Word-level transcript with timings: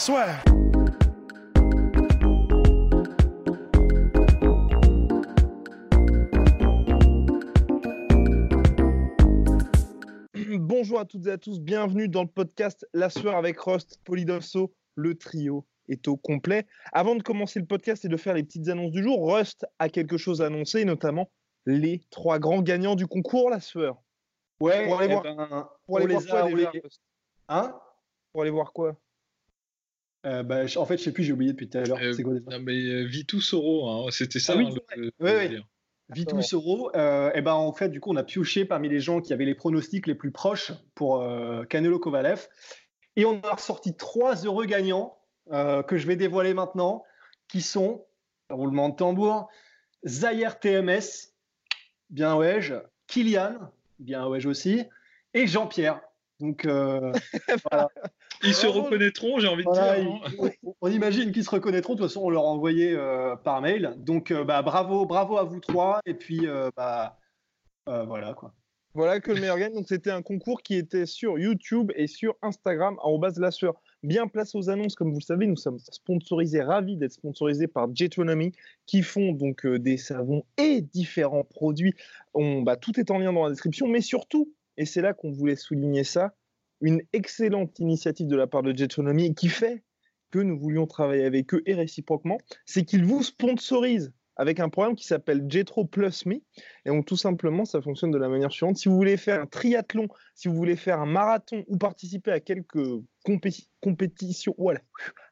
Swear. 0.00 0.40
Bonjour 10.58 10.98
à 11.00 11.04
toutes 11.04 11.26
et 11.26 11.30
à 11.32 11.38
tous, 11.38 11.60
bienvenue 11.60 12.08
dans 12.08 12.22
le 12.22 12.28
podcast 12.28 12.86
La 12.94 13.10
Sueur 13.10 13.36
avec 13.36 13.58
Rust, 13.60 14.00
Polydolso, 14.04 14.72
le 14.94 15.16
trio 15.16 15.66
est 15.88 16.08
au 16.08 16.16
complet. 16.16 16.66
Avant 16.92 17.14
de 17.14 17.22
commencer 17.22 17.60
le 17.60 17.66
podcast 17.66 18.04
et 18.04 18.08
de 18.08 18.16
faire 18.16 18.34
les 18.34 18.42
petites 18.42 18.68
annonces 18.68 18.92
du 18.92 19.02
jour, 19.02 19.32
Rust 19.34 19.66
a 19.78 19.88
quelque 19.88 20.16
chose 20.16 20.40
à 20.42 20.46
annoncer, 20.46 20.84
notamment 20.84 21.30
les 21.66 22.00
trois 22.10 22.38
grands 22.38 22.62
gagnants 22.62 22.94
du 22.96 23.06
concours 23.06 23.50
La 23.50 23.60
Sueur. 23.60 24.00
Ouais, 24.60 24.86
Pour 24.86 25.00
aller 25.00 25.08
eh 25.10 25.12
voir- 25.12 25.22
ben, 25.22 25.68
Pour 25.86 25.98
aller 25.98 26.14
on 26.14 26.18
voir 26.18 26.20
les 26.20 26.26
quoi 26.28 26.40
a- 26.40 26.44
on 26.44 26.56
déjà, 26.56 26.70
les- 26.72 26.80
Rust 26.80 27.00
Hein? 27.48 27.80
Pour 28.32 28.42
aller 28.42 28.50
voir 28.50 28.72
quoi? 28.72 28.96
Euh, 30.26 30.42
bah, 30.42 30.64
En 30.76 30.84
fait, 30.86 30.98
je 30.98 31.04
sais 31.04 31.12
plus, 31.12 31.24
j'ai 31.24 31.32
oublié 31.32 31.52
depuis 31.52 31.68
tout 31.68 31.78
à 31.78 31.82
l'heure. 31.82 31.98
Euh, 32.02 32.12
C'est 32.12 32.22
quoi 32.22 32.34
déjà 32.34 32.58
Non, 32.58 32.62
mais 32.62 32.76
euh, 32.76 33.04
Vitus 33.04 33.48
Soro, 33.48 33.88
hein, 33.88 34.10
c'était 34.10 34.38
ça. 34.38 34.52
Ah 34.54 34.56
oui, 34.56 34.66
hein, 34.68 34.74
le- 34.96 35.04
Ouais, 35.04 35.12
le 35.18 35.24
ouais. 35.24 35.48
délire. 35.48 35.66
Vitus 36.12 36.54
Euro, 36.54 36.90
euh, 36.96 37.30
et 37.34 37.40
ben 37.40 37.52
en 37.52 37.72
fait, 37.72 37.88
du 37.88 38.00
coup, 38.00 38.10
on 38.10 38.16
a 38.16 38.24
pioché 38.24 38.64
parmi 38.64 38.88
les 38.88 38.98
gens 38.98 39.20
qui 39.20 39.32
avaient 39.32 39.44
les 39.44 39.54
pronostics 39.54 40.08
les 40.08 40.16
plus 40.16 40.32
proches 40.32 40.72
pour 40.96 41.22
euh, 41.22 41.64
Canelo 41.64 42.00
Kovalev. 42.00 42.48
Et 43.14 43.24
on 43.24 43.40
a 43.42 43.54
ressorti 43.54 43.96
trois 43.96 44.34
heureux 44.44 44.66
gagnants 44.66 45.16
euh, 45.52 45.82
que 45.84 45.96
je 45.96 46.06
vais 46.08 46.16
dévoiler 46.16 46.52
maintenant, 46.52 47.04
qui 47.48 47.62
sont, 47.62 48.04
roulement 48.50 48.88
de 48.88 48.96
tambour, 48.96 49.48
Zaire 50.04 50.58
TMS, 50.58 51.32
bien 52.08 52.34
ouais, 52.34 52.58
Kylian, 53.06 53.70
bien 54.00 54.26
ouais 54.26 54.44
aussi, 54.46 54.82
et 55.34 55.46
Jean-Pierre. 55.46 56.00
Donc, 56.40 56.64
euh, 56.64 57.12
Ils 58.42 58.54
se 58.54 58.66
reconnaîtront, 58.66 59.38
j'ai 59.38 59.48
envie 59.48 59.64
de 59.64 59.72
dire. 59.72 59.82
hein. 59.82 60.20
ils- 60.32 60.50
on, 60.64 60.74
on 60.80 60.88
imagine 60.90 61.32
qu'ils 61.32 61.44
se 61.44 61.50
reconnaîtront. 61.50 61.94
De 61.94 61.98
toute 61.98 62.08
façon, 62.08 62.20
on 62.22 62.30
leur 62.30 62.44
a 62.44 62.48
envoyé 62.48 62.92
euh, 62.92 63.36
par 63.36 63.60
mail. 63.60 63.94
Donc, 63.98 64.30
euh, 64.30 64.44
bah, 64.44 64.62
bravo, 64.62 65.04
bravo 65.06 65.36
à 65.38 65.44
vous 65.44 65.60
trois. 65.60 66.00
Et 66.06 66.14
puis, 66.14 66.46
euh, 66.46 66.70
bah, 66.76 67.18
euh, 67.88 68.04
voilà 68.04 68.34
quoi. 68.34 68.54
Voilà 68.92 69.20
que 69.20 69.30
le 69.30 69.40
meilleur 69.40 69.58
gagne. 69.58 69.72
Donc, 69.74 69.86
c'était 69.88 70.10
un 70.10 70.22
concours 70.22 70.62
qui 70.62 70.74
était 70.74 71.06
sur 71.06 71.38
YouTube 71.38 71.92
et 71.94 72.08
sur 72.08 72.34
Instagram, 72.42 72.96
en 73.02 73.20
la 73.36 73.50
sueur. 73.52 73.74
Bien 74.02 74.26
place 74.26 74.54
aux 74.54 74.68
annonces, 74.70 74.94
comme 74.96 75.10
vous 75.12 75.18
le 75.20 75.24
savez, 75.24 75.46
nous 75.46 75.56
sommes 75.56 75.78
sponsorisés, 75.78 76.62
ravis 76.62 76.96
d'être 76.96 77.12
sponsorisés 77.12 77.68
par 77.68 77.94
Jetronomy, 77.94 78.52
qui 78.86 79.02
font 79.02 79.32
donc 79.32 79.64
euh, 79.66 79.78
des 79.78 79.96
savons 79.96 80.42
et 80.56 80.80
différents 80.80 81.44
produits. 81.44 81.94
On, 82.34 82.62
bah, 82.62 82.76
tout 82.76 82.98
est 82.98 83.10
en 83.12 83.18
lien 83.18 83.32
dans 83.32 83.44
la 83.44 83.50
description, 83.50 83.86
mais 83.86 84.00
surtout, 84.00 84.52
et 84.76 84.86
c'est 84.86 85.02
là 85.02 85.12
qu'on 85.12 85.30
voulait 85.30 85.54
souligner 85.56 86.02
ça, 86.02 86.32
une 86.80 87.02
excellente 87.12 87.78
initiative 87.78 88.26
de 88.26 88.36
la 88.36 88.46
part 88.46 88.62
de 88.62 88.76
Jetronomy 88.76 89.34
qui 89.34 89.48
fait 89.48 89.82
que 90.30 90.38
nous 90.38 90.58
voulions 90.58 90.86
travailler 90.86 91.24
avec 91.24 91.52
eux 91.54 91.62
et 91.66 91.74
réciproquement, 91.74 92.38
c'est 92.64 92.84
qu'ils 92.84 93.04
vous 93.04 93.22
sponsorisent 93.22 94.12
avec 94.36 94.58
un 94.58 94.70
programme 94.70 94.94
qui 94.94 95.06
s'appelle 95.06 95.44
Jetro 95.50 95.84
Plus 95.84 96.24
Me. 96.24 96.36
Et 96.86 96.88
donc, 96.88 97.04
tout 97.04 97.16
simplement, 97.16 97.66
ça 97.66 97.82
fonctionne 97.82 98.10
de 98.10 98.16
la 98.16 98.28
manière 98.30 98.50
suivante. 98.50 98.78
Si 98.78 98.88
vous 98.88 98.96
voulez 98.96 99.18
faire 99.18 99.42
un 99.42 99.46
triathlon, 99.46 100.08
si 100.34 100.48
vous 100.48 100.54
voulez 100.54 100.76
faire 100.76 100.98
un 101.00 101.06
marathon 101.06 101.62
ou 101.66 101.76
participer 101.76 102.30
à 102.30 102.40
quelques 102.40 102.86
compé- 103.26 103.68
compétitions, 103.82 104.54
voilà, 104.56 104.80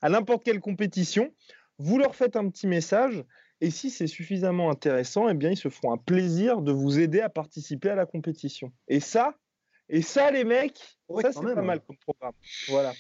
à 0.03 0.11
n'importe 0.11 0.45
quelle 0.45 0.61
compétition, 0.61 1.33
vous 1.79 1.99
leur 1.99 2.15
faites 2.15 2.37
un 2.37 2.51
petit 2.51 2.67
message. 2.67 3.25
Et 3.61 3.71
si 3.71 3.89
c'est 3.89 4.07
suffisamment 4.09 4.71
intéressant, 4.71 5.29
eh 5.29 5.35
bien, 5.35 5.51
ils 5.51 5.57
se 5.57 5.71
feront 5.71 5.93
un 5.93 5.97
plaisir 5.97 6.61
de 6.61 6.71
vous 6.71 6.99
aider 6.99 7.21
à 7.21 7.31
participer 7.31 7.89
à 7.89 7.95
la 7.95 8.05
compétition. 8.05 8.73
Et 8.89 9.01
ça, 9.01 9.39
et 9.89 10.03
ça, 10.03 10.31
les 10.31 10.45
mecs, 10.45 10.81
Ouais, 11.09 11.23
ça, 11.23 11.33
c'est 11.33 11.55
pas 11.55 11.63
mal 11.63 11.81
comme 11.87 11.97
programme. 11.97 12.35
Voilà. 12.69 12.93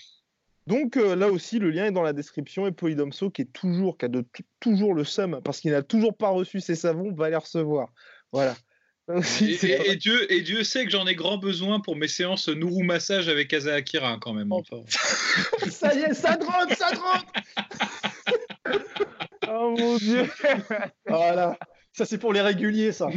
Donc 0.66 0.96
euh, 0.96 1.16
là 1.16 1.28
aussi, 1.28 1.58
le 1.58 1.70
lien 1.70 1.86
est 1.86 1.92
dans 1.92 2.02
la 2.02 2.12
description 2.12 2.66
et 2.66 2.72
Polydomso, 2.72 3.30
qui 3.30 3.42
est 3.42 3.52
toujours, 3.52 3.96
qui 3.96 4.04
a 4.04 4.08
de 4.08 4.24
toujours 4.60 4.94
le 4.94 5.04
seum 5.04 5.40
parce 5.42 5.60
qu'il 5.60 5.70
n'a 5.70 5.82
toujours 5.82 6.14
pas 6.16 6.28
reçu 6.28 6.60
ses 6.60 6.74
savons, 6.74 7.12
va 7.12 7.30
les 7.30 7.36
recevoir. 7.36 7.88
Voilà. 8.32 8.54
Aussi, 9.08 9.58
Et. 9.62 9.96
Dieu, 9.96 10.30
et 10.30 10.42
Dieu 10.42 10.62
sait 10.64 10.84
que 10.84 10.90
j'en 10.90 11.06
ai 11.06 11.14
grand 11.14 11.38
besoin 11.38 11.80
pour 11.80 11.96
mes 11.96 12.08
séances 12.08 12.48
Nourou 12.48 12.82
Massage 12.82 13.30
avec 13.30 13.54
Asa 13.54 13.72
Akira 13.72 14.10
hein, 14.10 14.18
quand 14.20 14.34
même. 14.34 14.52
enfin. 14.52 14.82
Ça 15.70 15.94
y 15.94 16.00
est, 16.00 16.12
ça 16.12 16.36
drogue, 16.36 16.74
ça 16.76 16.92
drogue. 16.92 17.24
Oh 19.50 19.74
mon 19.78 19.96
dieu 19.96 20.28
Voilà. 21.06 21.58
Ça, 21.94 22.04
c'est 22.04 22.18
pour 22.18 22.34
les 22.34 22.42
réguliers, 22.42 22.92
ça. 22.92 23.08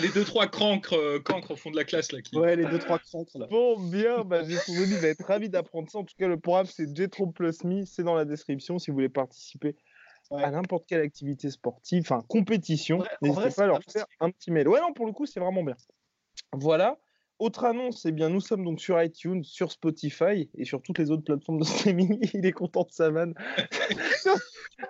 Les 0.00 0.08
deux 0.08 0.24
trois 0.24 0.46
cancres, 0.46 0.94
euh, 0.94 1.20
cancres 1.20 1.52
au 1.52 1.56
fond 1.56 1.70
de 1.70 1.76
la 1.76 1.84
classe 1.84 2.12
là 2.12 2.20
qui. 2.22 2.36
Ouais, 2.36 2.56
les 2.56 2.64
deux, 2.64 2.78
trois 2.78 2.98
centres, 3.04 3.38
là. 3.38 3.46
Bon, 3.50 3.78
bien, 3.78 4.24
bah, 4.24 4.42
j'ai 4.46 4.56
trouvé 4.56 4.86
va 4.86 5.08
être 5.08 5.24
ravi 5.24 5.48
d'apprendre 5.48 5.90
ça. 5.90 5.98
En 5.98 6.04
tout 6.04 6.14
cas, 6.18 6.26
le 6.28 6.38
programme, 6.38 6.66
c'est 6.66 6.94
Jetro 6.96 7.26
Plus 7.26 7.64
Me, 7.64 7.84
c'est 7.84 8.02
dans 8.02 8.14
la 8.14 8.24
description 8.24 8.78
si 8.78 8.90
vous 8.90 8.94
voulez 8.94 9.08
participer 9.08 9.76
Ouais. 10.30 10.42
à 10.42 10.50
n'importe 10.50 10.86
quelle 10.86 11.02
activité 11.02 11.50
sportive, 11.50 12.00
enfin 12.00 12.24
compétition. 12.26 13.00
Ouais, 13.00 13.08
N'hésitez 13.20 13.50
pas 13.54 13.64
à 13.64 13.66
leur 13.66 13.80
faire 13.86 14.06
un 14.20 14.30
petit 14.30 14.50
mail. 14.50 14.66
Ouais, 14.68 14.80
non, 14.80 14.94
pour 14.94 15.04
le 15.04 15.12
coup, 15.12 15.26
c'est 15.26 15.38
vraiment 15.38 15.62
bien. 15.62 15.76
Voilà. 16.52 16.98
Autre 17.38 17.64
annonce, 17.64 18.06
eh 18.06 18.12
bien, 18.12 18.30
nous 18.30 18.40
sommes 18.40 18.64
donc 18.64 18.80
sur 18.80 19.00
iTunes, 19.02 19.44
sur 19.44 19.70
Spotify 19.70 20.48
et 20.54 20.64
sur 20.64 20.80
toutes 20.80 20.98
les 20.98 21.10
autres 21.10 21.24
plateformes 21.24 21.58
de 21.58 21.64
streaming. 21.64 22.18
Il 22.34 22.46
est 22.46 22.52
content 22.52 22.84
de 22.84 22.92
sa 22.92 23.10
vanne. 23.10 23.34
sur 24.22 24.34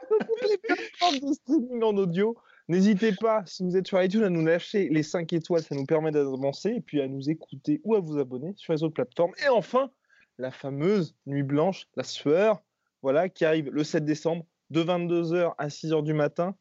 toutes 0.08 0.50
les 0.50 0.58
plateformes 0.58 1.18
de 1.18 1.32
streaming 1.32 1.82
en 1.82 1.96
audio. 1.96 2.36
N'hésitez 2.68 3.12
pas, 3.12 3.42
si 3.44 3.62
vous 3.62 3.76
êtes 3.76 3.86
sur 3.86 4.02
iTunes, 4.02 4.22
à 4.22 4.30
nous 4.30 4.44
lâcher 4.44 4.88
les 4.88 5.02
5 5.02 5.30
étoiles, 5.34 5.62
ça 5.62 5.74
nous 5.74 5.84
permet 5.84 6.10
d'avancer, 6.10 6.70
et 6.70 6.80
puis 6.80 7.02
à 7.02 7.08
nous 7.08 7.28
écouter 7.28 7.82
ou 7.84 7.94
à 7.94 8.00
vous 8.00 8.18
abonner 8.18 8.54
sur 8.56 8.72
les 8.72 8.82
autres 8.82 8.94
plateformes. 8.94 9.32
Et 9.44 9.48
enfin, 9.48 9.90
la 10.38 10.50
fameuse 10.50 11.14
Nuit 11.26 11.42
Blanche, 11.42 11.86
la 11.94 12.04
sueur, 12.04 12.62
voilà, 13.02 13.28
qui 13.28 13.44
arrive 13.44 13.70
le 13.70 13.84
7 13.84 14.06
décembre, 14.06 14.46
de 14.70 14.82
22h 14.82 15.52
à 15.58 15.68
6h 15.68 16.02
du 16.02 16.14
matin. 16.14 16.56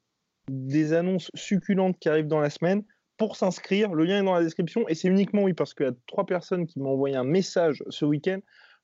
Des 0.50 0.92
annonces 0.92 1.31
succulentes 1.36 1.97
qui 2.00 2.09
arrivent 2.09 2.28
dans 2.28 2.42
la 2.42 2.50
semaine. 2.50 2.84
Pour 3.16 3.38
s'inscrire, 3.38 3.94
le 3.94 4.03
lien 4.03 4.19
est 4.19 4.25
dans 4.25 4.34
la 4.34 4.44
description, 4.44 4.86
et 4.90 4.96
c'est 4.96 5.08
uniquement, 5.08 5.44
oui, 5.44 5.53
parce 5.53 5.74
qu'il 5.74 5.86
y 5.86 5.90
a 5.90 5.94
trois 6.08 6.25
personnes 6.25 6.68
qui 6.68 6.80
m'ont 6.80 6.92
envoyé 6.92 7.16
un 7.16 7.24
message 7.24 7.81
ce 7.88 8.03
week-end. 8.03 8.40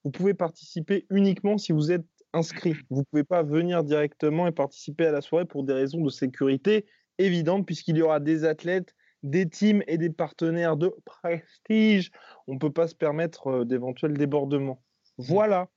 Vous 0.05 0.11
pouvez 0.11 0.33
participer 0.33 1.05
uniquement 1.09 1.57
si 1.57 1.73
vous 1.73 1.91
êtes 1.91 2.05
inscrit. 2.31 2.75
Vous 2.89 2.99
ne 2.99 3.05
pouvez 3.11 3.23
pas 3.25 3.43
venir 3.43 3.83
directement 3.83 4.47
et 4.47 4.53
participer 4.53 5.07
à 5.07 5.11
la 5.11 5.19
soirée 5.19 5.43
pour 5.43 5.65
des 5.65 5.73
raisons 5.73 6.01
de 6.01 6.09
sécurité 6.09 6.85
évidentes, 7.19 7.65
puisqu'il 7.65 7.97
y 7.97 8.01
aura 8.01 8.19
des 8.19 8.45
athlètes, 8.45 8.95
des 9.21 9.47
teams 9.47 9.83
et 9.87 9.97
des 9.97 10.09
partenaires 10.09 10.77
de 10.77 10.95
prestige. 11.05 12.11
On 12.47 12.55
ne 12.55 12.59
peut 12.59 12.71
pas 12.71 12.87
se 12.87 12.95
permettre 12.95 13.47
euh, 13.47 13.65
d'éventuels 13.65 14.17
débordements. 14.17 14.81
Voilà. 15.17 15.69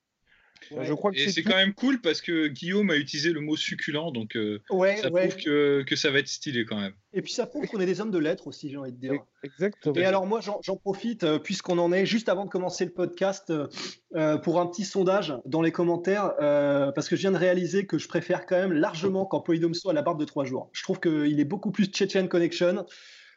Ouais. 0.70 0.84
Je 0.84 0.94
crois 0.94 1.12
que 1.12 1.18
Et 1.18 1.28
c'est 1.28 1.42
quand 1.42 1.56
même 1.56 1.74
cool 1.74 2.00
parce 2.00 2.20
que 2.20 2.46
Guillaume 2.46 2.90
a 2.90 2.96
utilisé 2.96 3.32
le 3.32 3.40
mot 3.40 3.56
succulent, 3.56 4.10
donc 4.12 4.36
euh, 4.36 4.60
Ouais, 4.70 4.96
ça 4.96 5.10
ouais. 5.10 5.28
prouve 5.28 5.42
que, 5.42 5.82
que 5.86 5.96
ça 5.96 6.10
va 6.10 6.18
être 6.20 6.28
stylé 6.28 6.64
quand 6.64 6.80
même. 6.80 6.92
Et 7.14 7.20
puis, 7.20 7.32
ça 7.32 7.46
prouve 7.46 7.66
qu'on 7.66 7.80
est 7.80 7.86
des 7.86 8.00
hommes 8.00 8.10
de 8.10 8.18
lettres 8.18 8.46
aussi, 8.46 8.70
j'ai 8.70 8.78
envie 8.78 8.92
de 8.92 8.96
dire. 8.96 9.12
Exactement. 9.44 9.94
Et 9.96 10.04
alors 10.04 10.26
moi 10.26 10.40
j'en 10.40 10.60
j'en 10.62 10.76
profite 10.76 11.24
euh, 11.24 11.38
puisqu'on 11.38 11.78
en 11.78 11.92
est 11.92 12.06
juste 12.06 12.28
avant 12.28 12.44
de 12.44 12.50
commencer 12.50 12.84
le 12.84 12.92
podcast 12.92 13.50
euh, 13.50 13.66
euh, 14.14 14.38
pour 14.38 14.60
un 14.60 14.66
petit 14.66 14.84
sondage 14.84 15.34
dans 15.44 15.62
les 15.62 15.72
commentaires 15.72 16.32
euh, 16.40 16.92
parce 16.92 17.08
que 17.08 17.16
je 17.16 17.22
viens 17.22 17.32
de 17.32 17.36
réaliser 17.36 17.86
que 17.86 17.98
je 17.98 18.08
préfère 18.08 18.46
quand 18.46 18.56
même 18.56 18.72
largement 18.72 19.26
quand 19.26 19.40
Polydomso 19.40 19.90
a 19.90 19.92
la 19.92 20.02
barbe 20.02 20.20
de 20.20 20.24
trois 20.24 20.44
jours. 20.44 20.70
Je 20.72 20.82
trouve 20.82 21.00
qu'il 21.00 21.38
est 21.40 21.44
beaucoup 21.44 21.70
plus 21.72 21.86
Chechen 21.92 22.28
Connection. 22.28 22.86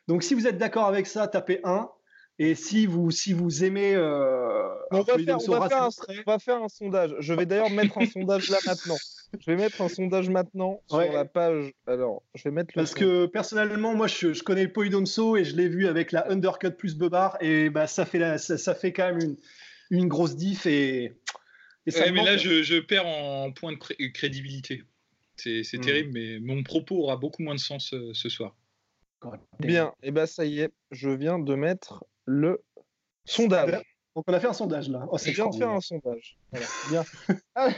Donc 0.08 0.24
si 0.24 0.36
vous 0.36 0.48
êtes 0.48 0.58
d'accord 0.58 0.86
avec 0.86 1.08
ça, 1.08 1.28
tapez 1.28 1.60
1. 1.64 1.90
Et 2.38 2.54
si 2.56 2.86
vous, 2.86 3.12
si 3.12 3.32
vous 3.32 3.64
aimez 3.64 3.96
euh, 3.96 4.68
On 4.92 5.02
va, 5.02 5.18
faire, 5.18 5.38
on 5.48 5.52
va 5.60 5.70
faire 5.70 5.84
un, 5.84 5.88
rassuré- 5.90 6.24
on 6.28 6.32
va 6.32 6.40
faire 6.40 6.62
un 6.62 6.68
sondage. 6.68 7.16
Je 7.20 7.34
vais 7.34 7.46
d'ailleurs 7.46 7.70
mettre 7.70 7.98
un 7.98 8.06
sondage 8.06 8.50
là 8.50 8.58
maintenant. 8.66 8.98
Je 9.40 9.52
vais 9.52 9.56
mettre 9.56 9.80
un 9.82 9.88
sondage 9.88 10.30
maintenant 10.30 10.82
Ouais. 10.92 11.06
sur 11.06 11.14
la 11.14 11.24
page. 11.26 11.72
Alors, 11.88 12.24
je 12.36 12.44
vais 12.44 12.52
mettre 12.52 12.72
le. 12.76 12.82
Parce 12.82 12.94
que 12.94 13.26
personnellement, 13.28 13.94
moi, 13.96 14.08
je, 14.08 14.34
je 14.34 14.44
connais 14.44 14.64
le 14.66 14.72
Polydomso 14.74 15.38
et 15.38 15.46
je 15.46 15.56
l'ai 15.56 15.70
vu 15.70 15.88
avec 15.88 16.12
la 16.12 16.30
undercut 16.30 16.72
plus 16.72 16.96
Bebar 16.98 17.38
et 17.40 17.70
bah, 17.70 17.88
ça, 17.88 18.06
fait 18.06 18.20
la- 18.20 18.38
ça, 18.38 18.58
ça 18.58 18.76
fait 18.76 18.92
quand 18.92 19.08
même 19.14 19.20
une, 19.22 19.38
une 19.92 20.08
grosse 20.10 20.36
diff 20.36 20.66
et, 20.66 21.14
et 21.86 21.92
ça 21.92 22.02
Ouais, 22.02 22.12
mais 22.12 22.26
là, 22.26 22.36
je, 22.36 22.64
je 22.64 22.80
perds 22.80 23.08
en 23.08 23.52
point 23.54 23.72
de 23.72 23.78
cré- 23.78 24.12
crédibilité. 24.12 24.84
C'est 25.38 25.64
c'est 25.64 25.78
Hmm. 25.78 25.82
terrible, 25.82 26.12
mais 26.14 26.40
mon 26.40 26.64
propos 26.64 26.98
aura 27.04 27.16
beaucoup 27.16 27.44
moins 27.44 27.56
de 27.56 27.60
sens 27.62 27.94
euh, 27.94 28.12
ce 28.14 28.28
soir. 28.28 28.56
Bien, 29.60 29.94
et 30.04 30.12
ben 30.12 30.26
ça 30.26 30.46
y 30.46 30.60
est, 30.60 30.72
je 30.92 31.10
viens 31.10 31.40
de 31.40 31.56
mettre 31.56 32.04
le 32.26 32.64
sondage. 33.26 33.82
Donc 34.16 34.26
on 34.28 34.34
a 34.34 34.40
fait 34.40 34.48
un 34.48 34.54
sondage 34.54 34.90
là. 34.90 35.06
Oh, 35.12 35.18
c'est 35.18 35.32
bien 35.32 35.50
de 35.50 35.56
faire 35.56 35.70
un 35.70 35.82
sondage. 35.82 36.38
Voilà, 36.52 36.66
bien. 36.90 37.04
Ah, 37.56 37.70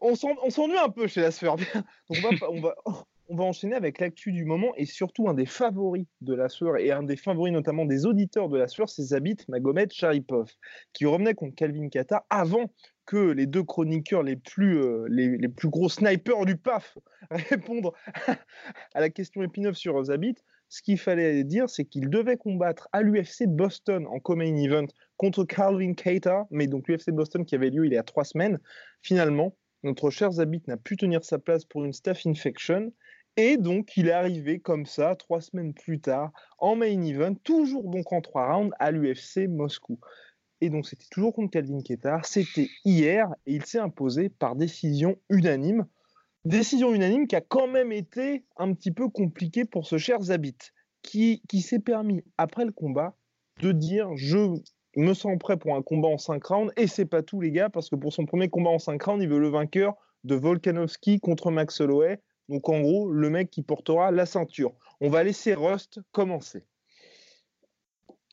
on 0.00 0.14
s'ennuie 0.14 0.78
un 0.78 0.90
peu 0.90 1.06
chez 1.06 1.20
la 1.20 1.30
sphère. 1.30 1.56
Donc 1.56 1.68
on 2.08 2.14
va, 2.14 2.50
on 2.50 2.60
va, 2.60 2.74
on 3.28 3.36
va 3.36 3.44
enchaîner 3.44 3.74
avec 3.74 4.00
l'actu 4.00 4.32
du 4.32 4.44
moment 4.44 4.74
et 4.76 4.86
surtout 4.86 5.28
un 5.28 5.34
des 5.34 5.46
favoris 5.46 6.06
de 6.20 6.34
la 6.34 6.48
sueur 6.48 6.76
et 6.76 6.90
un 6.90 7.02
des 7.02 7.16
favoris 7.16 7.52
notamment 7.52 7.84
des 7.84 8.06
auditeurs 8.06 8.48
de 8.48 8.58
la 8.58 8.68
sueur, 8.68 8.88
c'est 8.88 9.02
Zabit 9.02 9.38
Magomed 9.48 9.92
Sharipov, 9.92 10.50
qui 10.92 11.06
revenait 11.06 11.34
contre 11.34 11.54
Calvin 11.54 11.88
Kata 11.88 12.26
avant 12.30 12.70
que 13.06 13.16
les 13.16 13.46
deux 13.46 13.62
chroniqueurs 13.62 14.22
les 14.22 14.36
plus, 14.36 14.78
euh, 14.82 15.06
les, 15.08 15.48
plus 15.48 15.68
gros 15.68 15.88
snipers 15.88 16.44
du 16.44 16.56
PAF 16.56 16.98
répondent 17.30 17.92
à 18.94 19.00
la 19.00 19.10
question 19.10 19.42
épineuse 19.42 19.76
sur 19.76 20.02
Zabit. 20.02 20.36
Ce 20.68 20.82
qu'il 20.82 20.98
fallait 20.98 21.44
dire, 21.44 21.68
c'est 21.68 21.84
qu'il 21.84 22.10
devait 22.10 22.36
combattre 22.36 22.88
à 22.92 23.02
l'UFC 23.02 23.46
Boston 23.46 24.06
en 24.06 24.18
co-main 24.18 24.56
event 24.56 24.86
contre 25.16 25.44
Calvin 25.44 25.94
Kata, 25.94 26.46
mais 26.50 26.66
donc 26.66 26.88
l'UFC 26.88 27.10
Boston 27.10 27.44
qui 27.44 27.54
avait 27.54 27.70
lieu 27.70 27.86
il 27.86 27.92
y 27.92 27.98
a 27.98 28.02
trois 28.02 28.24
semaines. 28.24 28.58
Finalement, 29.02 29.56
notre 29.82 30.10
cher 30.10 30.32
Zabit 30.32 30.62
n'a 30.66 30.76
pu 30.76 30.96
tenir 30.96 31.24
sa 31.24 31.38
place 31.38 31.64
pour 31.64 31.84
une 31.84 31.92
staph 31.92 32.26
infection 32.26 32.92
et 33.36 33.56
donc, 33.56 33.96
il 33.96 34.06
est 34.06 34.12
arrivé 34.12 34.60
comme 34.60 34.86
ça, 34.86 35.16
trois 35.16 35.40
semaines 35.40 35.74
plus 35.74 36.00
tard, 36.00 36.30
en 36.58 36.76
main 36.76 37.02
event, 37.02 37.34
toujours 37.42 37.90
donc 37.90 38.12
en 38.12 38.20
trois 38.20 38.54
rounds 38.54 38.72
à 38.78 38.92
l'UFC 38.92 39.48
Moscou. 39.48 39.98
Et 40.60 40.70
donc, 40.70 40.86
c'était 40.86 41.06
toujours 41.10 41.34
contre 41.34 41.50
Calvin 41.50 41.82
Ketar. 41.82 42.24
C'était 42.24 42.68
hier 42.84 43.28
et 43.46 43.54
il 43.54 43.64
s'est 43.64 43.80
imposé 43.80 44.28
par 44.28 44.54
décision 44.54 45.16
unanime. 45.28 45.84
Décision 46.44 46.92
unanime 46.92 47.26
qui 47.26 47.36
a 47.36 47.40
quand 47.40 47.66
même 47.66 47.90
été 47.90 48.44
un 48.56 48.74
petit 48.74 48.90
peu 48.90 49.08
compliquée 49.08 49.64
pour 49.64 49.86
ce 49.86 49.96
cher 49.96 50.20
Zabit, 50.20 50.58
qui, 51.02 51.42
qui 51.48 51.62
s'est 51.62 51.78
permis, 51.78 52.22
après 52.36 52.64
le 52.64 52.72
combat, 52.72 53.16
de 53.60 53.72
dire 53.72 54.10
Je 54.16 54.54
me 54.96 55.14
sens 55.14 55.38
prêt 55.38 55.56
pour 55.56 55.74
un 55.74 55.82
combat 55.82 56.08
en 56.08 56.18
cinq 56.18 56.44
rounds. 56.44 56.72
Et 56.76 56.86
c'est 56.86 57.06
pas 57.06 57.22
tout, 57.22 57.40
les 57.40 57.50
gars, 57.50 57.70
parce 57.70 57.88
que 57.88 57.96
pour 57.96 58.12
son 58.12 58.26
premier 58.26 58.48
combat 58.48 58.70
en 58.70 58.78
cinq 58.78 59.02
rounds, 59.02 59.22
il 59.22 59.28
veut 59.28 59.38
le 59.38 59.48
vainqueur 59.48 59.94
de 60.24 60.34
Volkanovski 60.34 61.18
contre 61.20 61.50
Max 61.50 61.80
Holloway. 61.80 62.20
Donc 62.48 62.68
en 62.68 62.80
gros, 62.80 63.10
le 63.10 63.30
mec 63.30 63.50
qui 63.50 63.62
portera 63.62 64.10
la 64.10 64.26
ceinture. 64.26 64.74
On 65.00 65.08
va 65.08 65.24
laisser 65.24 65.54
Rust 65.54 66.00
commencer. 66.12 66.64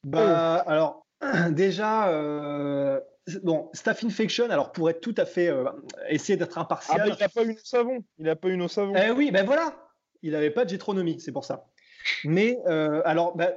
Bah, 0.04 0.56
alors, 0.68 1.06
déjà, 1.52 2.10
euh, 2.10 3.00
bon, 3.44 3.70
Staff 3.74 4.04
Infection, 4.04 4.50
alors 4.50 4.72
pour 4.72 4.90
être 4.90 5.02
tout 5.02 5.16
à 5.18 5.26
fait, 5.26 5.48
euh, 5.48 5.66
essayer 6.10 6.38
d'être 6.38 6.58
impartial. 6.58 7.02
Ah, 7.04 7.08
il 7.08 7.20
n'a 7.20 7.30
pas 7.30 7.44
une 7.44 7.52
au 7.52 7.64
savon. 7.64 8.04
Il 8.18 8.26
n'a 8.26 8.36
pas 8.36 8.50
une 8.50 8.62
au 8.62 8.68
savon. 8.68 8.94
Eh 8.96 9.12
oui, 9.12 9.32
ben 9.32 9.46
voilà. 9.46 9.76
Il 10.22 10.32
n'avait 10.32 10.52
pas 10.52 10.66
de 10.66 10.70
gétronomie, 10.70 11.20
c'est 11.20 11.32
pour 11.32 11.46
ça. 11.46 11.68
Mais 12.24 12.58
euh, 12.68 13.02
alors, 13.06 13.36
bah, 13.36 13.54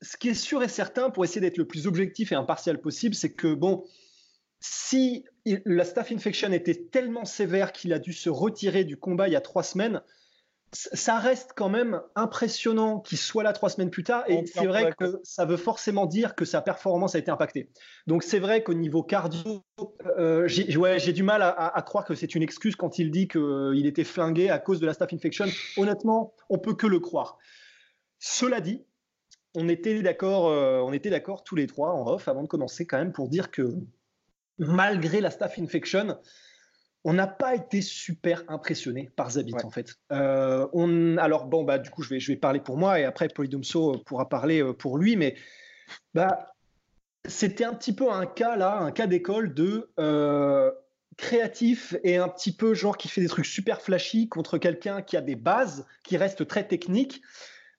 ce 0.00 0.16
qui 0.16 0.28
est 0.28 0.34
sûr 0.34 0.62
et 0.62 0.68
certain, 0.68 1.10
pour 1.10 1.24
essayer 1.24 1.40
d'être 1.40 1.58
le 1.58 1.66
plus 1.66 1.86
objectif 1.86 2.32
et 2.32 2.34
impartial 2.34 2.80
possible, 2.80 3.14
c'est 3.14 3.32
que 3.32 3.54
bon, 3.54 3.84
si 4.60 5.24
la 5.44 5.84
staph 5.84 6.12
infection 6.12 6.52
était 6.52 6.86
tellement 6.90 7.24
sévère 7.24 7.72
qu'il 7.72 7.92
a 7.92 7.98
dû 7.98 8.12
se 8.12 8.30
retirer 8.30 8.84
du 8.84 8.96
combat 8.96 9.28
il 9.28 9.32
y 9.32 9.36
a 9.36 9.40
trois 9.40 9.62
semaines, 9.62 10.02
ça 10.72 11.18
reste 11.18 11.52
quand 11.54 11.68
même 11.68 12.00
impressionnant 12.14 13.00
qu'il 13.00 13.18
soit 13.18 13.42
là 13.42 13.52
trois 13.52 13.68
semaines 13.68 13.90
plus 13.90 14.04
tard. 14.04 14.24
Et 14.28 14.46
c'est 14.46 14.66
vrai 14.66 14.92
que 14.98 15.20
ça 15.22 15.44
veut 15.44 15.58
forcément 15.58 16.06
dire 16.06 16.34
que 16.34 16.46
sa 16.46 16.62
performance 16.62 17.14
a 17.14 17.18
été 17.18 17.30
impactée. 17.30 17.70
Donc 18.06 18.22
c'est 18.22 18.38
vrai 18.38 18.62
qu'au 18.62 18.72
niveau 18.72 19.02
cardio, 19.02 19.62
euh, 20.18 20.48
j'ai 20.48 21.12
du 21.12 21.22
mal 21.22 21.42
à, 21.42 21.82
croire 21.82 22.04
que 22.04 22.14
c'est 22.14 22.34
une 22.34 22.42
excuse 22.42 22.74
quand 22.74 22.98
il 22.98 23.10
dit 23.10 23.28
qu'il 23.28 23.86
était 23.86 24.04
flingué 24.04 24.48
à 24.48 24.58
cause 24.58 24.80
de 24.80 24.86
la 24.86 24.94
staph 24.94 25.12
infection. 25.12 25.46
Honnêtement, 25.76 26.34
on 26.48 26.58
peut 26.58 26.74
que 26.74 26.86
le 26.86 27.00
croire. 27.00 27.38
Cela 28.18 28.60
dit, 28.60 28.82
on 29.54 29.68
était 29.68 30.00
d'accord, 30.00 30.48
euh, 30.48 30.80
on 30.80 30.92
était 30.94 31.10
d'accord 31.10 31.44
tous 31.44 31.56
les 31.56 31.66
trois 31.66 31.92
en 31.92 32.06
off 32.06 32.28
avant 32.28 32.42
de 32.42 32.48
commencer 32.48 32.86
quand 32.86 32.98
même 32.98 33.12
pour 33.12 33.28
dire 33.28 33.50
que 33.50 33.68
malgré 34.58 35.20
la 35.20 35.30
staph 35.30 35.58
infection, 35.58 36.16
on 37.04 37.12
n'a 37.12 37.26
pas 37.26 37.54
été 37.54 37.80
super 37.80 38.44
impressionné 38.48 39.10
par 39.16 39.30
Zabit 39.30 39.54
en 39.64 39.70
fait. 39.70 39.94
Euh, 40.12 40.68
on, 40.72 41.16
alors 41.18 41.46
bon 41.46 41.64
bah 41.64 41.78
du 41.78 41.90
coup 41.90 42.02
je 42.02 42.10
vais, 42.10 42.20
je 42.20 42.32
vais 42.32 42.36
parler 42.36 42.60
pour 42.60 42.76
moi 42.76 43.00
et 43.00 43.04
après 43.04 43.28
Polydomso 43.28 43.98
pourra 44.06 44.28
parler 44.28 44.62
euh, 44.62 44.72
pour 44.72 44.98
lui, 44.98 45.16
mais 45.16 45.36
bah 46.14 46.52
c'était 47.26 47.64
un 47.64 47.74
petit 47.74 47.94
peu 47.94 48.10
un 48.10 48.26
cas 48.26 48.56
là, 48.56 48.78
un 48.78 48.92
cas 48.92 49.06
d'école 49.06 49.54
de 49.54 49.90
euh, 49.98 50.70
créatif 51.16 51.96
et 52.04 52.16
un 52.16 52.28
petit 52.28 52.54
peu 52.54 52.74
genre 52.74 52.96
qui 52.96 53.08
fait 53.08 53.20
des 53.20 53.28
trucs 53.28 53.46
super 53.46 53.80
flashy 53.80 54.28
contre 54.28 54.58
quelqu'un 54.58 55.02
qui 55.02 55.16
a 55.16 55.20
des 55.20 55.36
bases, 55.36 55.86
qui 56.02 56.16
reste 56.16 56.46
très 56.46 56.66
technique. 56.66 57.22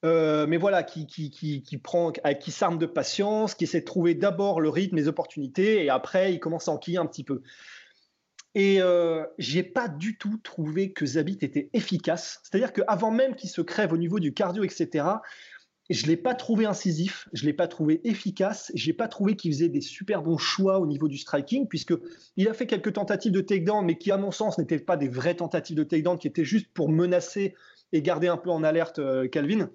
Euh, 0.06 0.46
mais 0.48 0.58
voilà, 0.58 0.84
qui, 0.84 1.08
qui, 1.08 1.31
qui, 1.31 1.78
prend, 1.78 2.12
qui 2.12 2.52
s'arme 2.52 2.78
de 2.78 2.86
patience, 2.86 3.56
qui 3.56 3.64
essaie 3.64 3.80
de 3.80 3.86
trouver 3.86 4.16
d'abord 4.16 4.60
le 4.60 4.68
rythme, 4.68 4.98
les 4.98 5.08
opportunités, 5.08 5.86
et 5.86 5.90
après, 5.90 6.34
il 6.34 6.40
commence 6.40 6.68
à 6.68 6.72
enquiller 6.72 6.98
un 6.98 7.06
petit 7.06 7.24
peu. 7.24 7.42
Et 8.56 8.82
euh, 8.82 9.26
j'ai 9.40 9.64
pas 9.64 9.88
du 9.88 10.18
tout 10.18 10.38
trouvé 10.44 10.94
que 10.94 11.06
Zabit 11.06 11.40
était 11.42 11.70
efficace. 11.74 12.40
C'est-à-dire 12.44 12.72
qu'avant 12.72 13.12
même 13.12 13.36
qu'il 13.36 13.50
se 13.50 13.62
crève 13.62 13.94
au 13.94 13.98
niveau 13.98 14.20
du 14.20 14.34
cardio, 14.34 14.64
etc., 14.64 15.06
je 15.90 16.06
l'ai 16.06 16.18
pas 16.18 16.34
trouvé 16.34 16.66
incisif, 16.66 17.28
je 17.34 17.46
l'ai 17.46 17.54
pas 17.54 17.68
trouvé 17.68 18.00
efficace, 18.08 18.72
j'ai 18.74 18.94
pas 18.94 19.08
trouvé 19.08 19.36
qu'il 19.36 19.52
faisait 19.52 19.70
des 19.70 19.82
super 19.82 20.22
bons 20.22 20.38
choix 20.38 20.80
au 20.80 20.88
niveau 20.88 21.08
du 21.08 21.18
striking, 21.18 21.68
puisque 21.68 21.94
il 22.38 22.48
a 22.48 22.54
fait 22.54 22.68
quelques 22.68 22.94
tentatives 22.94 23.34
de 23.34 23.42
takedown, 23.42 23.86
mais 23.86 23.98
qui 23.98 24.12
à 24.12 24.18
mon 24.18 24.32
sens 24.32 24.58
n'étaient 24.58 24.80
pas 24.80 24.98
des 24.98 25.10
vraies 25.10 25.36
tentatives 25.36 25.76
de 25.76 25.84
takedown, 25.84 26.18
qui 26.18 26.28
étaient 26.28 26.46
juste 26.46 26.72
pour 26.74 26.90
menacer 26.90 27.56
et 27.92 28.02
garder 28.02 28.28
un 28.28 28.38
peu 28.38 28.50
en 28.50 28.64
alerte 28.64 29.00
euh, 29.00 29.28
Calvin. 29.28 29.70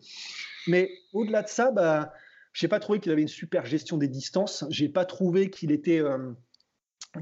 Mais 0.67 0.91
au-delà 1.13 1.43
de 1.43 1.49
ça, 1.49 1.71
bah, 1.71 2.13
je 2.53 2.65
n'ai 2.65 2.69
pas 2.69 2.81
trouvé 2.81 3.01
qu'il 3.01 3.13
avait 3.13 3.23
une 3.23 3.29
super 3.29 3.67
gestion 3.67 3.99
des 3.99 4.09
distances. 4.09 4.65
J'ai 4.71 4.89
pas 4.89 5.05
trouvé 5.05 5.51
qu'il 5.51 5.73
était, 5.73 6.01
euh, 6.01 6.33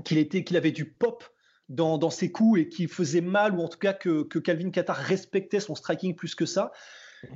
qu'il 0.05 0.19
était, 0.19 0.45
qu'il 0.45 0.57
avait 0.57 0.73
du 0.73 0.85
pop 0.85 1.25
dans, 1.69 2.11
ses 2.11 2.31
coups 2.31 2.61
et 2.61 2.69
qu'il 2.69 2.89
faisait 2.89 3.21
mal, 3.21 3.55
ou 3.55 3.63
en 3.63 3.69
tout 3.69 3.79
cas 3.79 3.93
que, 3.93 4.23
Calvin 4.39 4.71
Qatar 4.71 4.97
respectait 4.97 5.61
son 5.61 5.75
striking 5.75 6.15
plus 6.15 6.35
que 6.35 6.47
ça. 6.47 6.73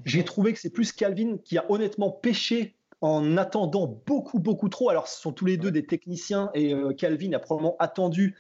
J'ai 0.04 0.24
trouvé 0.24 0.52
que 0.52 0.60
c'est 0.60 0.70
plus 0.70 0.92
Calvin 0.92 1.38
qui 1.44 1.58
a 1.58 1.70
honnêtement 1.70 2.10
pêché 2.10 2.76
en 3.00 3.36
attendant 3.36 4.02
beaucoup, 4.06 4.38
beaucoup 4.38 4.68
trop. 4.68 4.90
Alors, 4.90 5.08
ce 5.08 5.20
sont 5.20 5.32
tous 5.32 5.46
les 5.46 5.56
deux 5.56 5.70
des 5.70 5.86
techniciens 5.86 6.50
et 6.54 6.74
euh, 6.74 6.92
Calvin 6.92 7.32
a 7.32 7.38
probablement 7.38 7.76
attendu 7.78 8.36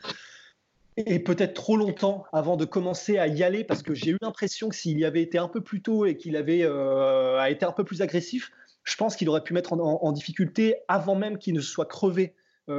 et 0.96 1.18
peut-être 1.18 1.54
trop 1.54 1.76
longtemps 1.76 2.24
avant 2.32 2.56
de 2.56 2.64
commencer 2.64 3.18
à 3.18 3.26
y 3.26 3.42
aller 3.42 3.64
parce 3.64 3.82
que 3.82 3.94
j'ai 3.94 4.10
eu 4.10 4.18
l'impression 4.20 4.68
que 4.68 4.74
s'il 4.74 4.98
y 4.98 5.04
avait 5.04 5.22
été 5.22 5.38
un 5.38 5.48
peu 5.48 5.62
plus 5.62 5.82
tôt 5.82 6.04
et 6.04 6.16
qu'il 6.16 6.36
avait 6.36 6.62
euh, 6.62 7.42
été 7.44 7.64
un 7.64 7.72
peu 7.72 7.84
plus 7.84 8.02
agressif, 8.02 8.50
je 8.84 8.96
pense 8.96 9.16
qu'il 9.16 9.28
aurait 9.28 9.42
pu 9.42 9.54
mettre 9.54 9.72
en, 9.72 10.12
difficulté 10.12 10.76
avant 10.88 11.14
même 11.14 11.38
qu'il 11.38 11.54
ne 11.54 11.60
soit 11.60 11.86
crevé 11.86 12.34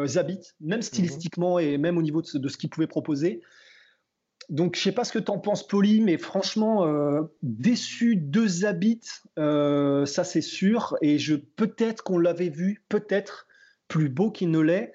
Zabit, 0.06 0.54
même 0.60 0.78
mhm. 0.78 0.84
stylistiquement 0.84 1.60
et 1.60 1.78
même 1.78 1.98
au 1.98 2.02
niveau 2.02 2.22
de, 2.22 2.48
ce 2.50 2.58
qu'il 2.58 2.70
pouvait 2.70 2.88
proposer. 2.88 3.42
Donc 4.50 4.76
je 4.76 4.82
sais 4.82 4.92
pas 4.92 5.04
ce 5.04 5.14
que 5.14 5.20
tu 5.20 5.32
en 5.32 5.40
penses, 5.40 5.66
Poli, 5.66 6.02
mais 6.02 6.18
franchement, 6.18 6.86
euh, 6.86 7.22
déçu 7.42 8.16
de 8.18 8.48
Zabit, 8.48 9.02
euh, 9.40 10.06
ça 10.06 10.24
c'est 10.24 10.42
sûr. 10.42 10.98
Et 11.02 11.20
je 11.20 11.36
peut-être 11.36 12.04
qu'on 12.04 12.18
l'avait 12.18 12.50
vu, 12.50 12.84
peut-être 12.90 13.48
plus 13.88 14.10
beau 14.10 14.32
qu'il 14.32 14.52
ne 14.52 14.60
l'est. 14.60 14.94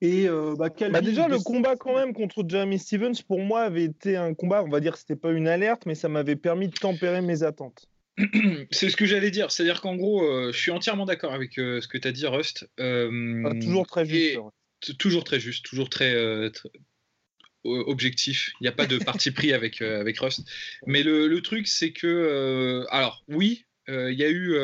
Et 0.00 0.28
euh, 0.28 0.54
bah, 0.56 0.68
bah 0.90 1.00
déjà, 1.00 1.26
le 1.26 1.38
combat 1.38 1.74
quand 1.74 1.94
même 1.94 2.12
contre 2.12 2.44
Jeremy 2.46 2.78
Stevens, 2.78 3.20
pour 3.26 3.40
moi, 3.40 3.62
avait 3.62 3.84
été 3.84 4.16
un 4.16 4.34
combat, 4.34 4.62
on 4.62 4.68
va 4.68 4.80
dire 4.80 4.92
que 4.92 4.98
c'était 4.98 5.16
pas 5.16 5.32
une 5.32 5.48
alerte, 5.48 5.86
mais 5.86 5.96
ça 5.96 6.08
m'avait 6.08 6.36
permis 6.36 6.68
de 6.68 6.74
tempérer 6.74 7.20
mes 7.20 7.42
attentes. 7.42 7.88
C'est 8.70 8.90
ce 8.90 8.96
que 8.96 9.06
j'allais 9.06 9.30
dire, 9.30 9.50
c'est-à-dire 9.50 9.80
qu'en 9.80 9.96
gros, 9.96 10.24
euh, 10.24 10.52
je 10.52 10.58
suis 10.58 10.70
entièrement 10.70 11.06
d'accord 11.06 11.32
avec 11.32 11.58
euh, 11.58 11.80
ce 11.80 11.88
que 11.88 11.98
tu 11.98 12.08
as 12.08 12.12
dit, 12.12 12.26
Rust. 12.26 12.68
Ah, 12.78 13.54
toujours 13.60 13.86
très 13.86 14.04
juste. 14.06 14.38
Toujours 14.98 15.24
très 15.24 15.40
juste, 15.40 15.64
toujours 15.64 15.90
très, 15.90 16.14
objectif. 17.64 18.52
Il 18.60 18.64
n'y 18.64 18.68
a 18.68 18.72
pas 18.72 18.86
de 18.86 18.98
parti 18.98 19.30
pris 19.30 19.52
avec, 19.52 19.82
avec 19.82 20.18
Rust. 20.18 20.42
Mais 20.86 21.02
le, 21.02 21.26
le 21.26 21.42
truc, 21.42 21.66
c'est 21.66 21.92
que, 21.92 22.86
alors 22.90 23.24
oui, 23.28 23.66
il 23.88 24.14
y 24.14 24.24
a 24.24 24.28
eu 24.28 24.56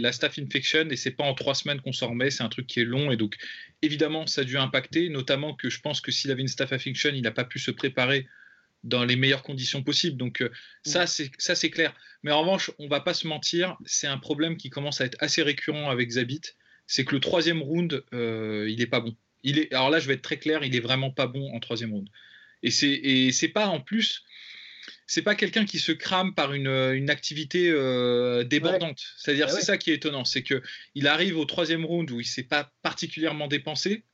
la 0.00 0.12
staff 0.12 0.38
infection 0.38 0.88
et 0.90 0.96
c'est 0.96 1.10
pas 1.10 1.24
en 1.24 1.34
trois 1.34 1.54
semaines 1.54 1.80
qu'on 1.80 1.92
s'en 1.92 2.10
remet, 2.10 2.30
c'est 2.30 2.42
un 2.42 2.48
truc 2.48 2.66
qui 2.66 2.80
est 2.80 2.84
long 2.84 3.10
et 3.10 3.16
donc 3.16 3.36
évidemment, 3.82 4.26
ça 4.26 4.42
a 4.42 4.44
dû 4.44 4.56
impacter, 4.56 5.08
notamment 5.08 5.54
que 5.54 5.70
je 5.70 5.80
pense 5.80 6.00
que 6.00 6.10
s'il 6.12 6.30
avait 6.30 6.42
une 6.42 6.48
staff 6.48 6.72
affection, 6.72 7.10
il 7.12 7.22
n'a 7.22 7.30
pas 7.30 7.44
pu 7.44 7.58
se 7.58 7.70
préparer 7.70 8.26
dans 8.84 9.04
les 9.04 9.16
meilleures 9.16 9.42
conditions 9.42 9.82
possibles. 9.82 10.16
Donc 10.16 10.42
euh, 10.42 10.50
ça, 10.84 11.06
c'est 11.06 11.30
ça 11.38 11.54
c'est 11.54 11.70
clair. 11.70 11.94
Mais 12.22 12.30
en 12.30 12.40
revanche, 12.40 12.70
on 12.78 12.88
va 12.88 13.00
pas 13.00 13.14
se 13.14 13.26
mentir, 13.26 13.76
c'est 13.84 14.06
un 14.06 14.18
problème 14.18 14.56
qui 14.56 14.70
commence 14.70 15.00
à 15.00 15.04
être 15.04 15.16
assez 15.20 15.42
récurrent 15.42 15.90
avec 15.90 16.10
Zabit, 16.10 16.42
c'est 16.86 17.04
que 17.04 17.14
le 17.14 17.20
troisième 17.20 17.62
round, 17.62 18.04
euh, 18.12 18.66
il 18.68 18.80
est 18.80 18.86
pas 18.86 19.00
bon. 19.00 19.16
Il 19.44 19.58
est, 19.58 19.72
alors 19.72 19.90
là, 19.90 20.00
je 20.00 20.08
vais 20.08 20.14
être 20.14 20.22
très 20.22 20.38
clair, 20.38 20.64
il 20.64 20.74
est 20.74 20.80
vraiment 20.80 21.10
pas 21.10 21.26
bon 21.26 21.54
en 21.54 21.60
troisième 21.60 21.92
round. 21.92 22.08
Et 22.62 22.70
c'est 22.70 22.90
et 22.90 23.30
c'est 23.32 23.48
pas 23.48 23.68
en 23.68 23.80
plus 23.80 24.24
c'est 25.06 25.22
pas 25.22 25.34
quelqu'un 25.34 25.64
qui 25.64 25.78
se 25.78 25.90
crame 25.90 26.34
par 26.34 26.52
une, 26.52 26.68
une 26.68 27.10
activité 27.10 27.70
euh, 27.70 28.44
débordante. 28.44 29.02
C'est-à-dire, 29.16 29.46
bah 29.46 29.52
c'est 29.52 29.64
ça 29.64 29.78
qui 29.78 29.90
est 29.90 29.94
étonnant, 29.94 30.24
c'est 30.24 30.42
que 30.42 30.62
il 30.94 31.08
arrive 31.08 31.38
au 31.38 31.46
troisième 31.46 31.84
round 31.84 32.10
où 32.10 32.20
il 32.20 32.26
s'est 32.26 32.42
pas 32.42 32.70
particulièrement 32.82 33.48
dépensé 33.48 34.04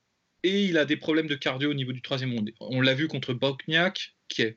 et 0.45 0.67
il 0.67 0.79
a 0.79 0.85
des 0.85 0.97
problèmes 0.97 1.27
de 1.27 1.35
cardio 1.35 1.71
au 1.71 1.75
niveau 1.75 1.93
du 1.93 2.03
troisième 2.03 2.33
round. 2.35 2.53
On 2.61 2.81
l'a 2.83 2.95
vu 2.95 3.09
contre 3.09 3.33
Bokniak, 3.33 4.15
qui 4.29 4.43
est 4.43 4.57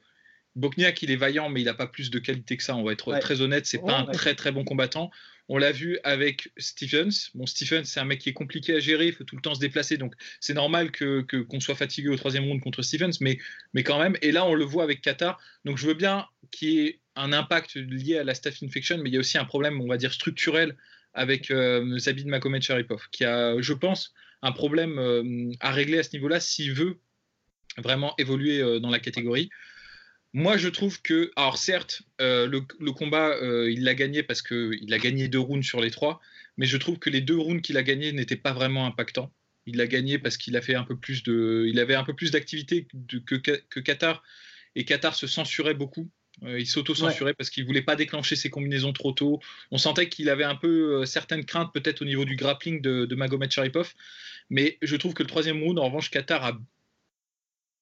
Bokniak, 0.56 1.02
il 1.02 1.12
est 1.12 1.16
vaillant, 1.16 1.50
mais 1.50 1.62
il 1.62 1.66
n'a 1.66 1.74
pas 1.74 1.88
plus 1.88 2.10
de 2.10 2.20
qualité 2.20 2.58
que 2.58 2.64
ça. 2.64 2.76
On 2.76 2.84
va 2.84 2.92
être 2.92 3.18
très 3.20 3.42
honnête, 3.42 3.66
c'est 3.66 3.84
pas 3.84 3.98
un 4.00 4.06
très 4.06 4.36
très 4.36 4.52
bon 4.52 4.64
combattant. 4.64 5.10
On 5.50 5.58
l'a 5.58 5.72
vu 5.72 5.98
avec 6.04 6.50
Stephens. 6.58 7.30
Bon, 7.36 7.46
Stephens, 7.46 7.86
c'est 7.86 8.02
un 8.02 8.06
mec 8.06 8.20
qui 8.20 8.30
est 8.30 8.34
compliqué 8.34 8.76
à 8.76 8.80
gérer, 8.80 9.08
il 9.08 9.14
faut 9.14 9.24
tout 9.24 9.38
le 9.38 9.42
temps 9.42 9.56
se 9.56 9.62
déplacer, 9.62 9.98
donc 9.98 10.14
c'est 10.42 10.54
normal 10.54 10.92
que 10.92 11.22
qu'on 11.22 11.60
soit 11.62 11.76
fatigué 11.76 12.10
au 12.10 12.18
troisième 12.18 12.44
round 12.44 12.60
contre 12.62 12.82
Stephens, 12.82 13.18
mais, 13.22 13.38
mais 13.74 13.84
quand 13.84 14.00
même. 14.00 14.18
Et 14.22 14.34
là, 14.34 14.46
on 14.46 14.56
le 14.56 14.66
voit 14.66 14.84
avec 14.84 15.02
Qatar. 15.02 15.40
Donc 15.64 15.78
je 15.78 15.88
veux 15.88 15.94
bien 15.94 16.26
qu'il 16.52 16.70
y 16.70 16.86
ait 16.86 17.00
un 17.16 17.32
impact 17.32 17.76
lié 17.76 18.18
à 18.18 18.24
la 18.26 18.34
staph 18.34 18.62
infection, 18.62 18.98
mais 18.98 19.10
il 19.10 19.14
y 19.14 19.18
a 19.18 19.22
aussi 19.22 19.38
un 19.38 19.46
problème, 19.46 19.80
on 19.80 19.88
va 19.88 19.96
dire, 19.96 20.12
structurel 20.12 20.76
avec 21.14 21.50
euh, 21.50 21.98
Zabid 21.98 22.28
Makomed 22.28 22.62
Sharipov, 22.62 23.08
qui 23.12 23.24
a, 23.24 23.60
je 23.62 23.74
pense, 23.74 24.14
un 24.42 24.52
problème 24.52 25.00
euh, 25.00 25.52
à 25.60 25.72
régler 25.72 26.00
à 26.00 26.04
ce 26.04 26.14
niveau-là 26.14 26.40
s'il 26.40 26.74
veut 26.74 27.00
vraiment 27.78 28.14
évoluer 28.18 28.62
euh, 28.62 28.80
dans 28.80 28.90
la 28.90 29.00
catégorie. 29.00 29.50
Moi, 30.34 30.58
je 30.58 30.70
trouve 30.70 31.02
que, 31.02 31.32
alors 31.36 31.58
certes, 31.58 32.04
euh, 32.22 32.48
le, 32.48 32.92
combat, 32.92 33.36
il 33.42 33.84
l'a 33.84 33.96
gagné 33.96 34.24
parce 34.24 34.42
qu'il 34.42 34.94
a 34.94 35.00
gagné 35.00 35.30
deux 35.30 35.40
rounds 35.40 35.66
sur 35.66 35.82
les 35.82 35.90
trois, 35.90 36.20
mais 36.58 36.66
je 36.66 36.78
trouve 36.78 37.00
que 37.00 37.10
les 37.10 37.22
deux 37.22 37.38
rounds 37.38 37.62
qu'il 37.62 37.78
a 37.78 37.84
gagnés 37.84 38.12
n'étaient 38.12 38.36
pas 38.36 38.54
vraiment 38.54 38.86
impactants. 38.86 39.34
Il 39.66 39.78
l'a 39.78 39.88
gagné 39.88 40.20
parce 40.20 40.38
qu'il 40.38 40.56
a 40.56 40.62
fait 40.62 40.76
un 40.76 40.84
peu 40.84 40.98
plus 40.98 41.24
de, 41.24 41.66
il 41.68 41.80
avait 41.80 41.96
un 41.96 42.04
peu 42.04 42.14
plus 42.14 42.32
d'activité 42.32 42.88
que, 43.26 43.80
Qatar, 43.80 44.22
et 44.76 44.86
Qatar 44.86 45.16
se 45.16 45.28
censurait 45.28 45.74
beaucoup. 45.74 46.12
Il 46.44 46.68
s'auto-censurait 46.68 47.34
parce 47.34 47.50
qu'il 47.50 47.66
voulait 47.66 47.82
pas 47.82 47.96
déclencher 47.96 48.36
ses 48.36 48.50
combinaisons 48.50 48.94
trop 48.94 49.12
tôt. 49.12 49.40
On 49.72 49.78
sentait 49.78 50.10
qu'il 50.10 50.30
avait 50.30 50.44
un 50.44 50.56
peu 50.56 51.06
certaines 51.06 51.46
craintes 51.46 51.74
peut-être 51.74 52.02
au 52.02 52.06
niveau 52.06 52.26
du 52.26 52.36
grappling 52.36 52.82
de, 52.82 53.06
de 53.06 53.16
Magomed 53.16 53.52
Sharipov, 53.52 53.94
mais 54.50 54.78
je 54.82 54.96
trouve 54.96 55.14
que 55.14 55.24
le 55.24 55.28
troisième 55.28 55.62
round, 55.64 55.80
en 55.80 55.86
revanche, 55.86 56.12
Qatar 56.12 56.46
a 56.46 56.58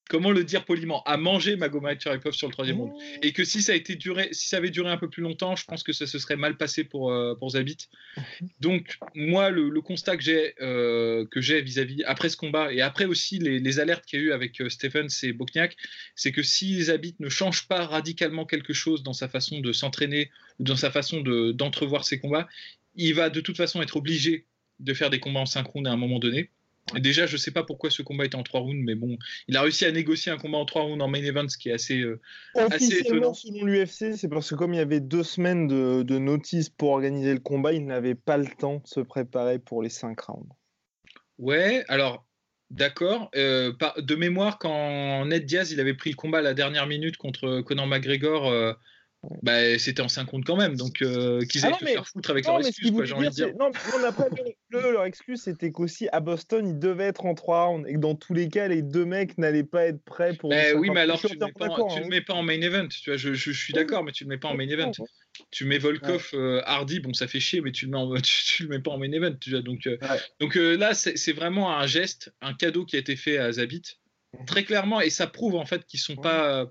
comment 0.10 0.32
le 0.32 0.44
dire 0.44 0.66
poliment, 0.66 1.04
à 1.04 1.18
manger 1.18 1.56
Magomed 1.56 2.00
Sharipov 2.00 2.34
sur 2.34 2.48
le 2.48 2.54
troisième 2.54 2.80
round. 2.80 2.94
Et 3.24 3.32
que 3.32 3.44
si 3.44 3.62
ça, 3.62 3.72
a 3.72 3.76
été 3.76 3.96
duré, 3.96 4.30
si 4.32 4.50
ça 4.50 4.58
avait 4.58 4.70
duré 4.70 4.90
un 4.90 4.98
peu 4.98 5.10
plus 5.10 5.24
longtemps, 5.24 5.56
je 5.56 5.66
pense 5.66 5.84
que 5.84 5.94
ça 5.94 6.06
se 6.06 6.20
serait 6.20 6.36
mal 6.36 6.58
passé 6.58 6.84
pour, 6.84 7.12
euh, 7.12 7.36
pour 7.36 7.52
Zabit. 7.52 7.78
Donc, 8.60 8.98
moi, 9.16 9.50
le, 9.50 9.82
constat 9.82 10.18
que 10.18 10.24
j'ai 10.24 10.54
euh, 10.62 11.26
que 11.30 11.42
j'ai 11.42 11.62
vis-à-vis, 11.62 12.04
après 12.04 12.30
ce 12.30 12.38
combat, 12.38 12.72
et 12.72 12.82
après 12.82 13.06
aussi 13.06 13.40
les, 13.40 13.80
alertes 13.80 14.06
qu'il 14.06 14.20
y 14.20 14.22
a 14.22 14.26
eu 14.26 14.32
avec 14.32 14.62
euh, 14.62 14.70
Stephens 14.70 15.08
et 15.24 15.34
Bokniak, 15.34 15.76
c'est 16.16 16.32
que 16.32 16.44
si 16.44 16.84
Zabit 16.84 17.16
ne 17.20 17.30
change 17.30 17.68
pas 17.68 17.86
radicalement 17.86 18.46
quelque 18.46 18.74
chose 18.74 19.04
dans 19.04 19.14
sa 19.14 19.28
façon 19.28 19.60
de 19.60 19.74
s'entraîner 19.74 20.30
ou 20.60 20.64
dans 20.64 20.76
sa 20.76 20.92
façon 20.92 21.22
d'entrevoir 21.22 22.06
ses 22.06 22.20
combats, 22.20 22.48
il 22.96 23.14
va 23.14 23.30
de 23.30 23.42
toute 23.42 23.58
façon 23.58 23.82
être 23.82 23.98
obligé 23.98 24.46
de 24.80 24.94
faire 24.94 25.10
des 25.10 25.20
combats 25.20 25.42
en 25.42 25.46
synchrone 25.46 25.88
à 25.88 25.92
un 25.92 25.98
moment 25.98 26.20
donné. 26.20 26.50
Déjà, 26.94 27.26
je 27.26 27.36
sais 27.36 27.52
pas 27.52 27.64
pourquoi 27.64 27.90
ce 27.90 28.04
combat 28.04 28.26
était 28.26 28.36
en 28.36 28.44
trois 28.44 28.60
rounds, 28.60 28.84
mais 28.86 28.94
bon, 28.94 29.18
il 29.48 29.58
a 29.58 29.62
réussi 29.62 29.86
à 29.86 29.92
négocier 29.92 30.32
un 30.32 30.38
combat 30.38 30.60
en 30.60 30.66
trois 30.66 30.84
rounds 30.84 31.04
en 31.04 31.08
main 31.08 31.24
event, 31.24 31.50
ce 31.50 31.58
qui 31.58 31.70
est 31.70 31.74
assez, 31.74 32.00
euh, 32.00 32.20
assez 32.56 33.00
étonnant. 33.00 33.34
Selon 33.34 33.66
l'UFC, 33.66 34.16
c'est 34.16 34.30
parce 34.30 34.52
que 34.52 34.56
comme 34.56 34.74
il 34.74 34.78
y 34.78 34.82
avait 34.82 35.00
deux 35.00 35.24
semaines 35.24 35.68
de, 35.68 36.04
de 36.04 36.20
notice 36.20 36.70
pour 36.70 36.92
organiser 36.92 37.34
le 37.34 37.40
combat, 37.40 37.74
il 37.74 37.86
n'avait 37.86 38.14
pas 38.14 38.38
le 38.38 38.46
temps 38.46 38.76
de 38.76 38.88
se 38.88 39.00
préparer 39.00 39.58
pour 39.58 39.82
les 39.82 39.90
cinq 39.90 40.20
rounds. 40.20 40.54
Ouais, 41.40 41.84
alors 41.88 42.26
d'accord. 42.70 43.30
Euh, 43.36 43.74
de 43.98 44.16
mémoire, 44.16 44.60
quand 44.60 45.26
Ned 45.26 45.46
Diaz 45.46 45.72
il 45.72 45.80
avait 45.80 45.94
pris 45.94 46.12
le 46.12 46.16
combat 46.16 46.40
à 46.40 46.42
la 46.42 46.54
dernière 46.54 46.88
minute 46.88 47.18
contre 47.18 47.62
Conor 47.62 47.88
McGregor. 47.88 48.48
Euh, 48.48 48.74
bah, 49.42 49.78
c'était 49.80 50.02
en 50.02 50.08
5 50.08 50.28
quand 50.46 50.56
même, 50.56 50.76
donc 50.76 51.02
euh, 51.02 51.46
qu'ils 51.46 51.66
aient 51.66 51.72
ah 51.74 51.78
se 51.80 51.86
faire 51.86 52.08
foutre 52.08 52.30
avec 52.32 52.46
leur 52.46 52.60
excuse, 52.60 52.92
j'ai 53.04 53.14
envie 53.14 53.28
de 53.28 53.34
dire. 53.34 53.50
Non, 53.60 53.72
on 53.94 54.00
n'a 54.00 54.12
pas 54.12 54.28
le, 54.70 54.92
leur 54.92 55.06
excuse, 55.06 55.42
c'était 55.42 55.72
qu'aussi 55.72 56.08
à 56.12 56.20
Boston, 56.20 56.68
ils 56.68 56.80
devaient 56.80 57.06
être 57.06 57.26
en 57.26 57.34
3 57.34 57.66
rounds 57.66 57.88
et 57.88 57.94
que 57.94 58.00
dans 58.00 58.16
tous 58.16 58.34
les 58.34 58.50
cas, 58.50 58.68
les 58.68 58.82
deux 58.82 59.06
mecs 59.06 59.38
n'allaient 59.38 59.64
pas 59.64 59.86
être 59.86 60.04
prêts 60.04 60.34
pour. 60.34 60.50
Mais 60.50 60.74
oui, 60.74 60.90
mais 60.90 61.02
alors 61.02 61.20
tu 61.20 61.28
ne 61.28 61.34
le, 61.34 61.46
hein. 61.46 62.08
mets 62.10 62.22
pas 62.22 62.34
en 62.34 62.44
main 62.44 62.60
event, 62.60 62.88
tu 62.88 63.10
vois, 63.10 63.18
je, 63.18 63.34
je, 63.34 63.52
suis 63.52 63.74
d'accord, 63.74 64.04
mais 64.04 64.12
tu 64.12 64.24
le 64.24 64.30
mets 64.30 64.38
pas 64.38 64.50
en 64.50 64.56
main 64.56 64.68
event. 64.68 64.92
Tu 65.52 65.66
mets 65.66 65.78
Volkov, 65.78 66.30
euh, 66.34 66.62
Hardy, 66.66 67.02
bon, 67.02 67.14
ça 67.14 67.28
fait 67.28 67.42
chier, 67.42 67.60
mais 67.60 67.72
tu 67.72 67.86
le 67.86 67.92
mets, 67.92 67.98
en, 67.98 68.14
tu, 68.22 68.64
le 68.64 68.70
mets 68.70 68.80
pas 68.80 68.92
en 68.92 68.98
main 68.98 69.12
event, 69.12 69.36
tu 69.40 69.52
vois, 69.52 69.62
donc, 69.62 69.86
euh, 69.88 69.98
donc 70.40 70.56
là, 70.56 70.94
c'est 70.94 71.34
vraiment 71.34 71.78
un 71.78 71.88
geste, 71.88 72.34
un 72.42 72.54
cadeau 72.54 72.86
qui 72.86 72.96
a 72.96 73.00
été 73.00 73.16
fait 73.16 73.38
à 73.38 73.52
Zabit, 73.52 73.84
très 74.48 74.64
clairement, 74.64 75.02
et 75.02 75.10
ça 75.10 75.28
prouve 75.28 75.56
en 75.56 75.66
fait 75.66 75.86
qu'ils 75.86 76.00
sont 76.00 76.16
pas 76.16 76.70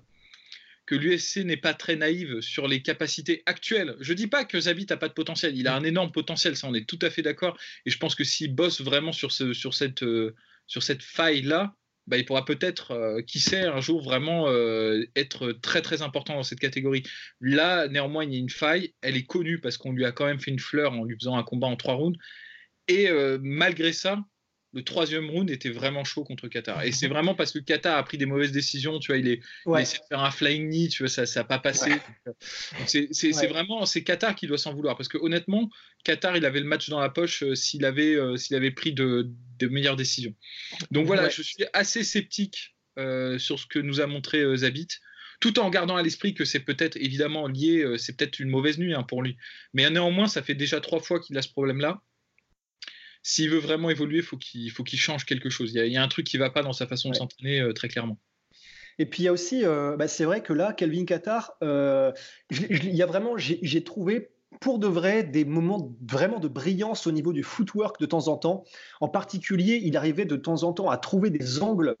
que 0.85 0.95
l'USC 0.95 1.37
n'est 1.37 1.57
pas 1.57 1.73
très 1.73 1.95
naïve 1.95 2.41
sur 2.41 2.67
les 2.67 2.81
capacités 2.81 3.43
actuelles. 3.45 3.95
Je 3.99 4.13
dis 4.13 4.27
pas 4.27 4.45
que 4.45 4.59
Zabit 4.59 4.85
n'a 4.89 4.97
pas 4.97 5.07
de 5.07 5.13
potentiel, 5.13 5.57
il 5.57 5.67
a 5.67 5.75
un 5.75 5.83
énorme 5.83 6.11
potentiel, 6.11 6.55
ça 6.55 6.67
on 6.67 6.73
est 6.73 6.87
tout 6.87 6.99
à 7.01 7.09
fait 7.09 7.21
d'accord. 7.21 7.57
Et 7.85 7.89
je 7.89 7.97
pense 7.97 8.15
que 8.15 8.23
s'il 8.23 8.53
bosse 8.53 8.81
vraiment 8.81 9.11
sur, 9.11 9.29
euh, 9.41 10.31
cette 10.67 11.03
faille-là, 11.03 11.75
bah, 12.07 12.17
il 12.17 12.25
pourra 12.25 12.45
peut-être, 12.45 12.91
euh, 12.91 13.21
qui 13.23 13.39
sait, 13.39 13.63
un 13.63 13.81
jour 13.81 14.03
vraiment 14.03 14.47
euh, 14.47 15.03
être 15.15 15.53
très 15.53 15.81
très 15.81 16.03
important 16.03 16.35
dans 16.35 16.43
cette 16.43 16.59
catégorie. 16.59 17.01
Là, 17.41 17.87
néanmoins, 17.87 18.23
il 18.23 18.33
y 18.33 18.35
a 18.35 18.39
une 18.39 18.49
faille, 18.49 18.93
elle 19.01 19.17
est 19.17 19.25
connue 19.25 19.59
parce 19.59 19.77
qu'on 19.77 19.91
lui 19.91 20.05
a 20.05 20.11
quand 20.11 20.25
même 20.25 20.39
fait 20.39 20.51
une 20.51 20.59
fleur 20.59 20.93
en 20.93 21.03
lui 21.03 21.15
faisant 21.15 21.35
un 21.35 21.43
combat 21.43 21.67
en 21.67 21.75
trois 21.75 21.95
rounds. 21.95 22.19
Et 22.87 23.09
malgré 23.41 23.93
ça, 23.93 24.23
le 24.75 24.83
troisième 24.83 25.29
round 25.29 25.49
était 25.49 25.69
vraiment 25.69 26.03
chaud 26.03 26.25
contre 26.25 26.49
Qatar. 26.49 26.83
Et 26.83 26.91
c'est 26.91 27.07
vraiment 27.07 27.33
parce 27.33 27.53
que 27.53 27.59
Qatar 27.59 27.97
a 27.97 28.03
pris 28.03 28.17
des 28.17 28.25
mauvaises 28.25 28.51
décisions. 28.51 28.99
Tu 28.99 29.07
vois, 29.07 29.17
il, 29.17 29.29
est, 29.29 29.39
a 29.65 29.81
essayé 29.81 29.99
de 29.99 30.05
faire 30.09 30.19
un 30.19 30.31
flying 30.31 30.69
knee, 30.69 30.89
tu 30.89 31.03
vois, 31.03 31.09
ça 31.09 31.23
n'a 31.23 31.43
pas 31.45 31.59
passé. 31.59 31.93
C'est 32.85 33.47
vraiment 33.47 33.85
c'est 33.85 34.03
Qatar 34.03 34.35
qui 34.35 34.47
doit 34.47 34.57
s'en 34.57 34.73
vouloir. 34.73 34.97
Parce 34.97 35.07
que 35.07 35.17
honnêtement, 35.17 35.69
Qatar, 36.03 36.35
il 36.35 36.45
avait 36.45 36.59
le 36.59 36.65
match 36.65 36.89
dans 36.89 36.99
la 36.99 37.09
poche 37.09 37.43
euh, 37.43 37.55
s'il 37.55 37.85
avait, 37.85 38.15
euh, 38.15 38.35
s'il 38.35 38.57
avait 38.57 38.71
pris 38.71 38.91
de, 38.91 39.31
meilleures 39.61 39.95
décisions. 39.95 40.35
Donc 40.91 41.07
voilà, 41.07 41.29
je 41.29 41.41
suis 41.41 41.63
assez 41.71 42.03
sceptique 42.03 42.75
euh, 42.99 43.39
sur 43.39 43.57
ce 43.57 43.65
que 43.65 43.79
nous 43.79 44.01
a 44.01 44.07
montré 44.07 44.43
Zabit 44.57 44.89
tout 45.41 45.59
en 45.59 45.69
gardant 45.69 45.97
à 45.97 46.01
l'esprit 46.01 46.33
que 46.33 46.45
c'est 46.45 46.61
peut-être 46.61 46.95
évidemment 46.95 47.47
lié, 47.47 47.85
c'est 47.97 48.15
peut-être 48.15 48.39
une 48.39 48.49
mauvaise 48.49 48.77
nuit 48.77 48.93
hein, 48.93 49.03
pour 49.03 49.21
lui. 49.21 49.37
Mais 49.73 49.89
néanmoins, 49.89 50.27
ça 50.27 50.41
fait 50.41 50.55
déjà 50.55 50.79
trois 50.79 51.01
fois 51.01 51.19
qu'il 51.19 51.37
a 51.37 51.41
ce 51.41 51.49
problème-là 51.49 52.01
s'il 53.27 53.49
veut 53.49 53.57
vraiment 53.57 53.89
évoluer, 53.89 54.21
faut 54.21 54.37
il 54.53 54.69
faut 54.69 54.83
qu'il 54.83 54.99
change 54.99 55.25
quelque 55.25 55.49
chose. 55.49 55.73
Il 55.73 55.91
y, 55.91 55.97
a, 55.97 56.03
un 56.03 56.07
truc 56.07 56.27
qui 56.27 56.37
ne 56.37 56.43
va 56.43 56.51
pas 56.51 56.61
dans 56.61 56.73
sa 56.73 56.85
façon 56.85 57.09
de 57.09 57.15
s'entraîner 57.15 57.59
euh, 57.59 57.73
très 57.73 57.87
clairement. 57.87 58.19
Et 58.99 59.07
puis 59.07 59.23
il 59.23 59.25
y 59.25 59.27
a 59.27 59.31
aussi, 59.31 59.65
euh, 59.65 59.97
bah, 59.97 60.07
c'est 60.07 60.25
vrai 60.25 60.43
que 60.43 60.53
là, 60.53 60.73
Calvin 60.73 61.05
Qatar, 61.05 61.53
euh, 61.63 62.11
il 62.51 62.95
y 62.95 63.01
a 63.01 63.07
vraiment, 63.07 63.35
j'ai 63.35 63.83
trouvé 63.83 64.29
pour 64.61 64.77
de 64.77 64.85
vrai 64.85 65.23
des 65.23 65.43
moments 65.43 65.97
vraiment 66.07 66.39
de 66.39 66.47
brillance 66.47 67.07
au 67.07 67.11
niveau 67.11 67.33
du 67.33 67.41
footwork 67.41 67.99
de 67.99 68.05
temps 68.05 68.27
en 68.27 68.37
temps. 68.37 68.63
En 69.01 69.09
particulier, 69.09 69.81
il 69.83 69.97
arrivait 69.97 70.25
de 70.25 70.35
temps 70.35 70.61
en 70.61 70.71
temps 70.71 70.91
à 70.91 70.97
trouver 70.97 71.31
des 71.31 71.63
angles 71.63 71.95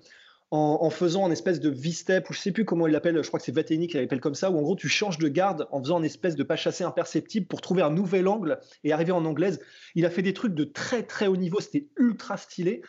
en, 0.55 0.89
faisant 0.89 1.25
un 1.25 1.31
espèce 1.31 1.59
de 1.59 1.69
V-step, 1.69 2.29
ou 2.29 2.33
je 2.33 2.39
sais 2.39 2.51
plus 2.51 2.65
comment 2.65 2.87
il 2.87 2.93
l'appelle, 2.93 3.21
je 3.21 3.27
crois 3.27 3.39
que 3.39 3.45
c'est 3.45 3.51
Vateni 3.51 3.87
qui 3.87 3.97
l'appelle 3.97 4.21
comme 4.21 4.35
ça, 4.35 4.49
où 4.51 4.57
en 4.57 4.61
gros 4.61 4.75
tu 4.75 4.87
changes 4.87 5.17
de 5.17 5.27
garde 5.27 5.67
en 5.71 5.81
faisant 5.81 5.99
une 5.99 6.05
espèce 6.05 6.35
de 6.35 6.43
pas 6.43 6.55
chassé 6.55 6.83
imperceptible 6.83 7.47
pour 7.47 7.61
trouver 7.61 7.81
un 7.81 7.89
nouvel 7.89 8.27
angle 8.27 8.59
et 8.83 8.93
arriver 8.93 9.11
en 9.11 9.25
anglaise. 9.25 9.59
Il 9.95 10.05
a 10.05 10.09
fait 10.09 10.21
des 10.21 10.33
trucs 10.33 10.53
de 10.53 10.63
très 10.63 11.03
très 11.03 11.27
haut 11.27 11.37
niveau, 11.37 11.59
c'était 11.59 11.87
ultra 11.97 12.37
stylé. 12.37 12.81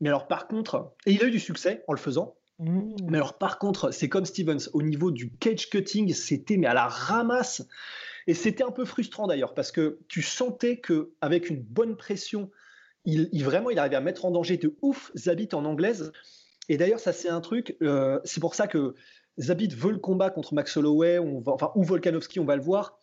Mais 0.00 0.08
alors 0.08 0.26
par 0.26 0.48
contre, 0.48 0.94
et 1.06 1.12
il 1.12 1.22
a 1.22 1.26
eu 1.26 1.30
du 1.30 1.40
succès 1.40 1.84
en 1.88 1.92
le 1.92 1.98
faisant. 1.98 2.36
Mmh. 2.58 2.94
Mais 3.08 3.18
alors 3.18 3.38
par 3.38 3.58
contre, 3.58 3.90
c'est 3.90 4.08
comme 4.08 4.24
Stevens, 4.24 4.68
au 4.72 4.82
niveau 4.82 5.10
du 5.10 5.30
cage 5.30 5.68
cutting, 5.70 6.12
c'était 6.14 6.56
mais 6.56 6.66
à 6.66 6.74
la 6.74 6.86
ramasse. 6.86 7.66
Et 8.26 8.34
c'était 8.34 8.64
un 8.64 8.70
peu 8.70 8.84
frustrant 8.84 9.26
d'ailleurs, 9.26 9.54
parce 9.54 9.70
que 9.70 9.98
tu 10.08 10.22
sentais 10.22 10.78
que 10.78 11.12
avec 11.20 11.50
une 11.50 11.60
bonne 11.60 11.96
pression, 11.96 12.50
il, 13.04 13.28
il, 13.32 13.44
vraiment 13.44 13.70
il 13.70 13.78
arrivait 13.78 13.96
à 13.96 14.00
mettre 14.00 14.24
en 14.24 14.30
danger 14.30 14.56
de 14.56 14.74
ouf 14.80 15.10
Zabit 15.14 15.48
en 15.52 15.64
anglaise. 15.64 16.12
Et 16.68 16.76
d'ailleurs, 16.76 17.00
ça 17.00 17.12
c'est 17.12 17.28
un 17.28 17.40
truc, 17.40 17.76
euh, 17.82 18.20
c'est 18.24 18.40
pour 18.40 18.54
ça 18.54 18.66
que 18.66 18.94
Zabit 19.38 19.68
veut 19.68 19.92
le 19.92 19.98
combat 19.98 20.30
contre 20.30 20.54
Max 20.54 20.76
Holloway, 20.76 21.18
enfin, 21.46 21.72
ou 21.74 21.82
Volkanovski, 21.82 22.40
on 22.40 22.44
va 22.44 22.56
le 22.56 22.62
voir. 22.62 22.98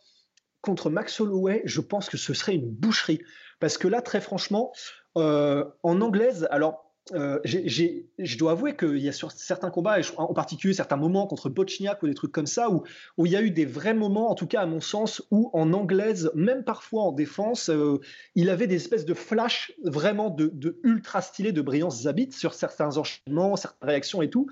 Contre 0.62 0.90
Max 0.90 1.20
Holloway, 1.20 1.62
je 1.66 1.82
pense 1.82 2.10
que 2.10 2.18
ce 2.18 2.34
serait 2.34 2.56
une 2.56 2.70
boucherie. 2.70 3.22
Parce 3.60 3.78
que 3.78 3.88
là, 3.88 4.02
très 4.02 4.22
franchement, 4.22 4.72
euh, 5.18 5.66
en 5.84 6.02
anglaise, 6.02 6.48
alors 6.52 6.91
euh, 7.14 7.40
je 7.44 8.38
dois 8.38 8.52
avouer 8.52 8.76
qu'il 8.76 8.98
y 8.98 9.10
a 9.10 9.12
sur 9.12 9.32
certains 9.32 9.70
combats, 9.70 10.00
et 10.00 10.04
en 10.18 10.34
particulier 10.34 10.74
certains 10.74 10.98
moments 10.98 11.28
contre 11.28 11.50
Bochniak 11.50 12.02
ou 12.04 12.08
des 12.08 12.14
trucs 12.14 12.32
comme 12.32 12.48
ça, 12.48 12.70
où, 12.70 12.84
il 13.26 13.32
y 13.32 13.36
a 13.36 13.42
eu 13.42 13.52
des 13.52 13.66
vrais 13.66 13.94
moments, 13.94 14.32
en 14.32 14.36
tout 14.36 14.48
cas 14.48 14.62
à 14.62 14.66
mon 14.66 14.82
sens, 14.82 15.22
où 15.32 15.50
en 15.54 15.74
anglaise, 15.74 16.32
même 16.36 16.64
parfois 16.64 17.04
en 17.04 17.12
défense, 17.12 17.70
euh, 17.70 18.00
il 18.36 18.50
avait 18.50 18.68
des 18.68 18.76
espèces 18.76 19.06
de 19.06 19.14
flash 19.14 19.74
vraiment 19.84 20.30
de, 20.30 20.80
ultra 20.84 21.22
stylé 21.22 21.52
de 21.52 21.62
brillance 21.62 22.04
Zabit 22.04 22.32
sur 22.32 22.54
certains 22.54 22.98
enchaînements, 22.98 23.56
certaines 23.56 23.90
réactions 23.90 24.22
et 24.22 24.30
tout. 24.30 24.48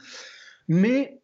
Mais 0.68 1.22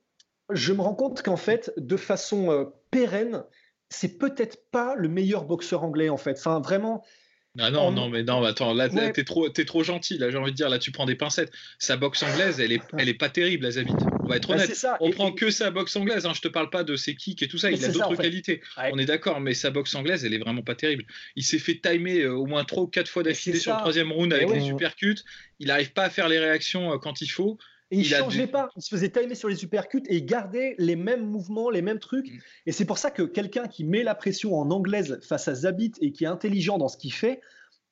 je 0.49 0.73
me 0.73 0.81
rends 0.81 0.95
compte 0.95 1.21
qu'en 1.21 1.37
fait, 1.37 1.73
de 1.77 1.97
façon 1.97 2.51
euh, 2.51 2.65
pérenne, 2.91 3.43
c'est 3.89 4.17
peut-être 4.17 4.69
pas 4.71 4.95
le 4.95 5.09
meilleur 5.09 5.45
boxeur 5.45 5.83
anglais 5.83 6.09
en 6.09 6.17
fait. 6.17 6.37
Enfin, 6.37 6.59
vraiment, 6.59 7.03
ah 7.59 7.71
non, 7.71 7.91
non, 7.91 8.09
mais 8.09 8.23
non, 8.23 8.43
attends, 8.43 8.73
là, 8.73 8.89
t'es 8.89 9.23
trop, 9.23 9.47
es 9.47 9.65
trop 9.65 9.83
gentil, 9.83 10.17
là, 10.17 10.29
j'ai 10.29 10.37
envie 10.37 10.51
de 10.51 10.55
dire, 10.55 10.69
là, 10.69 10.79
tu 10.79 10.91
prends 10.91 11.05
des 11.05 11.15
pincettes. 11.15 11.51
Sa 11.79 11.95
boxe 11.95 12.23
anglaise, 12.23 12.59
elle 12.59 12.71
est, 12.71 12.81
elle 12.97 13.07
est 13.07 13.13
pas 13.13 13.29
terrible, 13.29 13.63
la 13.63 13.71
Zabit. 13.71 13.93
On 14.23 14.27
va 14.27 14.37
être 14.37 14.49
bah, 14.49 14.55
honnête. 14.55 14.87
On 14.99 15.11
prend 15.11 15.31
que 15.31 15.49
sa 15.49 15.71
boxe 15.71 15.95
anglaise, 15.95 16.25
hein, 16.25 16.33
je 16.33 16.41
te 16.41 16.47
parle 16.47 16.69
pas 16.69 16.83
de 16.83 16.95
ses 16.95 17.15
kicks 17.15 17.41
et 17.41 17.47
tout 17.47 17.57
ça, 17.57 17.71
il 17.71 17.83
a 17.83 17.87
d'autres 17.89 18.15
qualités. 18.15 18.61
On 18.91 18.97
est 18.97 19.05
d'accord, 19.05 19.39
mais 19.39 19.53
sa 19.53 19.71
boxe 19.71 19.95
anglaise, 19.95 20.25
elle 20.25 20.33
est 20.33 20.39
vraiment 20.39 20.63
pas 20.63 20.75
terrible. 20.75 21.05
Il 21.35 21.43
s'est 21.43 21.59
fait 21.59 21.75
timer 21.75 22.21
euh, 22.21 22.33
au 22.33 22.45
moins 22.45 22.63
3 22.63 22.83
ou 22.83 22.87
4 22.87 23.07
fois 23.07 23.23
d'affilée 23.23 23.59
sur 23.59 23.73
le 23.73 23.79
troisième 23.79 24.11
round 24.11 24.33
avec 24.33 24.49
les 24.49 24.61
supercuts. 24.61 25.19
Il 25.59 25.67
n'arrive 25.67 25.93
pas 25.93 26.03
à 26.03 26.09
faire 26.09 26.27
les 26.27 26.39
réactions 26.39 26.93
euh, 26.93 26.97
quand 26.97 27.21
il 27.21 27.29
faut. 27.29 27.57
Et 27.91 27.97
il, 27.97 27.99
ne 27.99 28.05
changeait 28.05 28.47
pas. 28.47 28.69
Il 28.75 28.81
se 28.81 28.89
faisait 28.89 29.09
timer 29.09 29.35
sur 29.35 29.47
les 29.47 29.55
supercuts 29.55 30.03
et 30.07 30.17
il 30.17 30.25
gardait 30.25 30.75
les 30.79 30.95
mêmes 30.95 31.25
mouvements, 31.25 31.69
les 31.69 31.81
mêmes 31.81 31.99
trucs. 31.99 32.31
Mm. 32.31 32.39
Et 32.67 32.71
c'est 32.71 32.85
pour 32.85 32.97
ça 32.97 33.11
que 33.11 33.21
quelqu'un 33.23 33.67
qui 33.67 33.83
met 33.83 34.03
la 34.03 34.15
pression 34.15 34.57
en 34.57 34.71
anglaise 34.71 35.19
face 35.21 35.47
à 35.47 35.55
Zabit 35.55 35.91
et 36.01 36.11
qui 36.11 36.23
est 36.23 36.27
intelligent 36.27 36.77
dans 36.77 36.87
ce 36.87 36.97
qu'il 36.97 37.13
fait, 37.13 37.41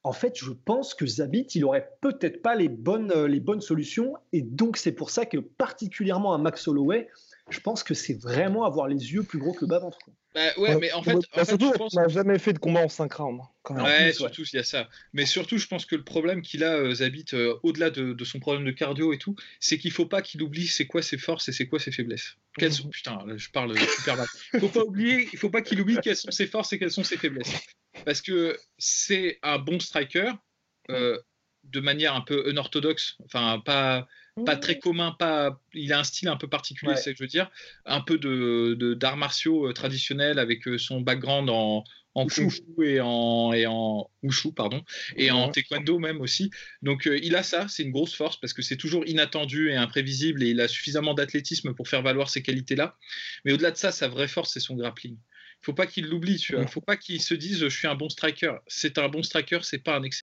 en 0.03 0.11
fait, 0.11 0.37
je 0.37 0.51
pense 0.51 0.93
que 0.93 1.05
Zabit, 1.05 1.47
il 1.55 1.63
aurait 1.63 1.91
peut-être 2.01 2.41
pas 2.41 2.55
les 2.55 2.67
bonnes, 2.67 3.11
euh, 3.15 3.27
les 3.27 3.39
bonnes 3.39 3.61
solutions. 3.61 4.15
Et 4.33 4.41
donc, 4.41 4.77
c'est 4.77 4.91
pour 4.91 5.09
ça 5.09 5.25
que, 5.25 5.37
particulièrement 5.37 6.33
à 6.33 6.37
Max 6.37 6.67
Holloway, 6.67 7.07
je 7.49 7.59
pense 7.59 7.83
que 7.83 7.93
c'est 7.93 8.13
vraiment 8.13 8.63
avoir 8.65 8.87
les 8.87 9.13
yeux 9.13 9.23
plus 9.23 9.39
gros 9.39 9.53
que 9.53 9.61
le 9.61 9.67
bas-ventre. 9.67 9.99
Bah 10.33 10.41
ouais, 10.57 10.77
mais 10.79 10.91
en 10.93 11.03
fait, 11.03 11.17
bah, 11.35 11.45
surtout, 11.45 11.71
je 11.71 11.77
pense... 11.77 11.95
on 11.95 12.01
n'a 12.01 12.07
jamais 12.07 12.39
fait 12.39 12.53
de 12.53 12.57
combat 12.57 12.79
en 12.79 12.89
5 12.89 13.13
rounds. 13.13 13.43
Quand 13.61 13.75
même. 13.75 13.85
Ouais, 13.85 14.13
surtout, 14.13 14.41
il 14.41 14.55
y 14.55 14.59
a 14.59 14.63
ça. 14.63 14.89
Mais 15.13 15.25
surtout, 15.25 15.57
je 15.57 15.67
pense 15.67 15.85
que 15.85 15.95
le 15.95 16.03
problème 16.03 16.41
qu'il 16.41 16.63
a, 16.63 16.73
euh, 16.73 16.95
Zabit, 16.95 17.25
euh, 17.33 17.55
au-delà 17.61 17.91
de, 17.91 18.23
son 18.23 18.39
problème 18.39 18.65
de 18.65 18.71
cardio 18.71 19.13
et 19.13 19.19
tout, 19.19 19.35
c'est 19.59 19.77
qu'il 19.77 19.91
faut 19.91 20.07
pas 20.07 20.21
qu'il 20.21 20.41
oublie 20.41 20.67
c'est 20.67 20.87
quoi 20.87 21.03
ses 21.03 21.17
forces 21.17 21.49
et 21.49 21.51
c'est 21.51 21.67
quoi 21.67 21.79
ses 21.79 21.91
faiblesses. 21.91 22.35
Quelles 22.57 22.73
sont... 22.73 22.89
Putain, 22.89 23.19
je 23.35 23.49
parle 23.49 23.77
super 23.77 24.17
mal. 24.17 24.27
Faut 24.59 24.69
pas 24.69 24.83
oublier, 24.83 25.29
il 25.31 25.37
faut 25.37 25.49
pas 25.49 25.61
qu'il 25.61 25.79
oublie 25.81 25.97
quelles 26.01 26.15
sont 26.15 26.31
ses 26.31 26.47
forces 26.47 26.73
et 26.73 26.79
quelles 26.79 26.91
sont 26.91 27.03
ses 27.03 27.17
faiblesses. 27.17 27.53
Parce 28.05 28.21
que 28.21 28.57
c'est 28.79 29.37
un 29.43 29.59
bon 29.59 29.79
striker, 29.79 30.31
euh, 30.89 31.19
de 31.63 31.79
manière 31.79 32.15
un 32.15 32.21
peu 32.21 32.49
unorthodoxe, 32.49 33.17
enfin 33.25 33.61
pas 33.63 34.07
pas 34.45 34.55
très 34.55 34.79
commun, 34.79 35.15
pas. 35.17 35.59
Il 35.73 35.93
a 35.93 35.99
un 35.99 36.03
style 36.03 36.27
un 36.27 36.37
peu 36.37 36.47
particulier, 36.47 36.95
c'est 36.95 37.03
ce 37.03 37.09
que 37.11 37.17
je 37.17 37.23
veux 37.23 37.27
dire. 37.27 37.51
Un 37.85 38.01
peu 38.01 38.17
de 38.17 38.93
d'arts 38.95 39.17
martiaux 39.17 39.67
euh, 39.67 39.73
traditionnels 39.73 40.39
avec 40.39 40.67
euh, 40.67 40.77
son 40.77 41.01
background 41.01 41.49
en 41.49 41.83
en 42.15 42.27
kung 42.27 42.51
fu 42.51 42.61
et 42.87 43.01
en 43.01 43.53
et 43.53 43.65
en 43.65 44.07
wushu 44.21 44.53
pardon 44.53 44.83
et 45.17 45.31
en 45.31 45.49
taekwondo 45.49 45.97
même 45.97 46.21
aussi. 46.21 46.51
Donc 46.81 47.07
euh, 47.07 47.19
il 47.23 47.35
a 47.35 47.43
ça, 47.43 47.67
c'est 47.67 47.83
une 47.83 47.91
grosse 47.91 48.15
force 48.15 48.39
parce 48.39 48.53
que 48.53 48.61
c'est 48.61 48.77
toujours 48.77 49.05
inattendu 49.07 49.69
et 49.69 49.75
imprévisible 49.75 50.43
et 50.43 50.49
il 50.49 50.61
a 50.61 50.67
suffisamment 50.67 51.13
d'athlétisme 51.13 51.73
pour 51.73 51.87
faire 51.87 52.03
valoir 52.03 52.29
ces 52.29 52.43
qualités-là. 52.43 52.97
Mais 53.45 53.53
au-delà 53.53 53.71
de 53.71 53.77
ça, 53.77 53.91
sa 53.91 54.07
vraie 54.07 54.27
force 54.27 54.53
c'est 54.53 54.59
son 54.59 54.75
grappling. 54.75 55.15
Il 55.15 55.65
faut 55.65 55.73
pas 55.73 55.87
qu'il 55.87 56.07
l'oublie, 56.07 56.37
tu 56.37 56.55
vois. 56.55 56.67
Faut 56.67 56.81
pas 56.81 56.97
qu'il 56.97 57.21
se 57.21 57.33
dise 57.33 57.59
je 57.59 57.69
suis 57.69 57.87
un 57.87 57.95
bon 57.95 58.09
striker. 58.09 58.55
C'est 58.67 58.97
un 58.97 59.07
bon 59.07 59.23
striker, 59.23 59.59
c'est 59.63 59.79
pas 59.79 59.95
un 59.95 60.03
excellent 60.03 60.22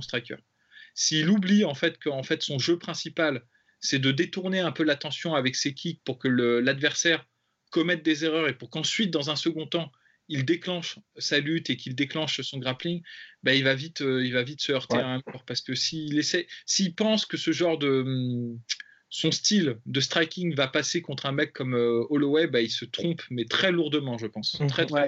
Striker. 0.00 0.36
S'il 0.94 1.28
oublie 1.30 1.64
en 1.64 1.74
fait 1.74 1.98
qu'en 1.98 2.22
fait 2.22 2.42
son 2.42 2.58
jeu 2.58 2.78
principal, 2.78 3.42
c'est 3.80 3.98
de 3.98 4.12
détourner 4.12 4.60
un 4.60 4.72
peu 4.72 4.84
l'attention 4.84 5.34
avec 5.34 5.56
ses 5.56 5.74
kicks 5.74 6.02
pour 6.04 6.18
que 6.18 6.28
l'adversaire 6.28 7.26
commette 7.70 8.04
des 8.04 8.24
erreurs 8.24 8.48
et 8.48 8.56
pour 8.56 8.70
qu'ensuite, 8.70 9.10
dans 9.10 9.30
un 9.30 9.36
second 9.36 9.66
temps, 9.66 9.90
il 10.28 10.44
déclenche 10.44 11.00
sa 11.16 11.40
lutte 11.40 11.68
et 11.68 11.76
qu'il 11.76 11.96
déclenche 11.96 12.40
son 12.42 12.58
grappling, 12.58 13.02
bah, 13.42 13.54
il, 13.54 13.64
va 13.64 13.74
vite, 13.74 14.02
euh, 14.02 14.24
il 14.24 14.32
va 14.32 14.44
vite 14.44 14.62
se 14.62 14.70
heurter 14.72 14.98
à 14.98 15.08
un 15.08 15.20
corps. 15.20 15.44
Parce 15.44 15.60
que 15.60 15.74
s'il 15.74 16.16
essaie, 16.16 16.46
s'il 16.64 16.94
pense 16.94 17.26
que 17.26 17.36
ce 17.36 17.50
genre 17.50 17.78
de. 17.78 18.02
Hum, 18.02 18.60
son 19.14 19.30
style 19.30 19.76
de 19.84 20.00
striking 20.00 20.54
va 20.54 20.68
passer 20.68 21.02
contre 21.02 21.26
un 21.26 21.32
mec 21.32 21.52
comme 21.52 21.74
euh, 21.74 22.02
Holloway, 22.08 22.46
bah, 22.46 22.62
il 22.62 22.70
se 22.70 22.86
trompe, 22.86 23.20
mais 23.28 23.44
très 23.44 23.70
lourdement, 23.70 24.16
je 24.16 24.26
pense. 24.26 24.52
Très, 24.68 24.86
très 24.86 25.06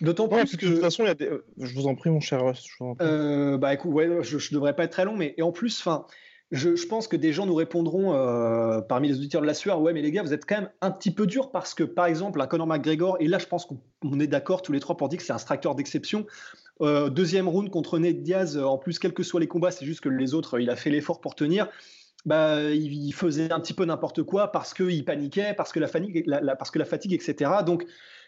D'autant 0.00 0.28
plus 0.28 0.56
que... 0.56 0.66
De 0.66 0.72
toute 0.72 0.80
façon, 0.80 1.04
il 1.04 1.06
y 1.06 1.10
a 1.10 1.14
des... 1.14 1.26
Euh, 1.26 1.44
je 1.58 1.74
vous 1.74 1.86
en 1.86 1.94
prie, 1.94 2.10
mon 2.10 2.20
cher 2.20 2.44
Russ. 2.44 2.66
Euh, 3.00 3.56
bah 3.56 3.74
écoute, 3.74 3.92
ouais, 3.92 4.08
je, 4.22 4.36
ne 4.36 4.54
devrais 4.54 4.74
pas 4.74 4.84
être 4.84 4.92
très 4.92 5.04
long, 5.04 5.16
mais 5.16 5.34
et 5.36 5.42
en 5.42 5.52
plus, 5.52 5.80
enfin, 5.80 6.06
je, 6.50 6.76
je, 6.76 6.86
pense 6.86 7.08
que 7.08 7.16
des 7.16 7.32
gens 7.32 7.46
nous 7.46 7.54
répondront 7.54 8.14
euh, 8.14 8.80
parmi 8.80 9.08
les 9.08 9.16
auditeurs 9.16 9.40
de 9.40 9.46
la 9.46 9.54
sueur, 9.54 9.80
ouais, 9.80 9.92
mais 9.92 10.02
les 10.02 10.10
gars, 10.10 10.22
vous 10.22 10.34
êtes 10.34 10.44
quand 10.44 10.56
même 10.56 10.70
un 10.80 10.90
petit 10.90 11.10
peu 11.10 11.26
dur 11.26 11.50
parce 11.50 11.74
que, 11.74 11.84
par 11.84 12.06
exemple, 12.06 12.40
un 12.40 12.46
Conor 12.46 12.66
McGregor, 12.66 13.16
et 13.20 13.26
là, 13.26 13.38
je 13.38 13.46
pense 13.46 13.66
qu'on 13.66 14.20
est 14.20 14.26
d'accord 14.26 14.62
tous 14.62 14.72
les 14.72 14.80
trois 14.80 14.96
pour 14.96 15.08
dire 15.08 15.18
que 15.18 15.24
c'est 15.24 15.32
un 15.32 15.38
striker 15.38 15.74
d'exception. 15.76 16.26
deuxième 16.80 17.48
round 17.48 17.70
contre 17.70 17.98
Ned 17.98 18.22
Diaz, 18.22 18.58
en 18.58 18.78
plus, 18.78 18.98
quels 18.98 19.14
que 19.14 19.22
soient 19.22 19.40
les 19.40 19.48
combats, 19.48 19.70
c'est 19.70 19.86
juste 19.86 20.00
que 20.00 20.08
les 20.08 20.34
autres, 20.34 20.60
il 20.60 20.70
a 20.70 20.76
fait 20.76 20.90
l'effort 20.90 21.20
pour 21.20 21.34
tenir. 21.34 21.68
Bah, 22.26 22.60
il, 22.60 23.12
faisait 23.12 23.52
un 23.52 23.60
petit 23.60 23.72
peu 23.72 23.84
n'importe 23.84 24.24
quoi 24.24 24.50
parce 24.50 24.74
qu'il 24.74 25.04
paniquait, 25.04 25.54
parce 25.56 25.70
que 25.72 25.78
la 25.78 25.86
fatigue, 25.86 26.24
la, 26.26 26.56
parce 26.56 26.72
que 26.72 26.78
la 26.80 26.84
fatigue, 26.84 27.12
etc. 27.12 27.50
Donc, 27.64 27.86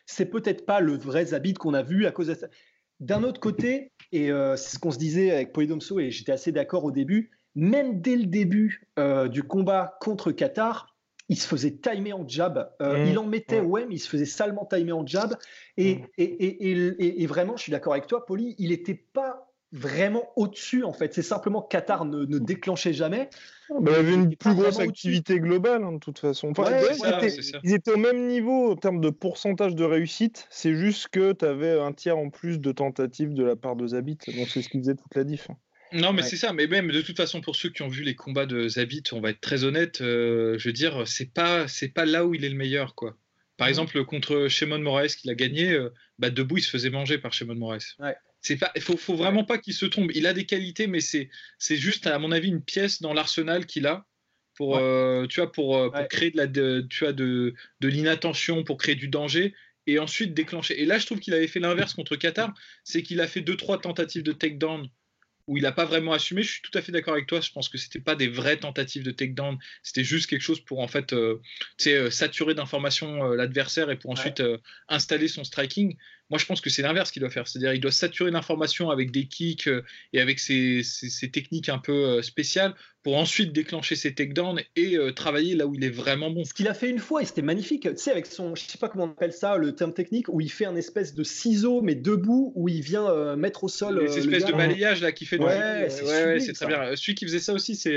c'est 0.09 0.27
peut-être 0.27 0.64
pas 0.64 0.81
le 0.81 0.97
vrai 0.97 1.27
Zabit 1.27 1.55
qu'on 1.55 1.75
a 1.75 1.83
vu 1.83 2.07
à 2.07 2.11
cause 2.11 2.29
de 2.29 2.35
ça. 2.35 2.49
D'un 2.99 3.23
autre 3.23 3.38
côté, 3.38 3.92
et 4.11 4.33
euh, 4.33 4.57
c'est 4.57 4.75
ce 4.75 4.79
qu'on 4.79 4.90
se 4.90 4.99
disait 4.99 5.31
avec 5.31 5.53
Polydomso, 5.53 6.01
et 6.01 6.11
j'étais 6.11 6.33
assez 6.33 6.51
d'accord 6.51 6.85
au 6.85 6.90
début, 6.90 7.31
même 7.55 8.01
dès 8.01 8.16
le 8.16 8.25
début 8.25 8.88
euh, 8.99 9.29
du 9.29 9.42
combat 9.42 9.99
contre 10.01 10.33
Qatar, 10.33 10.97
il 11.29 11.38
se 11.38 11.47
faisait 11.47 11.73
timer 11.73 12.14
en 12.14 12.27
jab. 12.27 12.73
Euh, 12.81 13.05
mmh. 13.05 13.09
il 13.09 13.18
en 13.18 13.27
mettait, 13.27 13.61
ouais, 13.61 13.85
mais 13.87 13.97
il 13.97 13.99
se 13.99 14.09
faisait 14.09 14.25
salement 14.25 14.64
timer 14.64 14.92
en 14.92 15.07
jab. 15.07 15.37
Et, 15.77 15.97
mmh. 15.97 16.07
et, 16.16 17.23
et, 17.23 17.27
vraiment, 17.27 17.57
je 17.59 17.64
suis 17.64 17.73
d'accord 17.73 17.92
avec 17.92 18.07
toi, 18.07 18.25
Poly, 18.25 18.55
il 18.59 18.71
n'était 18.71 18.94
pas 19.12 19.47
vraiment 19.72 20.31
au-dessus 20.37 20.85
en 20.85 20.92
fait. 20.92 21.14
C'est 21.14 21.22
simplement 21.22 21.62
que 21.62 21.68
Qatar 21.68 22.04
ne, 22.04 22.38
déclenchait 22.38 22.92
jamais. 22.92 23.28
Ah, 23.70 23.74
bah, 23.81 23.92
il 23.92 23.96
y 23.96 23.98
avait 23.98 24.14
une 24.14 24.35
plus 24.35 24.54
grosse 24.54 24.78
activité 24.78 25.40
globale 25.40 25.85
hein, 25.85 25.92
de 25.92 25.98
toute 25.98 26.18
façon. 26.18 26.52
ils, 27.62 27.74
étaient, 27.74 27.92
au 27.92 27.98
même 27.98 28.26
niveau 28.26 28.72
en 28.72 28.76
termes 28.76 29.00
de 29.00 29.11
pourcentage 29.11 29.74
de 29.74 29.85
réussite. 29.85 30.46
C'est 30.50 30.74
juste 30.74 31.09
que 31.09 31.33
tu 31.33 31.44
avais 31.44 31.78
un 31.78 31.92
tiers 31.92 32.16
en 32.16 32.31
plus 32.31 32.61
de 32.61 32.72
tentatives 32.72 33.35
de 33.35 33.44
la 33.44 33.57
part 33.57 33.76
de 33.76 33.87
Zabit. 33.88 34.18
Donc 34.28 34.48
c'est 34.48 34.62
ce 34.62 34.68
qui 34.68 34.78
faisait 34.78 34.94
toute 34.94 35.14
la 35.14 35.24
diff. 35.24 35.50
Hein. 35.50 35.57
Non, 35.92 36.12
mais 36.12 36.22
c'est 36.22 36.37
ça. 36.37 36.52
Mais 36.52 36.66
même 36.66 36.90
de 36.90 37.00
toute 37.00 37.16
façon, 37.16 37.40
pour 37.40 37.57
ceux 37.57 37.70
qui 37.70 37.83
ont 37.83 37.88
vu 37.88 38.02
les 38.02 38.14
combats 38.14 38.46
de 38.46 38.68
Zabit, 38.68 39.04
on 39.12 39.20
va 39.20 39.31
être 39.31 39.40
très 39.40 39.64
honnête. 39.64 40.00
Euh, 40.00 40.59
je 40.59 40.68
veux 40.68 40.72
dire, 40.72 41.07
c'est 41.07 41.33
pas 41.33 41.68
c'est 41.68 41.88
pas 41.88 42.04
là 42.04 42.26
où 42.26 42.35
il 42.35 42.44
est 42.44 42.50
le 42.50 42.57
meilleur, 42.57 42.94
quoi. 42.94 43.16
Par 43.57 43.66
mmh. 43.66 43.70
exemple, 43.70 44.04
contre 44.04 44.48
Shimon 44.48 44.78
Moraes 44.78 45.09
qu'il 45.09 45.31
a 45.31 45.35
gagné, 45.35 45.72
euh, 45.72 45.92
bah, 46.18 46.31
debout, 46.31 46.59
il 46.59 46.62
se 46.62 46.70
faisait 46.70 46.90
manger 46.90 47.18
par 47.18 47.33
Shimon 47.33 47.57
Moraes. 47.57 47.96
Ouais 47.98 48.14
c'est 48.40 48.57
pas, 48.57 48.72
faut, 48.81 48.96
faut 48.96 49.16
vraiment 49.16 49.44
pas 49.44 49.59
qu'il 49.59 49.74
se 49.74 49.87
trompe. 49.87 50.11
Il 50.14 50.27
a 50.27 50.33
des 50.33 50.46
qualités, 50.46 50.87
mais 50.87 51.01
c'est, 51.01 51.29
c'est 51.59 51.77
juste 51.77 52.07
à 52.07 52.18
mon 52.18 52.33
avis 52.33 52.48
une 52.48 52.62
pièce 52.62 53.03
dans 53.03 53.12
l'arsenal 53.12 53.66
qu'il 53.66 53.87
a 53.87 54.07
pour, 54.55 54.77
euh, 54.77 55.27
tu 55.27 55.40
vois, 55.40 55.53
pour, 55.53 55.77
euh, 55.77 55.90
créer 56.11 56.31
de 56.33 56.37
la, 56.37 56.48
tu 56.48 57.05
vois, 57.05 57.12
de, 57.12 57.55
de 57.81 57.88
l'inattention, 57.88 58.64
pour 58.64 58.77
créer 58.77 58.96
du 58.96 59.09
danger 59.09 59.55
et 59.87 59.98
ensuite 59.98 60.35
déclencher. 60.35 60.83
Et 60.83 60.85
là, 60.85 60.98
je 60.98 61.07
trouve 61.07 61.20
qu'il 61.20 61.33
avait 61.33 61.46
fait 61.46 61.61
l'inverse 61.61 61.94
contre 61.94 62.16
Qatar, 62.16 62.53
c'est 62.85 63.03
qu'il 63.03 63.20
a 63.20 63.29
fait 63.29 63.40
deux 63.40 63.57
trois 63.57 63.81
tentatives 63.81 64.24
de 64.24 64.33
takedown 64.33 64.88
où 65.46 65.57
il 65.57 65.62
n'a 65.62 65.72
pas 65.72 65.87
vraiment 65.87 66.12
assumé. 66.12 66.42
Je 66.42 66.51
suis 66.51 66.61
tout 66.61 66.77
à 66.77 66.83
fait 66.83 66.92
d'accord 66.92 67.14
avec 67.14 67.27
toi. 67.27 67.40
Je 67.40 67.51
pense 67.53 67.68
que 67.68 67.79
c'était 67.79 68.01
pas 68.01 68.16
des 68.16 68.29
vraies 68.29 68.59
tentatives 68.59 69.03
de 69.03 69.12
takedown. 69.12 69.57
C'était 69.83 70.05
juste 70.05 70.29
quelque 70.29 70.42
chose 70.42 70.61
pour 70.61 70.81
en 70.81 70.88
fait, 70.88 71.14
euh, 71.14 71.40
saturer 72.11 72.55
d'informations 72.55 73.22
l'adversaire 73.29 73.90
et 73.90 73.96
pour 73.96 74.11
ensuite 74.11 74.42
installer 74.88 75.29
son 75.29 75.44
striking. 75.44 75.96
Moi, 76.30 76.38
je 76.38 76.44
pense 76.44 76.60
que 76.60 76.68
c'est 76.68 76.82
l'inverse 76.82 77.10
qu'il 77.10 77.20
doit 77.20 77.30
faire. 77.30 77.48
C'est-à-dire, 77.48 77.72
il 77.72 77.80
doit 77.80 77.92
saturer 77.92 78.30
l'information 78.30 78.90
avec 78.90 79.10
des 79.10 79.26
kicks 79.26 79.66
euh, 79.66 79.82
et 80.12 80.20
avec 80.20 80.38
ses, 80.38 80.82
techniques 81.32 81.70
un 81.70 81.78
peu 81.78 81.92
euh, 81.92 82.22
spéciales 82.22 82.74
pour 83.02 83.16
ensuite 83.16 83.52
déclencher 83.52 83.96
ses 83.96 84.14
takedowns 84.14 84.60
et 84.76 84.96
euh, 84.96 85.12
travailler 85.12 85.54
là 85.54 85.66
où 85.66 85.74
il 85.74 85.84
est 85.84 85.90
vraiment 85.90 86.30
bon. 86.30 86.44
Ce 86.44 86.52
qu'il 86.52 86.68
a 86.68 86.74
fait 86.74 86.90
une 86.90 86.98
fois, 86.98 87.22
et 87.22 87.24
c'était 87.24 87.42
magnifique, 87.42 87.82
tu 87.82 87.96
sais, 87.96 88.10
avec 88.10 88.26
son, 88.26 88.54
je 88.54 88.62
sais 88.64 88.76
pas 88.76 88.88
comment 88.88 89.04
on 89.04 89.10
appelle 89.10 89.32
ça, 89.32 89.56
le 89.56 89.74
terme 89.74 89.94
technique, 89.94 90.28
où 90.28 90.40
il 90.42 90.50
fait 90.50 90.66
un 90.66 90.76
espèce 90.76 91.14
de 91.14 91.22
ciseau, 91.22 91.80
mais 91.80 91.94
debout, 91.94 92.52
où 92.56 92.68
il 92.68 92.82
vient 92.82 93.36
mettre 93.36 93.64
au 93.64 93.68
sol. 93.68 94.04
Ces 94.08 94.18
espèces 94.18 94.44
de 94.44 94.52
balayage 94.52 95.00
là 95.00 95.12
qui 95.12 95.24
fait. 95.24 95.38
Ouais, 95.38 95.88
c'est 95.88 96.52
très 96.52 96.66
bien. 96.66 96.96
Celui 96.96 97.14
qui 97.14 97.24
faisait 97.24 97.38
ça 97.38 97.54
aussi, 97.54 97.76
c'est 97.76 97.96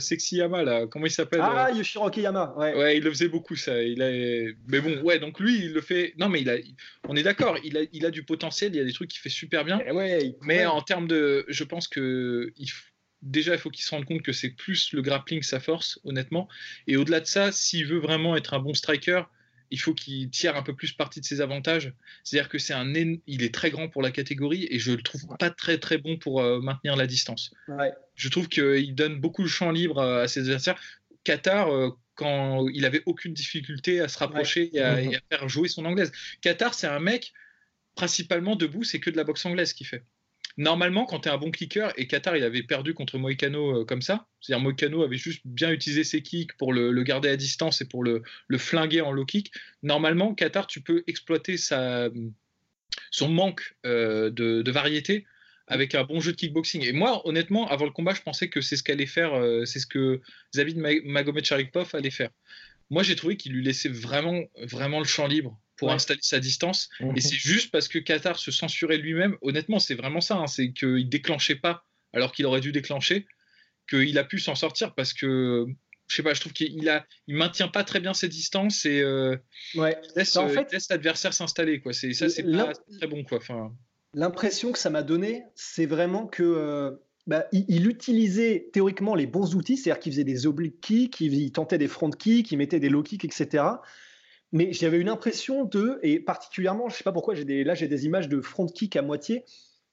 Sexy 0.00 0.36
Yama 0.36 0.64
là. 0.64 0.86
Comment 0.86 1.06
il 1.06 1.12
s'appelle 1.12 1.40
Ah, 1.42 1.70
Yoshiroki 1.70 2.22
Yama. 2.22 2.54
Ouais. 2.56 2.74
ouais. 2.74 2.96
il 2.96 3.04
le 3.04 3.10
faisait 3.10 3.28
beaucoup 3.28 3.54
ça. 3.54 3.80
Il 3.82 4.02
a... 4.02 4.08
Mais 4.66 4.80
bon, 4.80 5.02
ouais, 5.02 5.18
donc 5.18 5.38
lui, 5.38 5.66
il 5.66 5.72
le 5.72 5.80
fait. 5.80 6.14
Non, 6.18 6.28
mais 6.28 6.40
il 6.40 6.50
a. 6.50 6.56
On 7.08 7.14
est 7.14 7.22
d'accord 7.22 7.56
il 7.68 8.06
a, 8.06 8.10
du 8.10 8.22
potentiel, 8.24 8.74
il 8.74 8.78
y 8.78 8.80
a 8.80 8.84
des 8.84 8.92
trucs 8.92 9.10
qu'il 9.10 9.20
fait 9.20 9.28
super 9.28 9.64
bien. 9.64 9.80
Eh 9.86 10.34
mais 10.42 10.66
en 10.66 10.82
termes 10.82 11.08
de. 11.08 11.44
Je 11.48 11.64
pense 11.64 11.88
que. 11.88 12.52
déjà, 13.22 13.54
il 13.54 13.58
faut 13.58 13.70
qu'il 13.70 13.84
se 13.84 13.90
rende 13.90 14.04
compte 14.04 14.22
que 14.22 14.32
c'est 14.32 14.50
plus 14.50 14.92
le 14.92 15.02
grappling 15.02 15.42
sa 15.42 15.60
force, 15.60 16.00
honnêtement. 16.04 16.48
Et 16.86 16.96
au-delà 16.96 17.20
de 17.20 17.26
ça, 17.26 17.52
s'il 17.52 17.86
veut 17.86 17.98
vraiment 17.98 18.36
être 18.36 18.54
un 18.54 18.60
bon 18.60 18.74
striker, 18.74 19.22
il 19.70 19.80
faut 19.80 19.94
qu'il 19.94 20.30
tire 20.30 20.56
un 20.56 20.62
peu 20.62 20.74
plus 20.74 20.92
parti 20.92 21.20
de 21.20 21.24
ses 21.24 21.40
avantages. 21.40 21.92
C'est-à-dire 22.24 22.48
que 22.48 22.58
c'est 22.58 22.72
un, 22.72 22.92
il 22.94 23.42
est 23.42 23.54
très 23.54 23.70
grand 23.70 23.88
pour 23.88 24.02
la 24.02 24.10
catégorie 24.10 24.66
et 24.70 24.78
je 24.78 24.92
le 24.92 25.02
trouve 25.02 25.26
pas 25.38 25.50
très 25.50 25.78
très 25.78 25.98
bon 25.98 26.16
pour 26.16 26.40
euh, 26.40 26.60
maintenir 26.60 26.96
la 26.96 27.06
distance. 27.06 27.52
Je 28.14 28.28
trouve 28.28 28.48
qu'il 28.48 28.94
donne 28.94 29.20
beaucoup 29.20 29.42
de 29.42 29.48
champ 29.48 29.70
libre 29.70 29.98
euh, 29.98 30.24
à 30.24 30.28
ses 30.28 30.40
adversaires. 30.40 30.80
Qatar, 31.24 31.72
euh, 31.72 31.90
quand 32.14 32.66
il 32.68 32.84
avait 32.84 33.02
aucune 33.06 33.34
difficulté 33.34 34.00
à 34.00 34.08
se 34.08 34.18
rapprocher 34.18 34.74
et, 34.74 34.80
à, 34.80 35.00
et, 35.00 35.16
à, 35.16 35.20
faire 35.30 35.48
jouer 35.48 35.68
son 35.68 35.84
anglaise. 35.84 36.10
Qatar, 36.40 36.74
c'est 36.74 36.86
un 36.86 37.00
mec 37.00 37.32
principalement 37.98 38.54
debout, 38.54 38.84
c'est 38.84 39.00
que 39.00 39.10
de 39.10 39.16
la 39.16 39.24
boxe 39.24 39.44
anglaise 39.44 39.72
qu'il 39.72 39.88
fait. 39.88 40.04
normalement, 40.56 41.04
quand 41.04 41.20
tu 41.20 41.28
es 41.28 41.32
un 41.32 41.36
bon 41.36 41.50
kicker, 41.50 41.92
et 41.96 42.06
Qatar, 42.06 42.36
il 42.36 42.44
avait 42.44 42.62
perdu 42.62 42.94
contre 42.94 43.18
Moïcano 43.18 43.84
comme 43.84 44.02
ça, 44.02 44.28
c'est-à-dire 44.40 44.62
Moïcano 44.62 45.02
avait 45.02 45.16
juste 45.16 45.42
bien 45.44 45.72
utilisé 45.72 46.04
ses 46.04 46.22
kicks 46.22 46.56
pour 46.58 46.72
le, 46.72 47.02
garder 47.02 47.28
à 47.28 47.36
distance 47.36 47.80
et 47.80 47.88
pour 47.88 48.04
le, 48.04 48.22
flinguer 48.56 49.00
en 49.00 49.10
low 49.10 49.24
kick, 49.24 49.52
normalement, 49.82 50.32
Qatar, 50.32 50.68
tu 50.68 50.80
peux 50.80 51.02
exploiter 51.08 51.56
son 51.56 53.28
manque 53.28 53.76
de, 53.82 54.70
variété 54.70 55.26
avec 55.66 55.96
un 55.96 56.04
bon 56.04 56.20
jeu 56.20 56.30
de 56.30 56.36
kickboxing. 56.36 56.84
Et 56.84 56.92
moi, 56.92 57.26
honnêtement, 57.26 57.68
avant 57.68 57.84
le 57.84 57.90
combat, 57.90 58.14
je 58.14 58.22
pensais 58.22 58.48
que 58.48 58.60
c'est 58.60 58.76
ce 58.76 58.84
qu'allait 58.84 59.06
faire, 59.06 59.32
c'est 59.66 59.80
ce 59.80 59.88
que 59.88 60.20
David 60.54 60.78
Magomed 61.04 61.44
Sharipov 61.44 61.90
allait 61.94 62.10
faire. 62.10 62.30
Moi, 62.90 63.02
j'ai 63.02 63.16
trouvé 63.16 63.36
qu'il 63.36 63.52
lui 63.54 63.64
laissait 63.64 63.88
vraiment, 63.88 64.44
vraiment 64.62 65.00
le 65.00 65.04
champ 65.04 65.26
libre 65.26 65.60
pour 65.78 65.92
installer 65.92 66.20
sa 66.22 66.40
distance. 66.40 66.90
Et 67.00 67.04
mhm. 67.04 67.20
c'est 67.20 67.36
juste 67.36 67.70
parce 67.70 67.88
que 67.88 67.98
Qatar 67.98 68.38
se 68.38 68.50
censurait 68.50 68.98
lui-même. 68.98 69.36
Honnêtement, 69.40 69.78
c'est 69.78 69.94
vraiment 69.94 70.20
ça. 70.20 70.36
Hein, 70.36 70.46
c'est 70.46 70.72
qu'il 70.72 71.08
déclenchait 71.08 71.56
pas 71.56 71.84
alors 72.12 72.32
qu'il 72.32 72.46
aurait 72.46 72.60
dû 72.60 72.72
déclencher, 72.72 73.26
qu'il 73.88 74.18
a 74.18 74.24
pu 74.24 74.38
s'en 74.38 74.54
sortir 74.54 74.94
parce 74.94 75.12
que 75.12 75.66
je 76.08 76.16
sais 76.16 76.22
pas, 76.22 76.32
je 76.32 76.40
trouve 76.40 76.54
qu'il 76.54 76.88
a, 76.88 77.06
il 77.26 77.36
maintient 77.36 77.68
pas 77.68 77.84
très 77.84 78.00
bien 78.00 78.14
ses 78.14 78.28
distances 78.28 78.86
et 78.86 79.02
euh, 79.02 79.36
ouais. 79.74 79.96
laisse, 80.16 80.36
en 80.36 80.48
fait, 80.48 80.72
laisse 80.72 80.88
l'adversaire 80.88 81.34
s'installer 81.34 81.80
quoi. 81.80 81.92
C'est 81.92 82.14
ça, 82.14 82.28
c'est 82.28 82.50
pas 82.50 82.72
très 82.98 83.06
bon 83.06 83.24
quoi. 83.24 83.38
Enfin, 83.38 83.72
l'impression 84.14 84.72
que 84.72 84.78
ça 84.78 84.88
m'a 84.90 85.02
donné, 85.02 85.44
c'est 85.54 85.84
vraiment 85.84 86.26
que 86.26 86.42
euh, 86.42 86.92
bah, 87.26 87.46
il, 87.52 87.86
utilisait 87.86 88.70
théoriquement 88.72 89.14
les 89.14 89.26
bons 89.26 89.54
outils, 89.54 89.76
c'est-à-dire 89.76 90.00
qu'il 90.00 90.12
faisait 90.12 90.24
des 90.24 90.46
oblique 90.46 90.80
kicks, 90.80 91.20
il, 91.20 91.52
tentait 91.52 91.76
des 91.76 91.88
front 91.88 92.10
kicks, 92.10 92.50
il 92.50 92.56
mettait 92.56 92.80
des 92.80 92.88
low 92.88 93.02
kicks, 93.02 93.26
etc. 93.26 93.64
Mais 94.52 94.72
j'avais 94.72 94.98
une 94.98 95.08
impression 95.08 95.64
de, 95.64 95.98
et 96.02 96.20
particulièrement, 96.20 96.88
je 96.88 96.96
sais 96.96 97.04
pas 97.04 97.12
pourquoi, 97.12 97.34
j'ai 97.34 97.44
des, 97.44 97.64
là 97.64 97.74
j'ai 97.74 97.88
des 97.88 98.06
images 98.06 98.28
de 98.28 98.40
front 98.40 98.66
kick 98.66 98.96
à 98.96 99.02
moitié, 99.02 99.44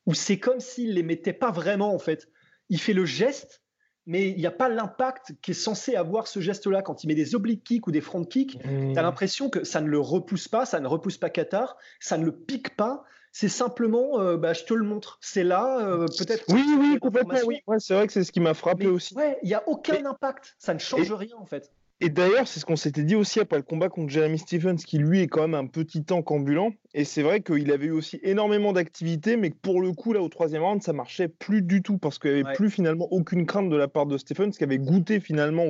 où 0.06 0.14
c'est 0.14 0.40
comme 0.40 0.60
s'il 0.60 0.94
les 0.94 1.04
mettait 1.04 1.34
pas 1.34 1.52
vraiment 1.52 1.94
en 1.94 2.00
fait. 2.00 2.30
Il 2.70 2.80
fait 2.80 2.94
le 2.94 3.06
geste, 3.06 3.62
mais 4.06 4.30
il 4.30 4.38
n'y 4.38 4.46
a 4.46 4.52
pas 4.52 4.70
l'impact 4.70 5.34
qui 5.42 5.52
est 5.52 5.56
censé 5.56 5.96
avoir 5.96 6.28
ce 6.28 6.40
geste-là. 6.40 6.82
Quand 6.82 7.04
il 7.04 7.08
met 7.08 7.16
des 7.16 7.36
oblique 7.36 7.64
kicks 7.64 7.88
ou 7.88 7.92
des 7.92 8.02
front 8.02 8.24
kicks, 8.24 8.64
mmh. 8.64 8.94
tu 8.94 9.00
as 9.00 9.02
l'impression 9.02 9.50
que 9.50 9.64
ça 9.64 9.82
ne 9.82 9.88
le 9.88 10.00
repousse 10.00 10.48
pas, 10.48 10.66
ça 10.66 10.80
ne 10.80 10.88
repousse 10.88 11.18
pas 11.18 11.30
Qatar, 11.30 11.78
ça 12.00 12.18
ne 12.18 12.26
le 12.26 12.32
pique 12.32 12.76
pas, 12.76 13.04
c'est 13.32 13.50
simplement, 13.50 14.22
euh, 14.22 14.38
bah, 14.38 14.54
je 14.54 14.64
te 14.64 14.74
le 14.74 14.86
montre. 14.86 15.18
C'est 15.22 15.44
là, 15.44 15.80
euh, 15.82 16.06
peut-être. 16.18 16.46
Oui, 16.54 16.64
oui, 16.80 16.98
complètement. 17.02 17.38
Oui. 17.46 17.62
c'est 17.80 17.94
vrai 17.94 18.08
que 18.08 18.14
c'est 18.14 18.24
ce 18.24 18.32
qui 18.32 18.40
m'a 18.40 18.54
frappé 18.54 18.88
aussi. 18.88 19.14
Ouais, 19.14 19.38
il 19.44 19.48
n'y 19.48 19.54
a 19.54 19.68
aucun 19.68 20.06
impact. 20.06 20.56
Ça 20.58 20.74
ne 20.74 20.80
change 20.80 21.12
rien 21.12 21.36
en 21.38 21.46
fait. 21.46 21.70
Et 22.02 22.10
d'ailleurs, 22.10 22.48
c'est 22.48 22.60
ce 22.60 22.66
qu'on 22.66 22.76
s'était 22.76 23.04
dit 23.04 23.16
aussi 23.16 23.40
après 23.40 23.56
le 23.56 23.64
combat 23.64 23.88
contre 23.88 24.10
Jeremy 24.10 24.38
Stephens, 24.38 24.76
qui 24.76 24.98
lui 24.98 25.22
est 25.22 25.28
quand 25.28 25.42
même 25.42 25.56
un 25.56 25.68
petit 25.68 26.04
tank 26.04 26.30
ambulant. 26.30 26.72
Et 26.94 27.06
c'est 27.06 27.24
vrai 27.24 27.42
qu'il 27.42 27.72
avait 27.72 27.86
eu 27.86 27.92
aussi 27.92 28.20
énormément 28.22 28.74
d'activité, 28.74 29.38
mais 29.38 29.52
que 29.52 29.56
pour 29.56 29.82
le 29.82 29.94
coup, 29.94 30.12
là, 30.12 30.22
au 30.22 30.28
troisième 30.28 30.64
round, 30.64 30.84
ça 30.84 30.92
marchait 30.92 31.30
plus 31.30 31.62
du 31.62 31.82
tout, 31.82 31.98
parce 31.98 32.20
qu'il 32.20 32.34
n'y 32.34 32.42
avait 32.42 32.54
plus 32.54 32.70
finalement 32.70 33.08
aucune 33.12 33.46
crainte 33.46 33.70
de 33.70 33.78
la 33.78 33.88
part 33.88 34.08
de 34.08 34.18
Stephens, 34.18 34.52
qui 34.52 34.64
avait 34.66 34.78
goûté 34.78 35.22
finalement 35.22 35.66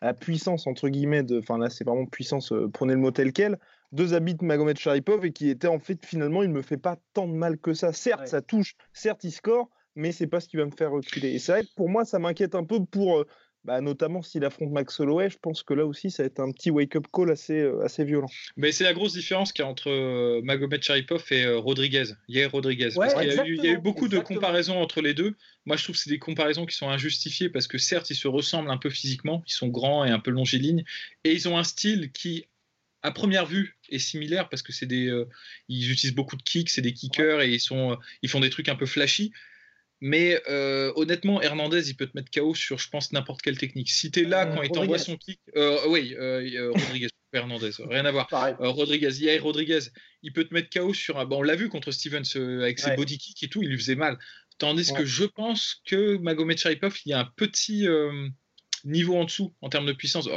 à 0.00 0.06
la 0.06 0.14
puissance, 0.14 0.66
entre 0.66 0.88
guillemets, 0.88 1.22
de, 1.22 1.40
enfin 1.40 1.58
là, 1.58 1.68
c'est 1.68 1.84
vraiment 1.84 2.06
puissance, 2.06 2.52
euh, 2.52 2.68
prenez 2.72 2.94
le 2.94 3.00
mot 3.00 3.10
tel 3.10 3.32
quel, 3.32 3.58
deux 3.92 4.14
habits 4.14 4.36
Magomed 4.42 4.78
Sharipov 4.78 5.24
et 5.24 5.32
qui 5.32 5.48
était 5.48 5.68
en 5.68 5.78
fait 5.78 6.04
finalement 6.04 6.42
il 6.42 6.50
me 6.50 6.62
fait 6.62 6.76
pas 6.76 6.96
tant 7.14 7.28
de 7.28 7.32
mal 7.32 7.58
que 7.58 7.72
ça. 7.72 7.92
Certes, 7.92 8.26
ça 8.26 8.42
touche, 8.42 8.76
certes 8.92 9.24
il 9.24 9.30
score, 9.30 9.70
mais 9.94 10.12
c'est 10.12 10.26
pas 10.26 10.40
ce 10.40 10.48
qui 10.48 10.56
va 10.56 10.66
me 10.66 10.70
faire 10.70 10.90
reculer. 10.90 11.30
Et 11.30 11.38
c'est 11.38 11.52
vrai 11.52 11.62
que 11.62 11.74
pour 11.76 11.88
moi 11.88 12.04
ça 12.04 12.18
m'inquiète 12.18 12.54
un 12.54 12.64
peu 12.64 12.84
pour 12.84 13.18
euh, 13.18 13.26
bah, 13.66 13.80
notamment 13.80 14.22
s'il 14.22 14.44
affronte 14.44 14.70
Max 14.70 14.98
Holloway, 15.00 15.28
je 15.28 15.38
pense 15.38 15.62
que 15.62 15.74
là 15.74 15.84
aussi 15.84 16.10
ça 16.10 16.22
va 16.22 16.28
être 16.28 16.40
un 16.40 16.52
petit 16.52 16.70
wake-up 16.70 17.06
call 17.12 17.30
assez, 17.30 17.60
euh, 17.60 17.82
assez 17.84 18.04
violent. 18.04 18.28
Mais 18.56 18.70
c'est 18.70 18.84
la 18.84 18.92
grosse 18.92 19.12
différence 19.12 19.52
qu'il 19.52 19.64
y 19.64 19.66
a 19.66 19.70
entre 19.70 19.90
euh, 19.90 20.40
Magomed 20.44 20.82
Sharipov 20.82 21.24
et 21.32 21.46
Rodriguez, 21.46 22.12
Yair 22.28 22.52
Rodriguez. 22.52 22.90
parce 22.94 23.14
qu'il 23.14 23.26
y, 23.26 23.68
a 23.68 23.72
eu 23.72 23.78
beaucoup 23.78 24.08
de 24.08 24.18
comparaisons 24.18 24.80
entre 24.80 25.02
les 25.02 25.14
deux. 25.14 25.34
Moi 25.64 25.76
je 25.76 25.82
trouve 25.82 25.96
que 25.96 26.00
c'est 26.00 26.10
des 26.10 26.20
comparaisons 26.20 26.64
qui 26.64 26.76
sont 26.76 26.88
injustifiées 26.88 27.48
parce 27.48 27.66
que 27.66 27.78
certes 27.78 28.08
ils 28.10 28.14
se 28.14 28.28
ressemblent 28.28 28.70
un 28.70 28.78
peu 28.78 28.88
physiquement, 28.88 29.42
ils 29.46 29.52
sont 29.52 29.68
grands 29.68 30.04
et 30.04 30.10
un 30.10 30.20
peu 30.20 30.30
longilignes, 30.30 30.84
et 31.24 31.32
ils 31.32 31.48
ont 31.48 31.58
un 31.58 31.64
style 31.64 32.12
qui 32.12 32.46
à 33.02 33.10
première 33.12 33.46
vue 33.46 33.76
est 33.88 33.98
similaire 33.98 34.48
parce 34.48 34.62
que 34.62 34.72
c'est 34.72 34.86
des 34.86 35.08
euh, 35.08 35.28
ils 35.68 35.90
utilisent 35.90 36.14
beaucoup 36.14 36.36
de 36.36 36.42
kicks, 36.42 36.70
c'est 36.70 36.82
des 36.82 36.92
kickers 36.92 37.40
et 37.40 37.52
ils 37.52 37.60
sont 37.60 37.92
euh, 37.92 37.96
ils 38.22 38.28
font 38.28 38.40
des 38.40 38.50
trucs 38.50 38.68
un 38.68 38.76
peu 38.76 38.86
flashy. 38.86 39.32
Mais 40.00 40.40
euh, 40.48 40.92
honnêtement, 40.96 41.40
Hernandez, 41.40 41.88
il 41.88 41.96
peut 41.96 42.06
te 42.06 42.16
mettre 42.16 42.30
KO 42.30 42.54
sur, 42.54 42.78
je 42.78 42.88
pense, 42.90 43.12
n'importe 43.12 43.42
quelle 43.42 43.56
technique. 43.56 43.90
Si 43.90 44.10
tu 44.10 44.20
es 44.20 44.24
là 44.24 44.46
quand 44.46 44.62
il 44.62 44.70
t'envoie 44.70 44.98
son 44.98 45.16
kick, 45.16 45.40
oui, 45.88 46.14
Rodriguez, 46.18 47.08
Hernandez, 47.32 47.70
rien 47.88 48.04
à 48.04 48.12
voir. 48.12 48.28
Rodriguez, 48.58 49.20
Yair 49.20 49.42
Rodriguez, 49.42 49.80
il 50.22 50.32
peut 50.32 50.44
te 50.44 50.54
mettre 50.54 50.68
KO 50.70 50.92
sur 50.94 51.18
un. 51.18 51.24
Bon, 51.24 51.38
on 51.38 51.42
l'a 51.42 51.56
vu 51.56 51.68
contre 51.68 51.90
Stevens 51.92 52.24
avec 52.60 52.78
ses 52.78 52.94
body 52.96 53.18
kicks 53.18 53.42
et 53.42 53.48
tout, 53.48 53.62
il 53.62 53.68
lui 53.68 53.78
faisait 53.78 53.96
mal. 53.96 54.18
Tandis 54.58 54.92
que 54.92 55.04
je 55.04 55.24
pense 55.24 55.82
que 55.86 56.16
Magomed 56.18 56.58
Sharipov, 56.58 56.96
il 57.04 57.10
y 57.10 57.12
a 57.12 57.20
un 57.20 57.30
petit 57.36 57.86
niveau 58.86 59.16
en 59.16 59.24
dessous 59.24 59.54
en 59.60 59.68
termes 59.68 59.86
de 59.86 59.92
puissance. 59.92 60.28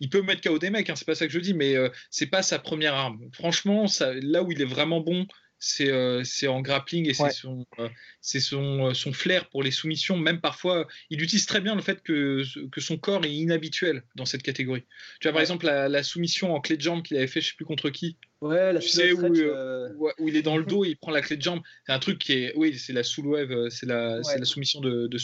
Il 0.00 0.08
peut 0.08 0.22
mettre 0.22 0.42
KO 0.42 0.58
des 0.58 0.70
mecs, 0.70 0.88
hein, 0.88 0.96
c'est 0.96 1.06
pas 1.06 1.14
ça 1.14 1.26
que 1.26 1.32
je 1.32 1.38
dis, 1.38 1.54
mais 1.54 1.76
euh, 1.76 1.88
c'est 2.10 2.26
pas 2.26 2.42
sa 2.42 2.58
première 2.58 2.94
arme. 2.94 3.20
Franchement, 3.32 3.86
ça, 3.86 4.14
là 4.14 4.42
où 4.42 4.52
il 4.52 4.62
est 4.62 4.66
vraiment 4.66 5.00
bon, 5.00 5.26
c'est 5.58 5.90
euh, 5.90 6.22
en 6.48 6.60
grappling 6.60 7.08
et 7.08 7.14
c'est 7.14 7.30
son, 7.30 7.66
euh, 7.78 7.88
son, 8.22 8.94
son, 8.94 9.12
flair 9.12 9.48
pour 9.48 9.62
les 9.62 9.70
soumissions. 9.70 10.16
Même 10.16 10.40
parfois, 10.40 10.86
il 11.10 11.22
utilise 11.22 11.46
très 11.46 11.60
bien 11.60 11.74
le 11.74 11.82
fait 11.82 12.02
que, 12.02 12.42
que 12.70 12.80
son 12.80 12.96
corps 12.96 13.24
est 13.24 13.32
inhabituel 13.32 14.04
dans 14.14 14.24
cette 14.24 14.42
catégorie. 14.42 14.84
Tu 15.20 15.26
vois, 15.26 15.32
par 15.32 15.40
exemple, 15.40 15.66
la, 15.66 16.02
soumission 16.02 16.54
en 16.54 16.60
clé 16.60 16.76
de 16.76 16.82
jambe 16.82 17.02
qu'il 17.02 17.16
avait 17.16 17.26
fait, 17.26 17.40
je 17.40 17.48
sais 17.48 17.56
plus 17.56 17.64
contre 17.64 17.90
qui. 17.90 18.16
Ouais, 18.40 18.72
la 18.72 18.78
tu 18.78 18.88
sais, 18.88 19.12
où, 19.12 19.26
où, 19.26 20.28
il 20.28 20.36
est 20.36 20.42
dans 20.42 20.56
le 20.56 20.64
dos 20.64 20.84
et 20.84 20.90
il 20.90 20.96
prend 20.96 21.10
la 21.10 21.22
clé 21.22 21.36
de 21.36 21.42
jambe. 21.42 21.60
C'est 21.86 21.92
un 21.92 21.98
truc 21.98 22.18
qui 22.18 22.32
est. 22.34 22.52
Oui, 22.56 22.78
c'est 22.78 22.92
la 22.92 23.02
c'est 23.02 23.86
la, 23.86 24.20
la 24.20 24.44
soumission 24.44 24.80
de, 24.80 25.08
de. 25.08 25.18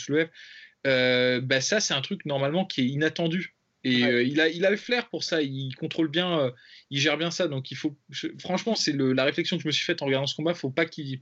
Euh, 0.87 1.40
bah 1.40 1.62
ça 1.62 1.81
c'est 1.81 1.94
un 1.94 2.03
truc 2.03 2.27
normalement 2.27 2.66
qui 2.66 2.83
est 2.83 2.87
inattendu. 2.87 3.53
Et 3.85 4.05
euh, 4.05 4.23
il, 4.23 4.40
a, 4.40 4.49
il 4.49 4.64
a 4.64 4.70
le 4.70 4.79
flair 4.79 5.09
pour 5.11 5.23
ça, 5.23 5.42
il 5.42 5.75
contrôle 5.77 6.09
bien, 6.09 6.38
euh, 6.38 6.51
il 6.90 6.99
gère 6.99 7.18
bien 7.18 7.31
ça. 7.31 7.49
Donc 7.49 7.70
il 7.70 7.77
faut, 7.77 7.94
franchement, 8.38 8.75
c'est 8.75 8.92
la 8.92 9.25
réflexion 9.25 9.59
que 9.59 9.62
je 9.62 9.68
me 9.68 9.73
suis 9.73 9.85
faite 9.85 10.01
en 10.01 10.07
regardant 10.07 10.27
ce 10.27 10.35
combat. 10.35 10.55
Faut 10.55 10.70
pas 10.70 10.87
qu'il 10.87 11.20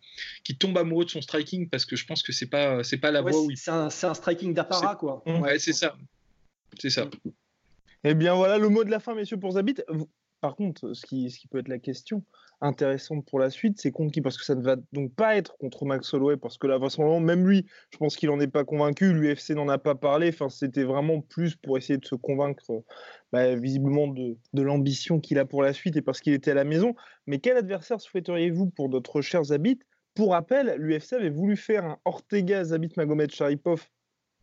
tombe 0.58 0.78
amoureux 0.78 1.04
de 1.04 1.10
son 1.10 1.20
striking 1.20 1.68
parce 1.68 1.84
que 1.84 1.96
je 1.96 2.06
pense 2.06 2.22
que 2.22 2.32
c'est 2.32 2.46
pas, 2.46 2.84
c'est 2.84 2.98
pas 2.98 3.10
la 3.10 3.20
voie 3.20 3.42
où 3.42 3.50
il. 3.50 3.56
C'est 3.56 3.72
un, 3.72 3.86
un, 3.86 4.14
striking 4.14 4.54
d'apparat 4.54 4.94
quoi. 4.94 5.22
Ouais, 5.26 5.58
c'est 5.58 5.72
ça, 5.72 5.96
c'est 6.78 6.90
ça. 6.90 7.08
Et 8.04 8.10
eh 8.10 8.14
bien 8.14 8.34
voilà 8.34 8.58
le 8.58 8.68
mot 8.68 8.84
de 8.84 8.90
la 8.90 9.00
fin, 9.00 9.14
messieurs, 9.14 9.38
pour 9.38 9.52
Zabit. 9.52 9.76
Par 10.42 10.56
contre, 10.56 10.92
ce 10.92 11.06
qui, 11.06 11.46
peut 11.52 11.58
être 11.58 11.68
la 11.68 11.78
question, 11.78 12.24
intéressante 12.60 13.24
pour 13.26 13.38
la 13.38 13.48
suite, 13.48 13.80
c'est 13.80 13.92
contre 13.92 14.10
qui? 14.10 14.20
Parce 14.20 14.36
que 14.36 14.44
ça 14.44 14.56
ne 14.56 14.62
va 14.62 14.74
donc 14.92 15.14
pas 15.14 15.36
être 15.36 15.56
contre 15.56 15.84
Max 15.84 16.12
Holloway, 16.12 16.36
parce 16.36 16.58
que 16.58 16.66
là, 16.66 16.78
vraiment, 16.78 17.20
même 17.20 17.46
lui, 17.46 17.64
je 17.90 17.98
pense 17.98 18.16
qu'il 18.16 18.28
n'en 18.28 18.40
est 18.40 18.48
pas 18.48 18.64
convaincu. 18.64 19.14
L'UFC 19.14 19.50
n'en 19.50 19.68
a 19.68 19.78
pas 19.78 19.94
parlé. 19.94 20.30
Enfin, 20.30 20.48
c'était 20.48 20.82
vraiment 20.82 21.20
plus 21.20 21.54
pour 21.54 21.78
essayer 21.78 21.96
de 21.96 22.04
se 22.04 22.16
convaincre, 22.16 22.82
bah, 23.30 23.54
visiblement, 23.54 24.08
de, 24.08 24.36
l'ambition 24.52 25.20
qu'il 25.20 25.38
a 25.38 25.44
pour 25.44 25.62
la 25.62 25.72
suite 25.72 25.96
et 25.96 26.02
parce 26.02 26.20
qu'il 26.20 26.32
était 26.32 26.50
à 26.50 26.54
la 26.54 26.64
maison. 26.64 26.96
Mais 27.28 27.38
quel 27.38 27.56
adversaire 27.56 28.00
souhaiteriez-vous 28.00 28.68
pour 28.70 28.88
notre 28.88 29.20
chers 29.20 29.44
Zabit? 29.44 29.78
Pour 30.14 30.32
rappel, 30.32 30.74
l'UFC 30.76 31.12
avait 31.12 31.30
voulu 31.30 31.56
faire 31.56 31.84
un 31.84 31.98
Ortega 32.04 32.64
Zabit 32.64 32.90
Magomed 32.96 33.30
Sharipov 33.30 33.88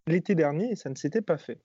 l'été 0.07 0.33
dernier 0.33 0.71
et 0.71 0.75
ça 0.77 0.89
ne 0.89 0.95
s'était 0.95 1.21
pas 1.21 1.37
fait. 1.37 1.59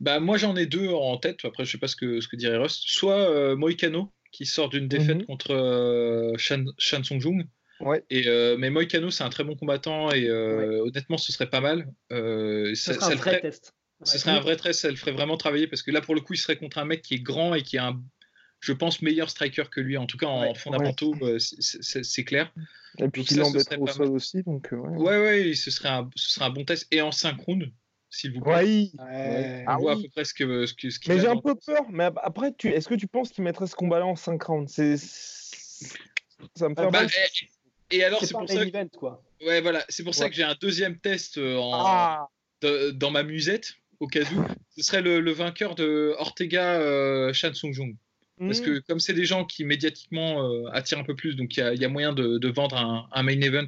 Bah, 0.00 0.20
moi 0.20 0.36
j'en 0.36 0.54
ai 0.56 0.66
deux 0.66 0.88
en 0.88 1.16
tête, 1.16 1.44
après 1.44 1.64
je 1.64 1.72
sais 1.72 1.78
pas 1.78 1.88
ce 1.88 1.96
que, 1.96 2.20
ce 2.20 2.28
que 2.28 2.36
dirait 2.36 2.56
Rust. 2.56 2.82
Soit 2.86 3.30
euh, 3.30 3.56
Moïcano, 3.56 4.12
qui 4.30 4.46
sort 4.46 4.68
d'une 4.68 4.88
défaite 4.88 5.18
mhm. 5.18 5.26
contre 5.26 5.52
euh, 5.52 6.34
Shan, 6.36 6.64
Song-jung. 6.78 7.46
Ouais. 7.80 8.04
Et, 8.10 8.26
euh, 8.26 8.56
mais 8.58 8.70
Moïcano, 8.70 9.10
c'est 9.10 9.24
un 9.24 9.30
très 9.30 9.44
bon 9.44 9.54
combattant 9.54 10.10
et 10.10 10.28
euh, 10.28 10.82
honnêtement, 10.84 11.16
ce 11.16 11.32
serait 11.32 11.50
pas 11.50 11.60
mal. 11.60 11.92
ce 12.10 12.72
serait 12.74 13.12
un 13.12 13.16
vrai 13.16 13.40
test. 13.40 13.74
Ce 14.04 14.18
serait 14.18 14.30
un 14.30 14.40
vrai 14.40 14.56
test, 14.56 14.80
ça 14.80 14.90
le 14.90 14.96
ferait 14.96 15.12
vraiment 15.12 15.36
travailler 15.36 15.66
parce 15.66 15.82
que 15.82 15.90
là, 15.90 16.00
pour 16.00 16.14
le 16.14 16.20
coup, 16.20 16.34
il 16.34 16.38
serait 16.38 16.56
contre 16.56 16.78
un 16.78 16.84
mec 16.84 17.02
qui 17.02 17.14
est 17.14 17.20
grand 17.20 17.54
et 17.54 17.62
qui 17.62 17.76
est 17.76 17.80
un, 17.80 18.00
je 18.60 18.72
pense, 18.72 19.02
meilleur 19.02 19.30
striker 19.30 19.64
que 19.70 19.80
lui. 19.80 19.96
En 19.96 20.06
tout 20.06 20.16
cas, 20.16 20.26
en 20.26 20.54
fondamentaux, 20.54 21.14
c'est 21.38 22.24
clair. 22.24 22.52
Et 22.98 23.08
puis 23.08 23.24
il 23.30 23.42
embêterait 23.42 23.76
au 23.76 23.86
sol 23.86 24.10
aussi. 24.10 24.42
Donc, 24.42 24.68
ouais, 24.72 25.20
ouais, 25.20 25.54
ce, 25.54 25.70
serait 25.70 25.88
un, 25.88 26.10
ce 26.16 26.30
serait 26.30 26.46
un 26.46 26.50
bon 26.50 26.64
test. 26.64 26.86
Et 26.90 27.00
en 27.00 27.12
synchrone, 27.12 27.72
s'il 28.10 28.32
vous 28.34 28.40
plaît. 28.40 28.64
Oui. 28.64 28.92
on 28.98 29.76
voit 29.78 29.92
à 29.92 29.96
peu 29.96 30.08
près 30.10 30.24
ce 30.24 30.34
que, 30.34 30.66
ce, 30.66 30.74
Mais 31.08 31.18
j'ai 31.20 31.28
un 31.28 31.36
peu 31.36 31.54
peur. 31.54 31.82
Mais 31.90 32.10
après, 32.22 32.52
tu... 32.56 32.68
est-ce 32.68 32.88
que 32.88 32.94
tu 32.94 33.06
penses 33.06 33.30
qu'il 33.30 33.44
mettrait 33.44 33.66
ce 33.66 33.76
combat-là 33.76 34.06
en 34.06 34.16
5 34.16 34.42
rounds? 34.42 34.72
C'est 34.72 34.96
ça 36.54 36.68
me 36.68 36.74
fait 36.74 36.90
bah, 36.90 37.04
et, 37.90 37.96
et, 37.96 38.04
alors 38.04 38.20
c'est 38.24 38.32
pour 38.32 38.48
ça 38.48 38.64
que... 38.64 38.96
quoi. 38.96 39.22
Ouais, 39.44 39.60
voilà, 39.60 39.84
c'est 39.88 40.04
pour 40.04 40.14
ça 40.14 40.28
que 40.28 40.34
j'ai 40.34 40.42
un 40.42 40.56
deuxième 40.60 40.98
test 40.98 41.38
euh, 41.38 41.56
en... 41.56 41.72
Ah. 41.74 42.28
dans 42.94 43.10
ma 43.10 43.22
musette 43.22 43.74
au 44.00 44.06
cas 44.06 44.22
où. 44.22 44.44
Ce 44.76 44.84
serait 44.84 45.02
le, 45.02 45.32
vainqueur 45.32 45.74
de 45.74 46.14
Ortega 46.18 46.74
euh, 46.74 47.32
Shan 47.32 47.52
Sung 47.52 47.74
Parce 48.38 48.60
que 48.60 48.78
hmm. 48.78 48.82
comme 48.82 49.00
c'est 49.00 49.12
des 49.12 49.24
gens 49.24 49.44
qui 49.44 49.64
médiatiquement 49.64 50.48
euh, 50.48 50.68
attirent 50.72 51.00
un 51.00 51.04
peu 51.04 51.16
plus, 51.16 51.34
donc 51.34 51.56
il 51.56 51.80
y, 51.80 51.84
a 51.84 51.88
moyen 51.88 52.12
de, 52.12 52.38
de 52.38 52.48
vendre 52.48 52.76
un, 52.76 53.08
un, 53.10 53.22
main 53.24 53.40
event 53.40 53.66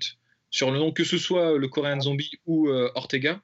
sur 0.50 0.70
le 0.70 0.78
nom, 0.78 0.92
que 0.92 1.02
ce 1.02 1.18
soit 1.18 1.58
le 1.58 1.66
Korean 1.66 1.96
ah. 1.96 2.00
Zombie 2.00 2.30
ou 2.46 2.68
Ortega. 2.68 3.40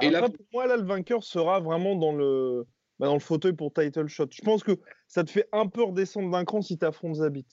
Et 0.00 0.10
là, 0.10 0.22
pour 0.22 0.46
moi, 0.52 0.66
là, 0.66 0.76
le 0.76 0.84
vainqueur 0.84 1.24
sera 1.24 1.60
vraiment 1.60 1.96
dans 1.96 2.12
le, 2.12 2.66
bah, 2.98 3.06
dans 3.06 3.14
le 3.14 3.20
fauteuil 3.20 3.52
pour 3.52 3.72
title 3.72 4.08
shot. 4.08 4.28
Je 4.32 4.42
pense 4.42 4.62
que 4.62 4.78
ça 5.06 5.24
te 5.24 5.30
fait 5.30 5.48
un 5.52 5.66
peu 5.66 5.82
redescendre 5.82 6.30
d'un 6.30 6.44
cran 6.44 6.62
si 6.62 6.78
tu 6.78 6.84
affrontes 6.84 7.16
Zabit. 7.16 7.46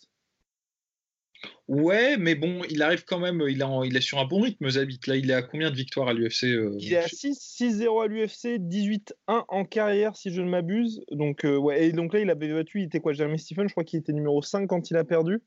Ouais, 1.67 2.17
mais 2.17 2.35
bon, 2.35 2.61
il 2.69 2.81
arrive 2.81 3.05
quand 3.05 3.19
même, 3.19 3.43
il, 3.47 3.63
il 3.85 3.97
est 3.97 4.01
sur 4.01 4.19
un 4.19 4.25
bon 4.25 4.41
rythme, 4.41 4.69
Zabit. 4.69 4.99
Là, 5.07 5.15
il 5.15 5.29
est 5.29 5.33
à 5.33 5.41
combien 5.41 5.71
de 5.71 5.75
victoires 5.75 6.07
à 6.07 6.13
l'UFC 6.13 6.45
euh, 6.45 6.75
Il 6.79 6.93
est 6.93 6.97
à 6.97 7.07
6-0 7.07 8.03
à 8.03 8.07
l'UFC, 8.07 8.59
18-1 8.59 9.11
en 9.27 9.65
carrière, 9.65 10.15
si 10.15 10.31
je 10.31 10.41
ne 10.41 10.49
m'abuse. 10.49 11.03
Donc, 11.11 11.43
euh, 11.43 11.57
ouais, 11.57 11.87
et 11.87 11.91
donc 11.91 12.13
là, 12.13 12.19
il 12.19 12.29
avait 12.29 12.53
battu, 12.53 12.81
il 12.81 12.85
était 12.85 12.99
quoi 12.99 13.13
Jeremy 13.13 13.39
Stephen, 13.39 13.67
je 13.67 13.73
crois 13.73 13.83
qu'il 13.83 13.99
était 13.99 14.13
numéro 14.13 14.41
5 14.41 14.67
quand 14.67 14.89
il 14.89 14.97
a 14.97 15.03
perdu. 15.03 15.41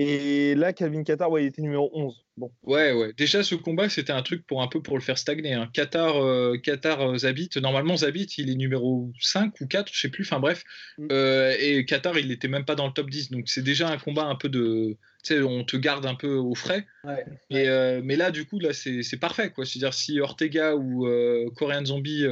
Et 0.00 0.54
là, 0.54 0.72
Calvin 0.72 1.02
Qatar, 1.02 1.28
ouais, 1.28 1.42
il 1.42 1.46
était 1.48 1.60
numéro 1.60 1.90
11. 1.92 2.24
Bon. 2.36 2.52
Ouais, 2.62 2.92
ouais. 2.92 3.12
Déjà, 3.16 3.42
ce 3.42 3.56
combat, 3.56 3.88
c'était 3.88 4.12
un 4.12 4.22
truc 4.22 4.46
pour 4.46 4.62
un 4.62 4.68
peu 4.68 4.80
pour 4.80 4.96
le 4.96 5.02
faire 5.02 5.18
stagner. 5.18 5.54
Hein. 5.54 5.68
Qatar, 5.72 6.24
euh, 6.24 6.56
Qatar 6.56 7.00
euh, 7.00 7.18
Zabit, 7.18 7.50
normalement, 7.60 7.96
Zabit, 7.96 8.28
il 8.38 8.48
est 8.48 8.54
numéro 8.54 9.10
5 9.20 9.60
ou 9.60 9.66
4, 9.66 9.92
je 9.92 9.98
sais 9.98 10.08
plus, 10.08 10.22
enfin 10.22 10.38
bref. 10.38 10.62
Mm. 10.98 11.08
Euh, 11.10 11.56
et 11.58 11.84
Qatar, 11.84 12.16
il 12.16 12.28
n'était 12.28 12.46
même 12.46 12.64
pas 12.64 12.76
dans 12.76 12.86
le 12.86 12.92
top 12.92 13.10
10. 13.10 13.32
Donc, 13.32 13.48
c'est 13.48 13.64
déjà 13.64 13.90
un 13.90 13.98
combat 13.98 14.26
un 14.26 14.36
peu 14.36 14.48
de. 14.48 14.96
Tu 15.24 15.34
sais, 15.34 15.42
on 15.42 15.64
te 15.64 15.76
garde 15.76 16.06
un 16.06 16.14
peu 16.14 16.36
au 16.36 16.54
frais. 16.54 16.86
Ouais, 17.02 17.24
mais 17.50 18.14
là, 18.14 18.30
du 18.30 18.46
coup, 18.46 18.60
là, 18.60 18.72
c'est 18.72 19.20
parfait, 19.20 19.50
quoi. 19.50 19.66
C'est-à-dire, 19.66 19.94
si 19.94 20.20
Ortega 20.20 20.76
ou 20.76 21.08
Korean 21.56 21.84
Zombie 21.84 22.24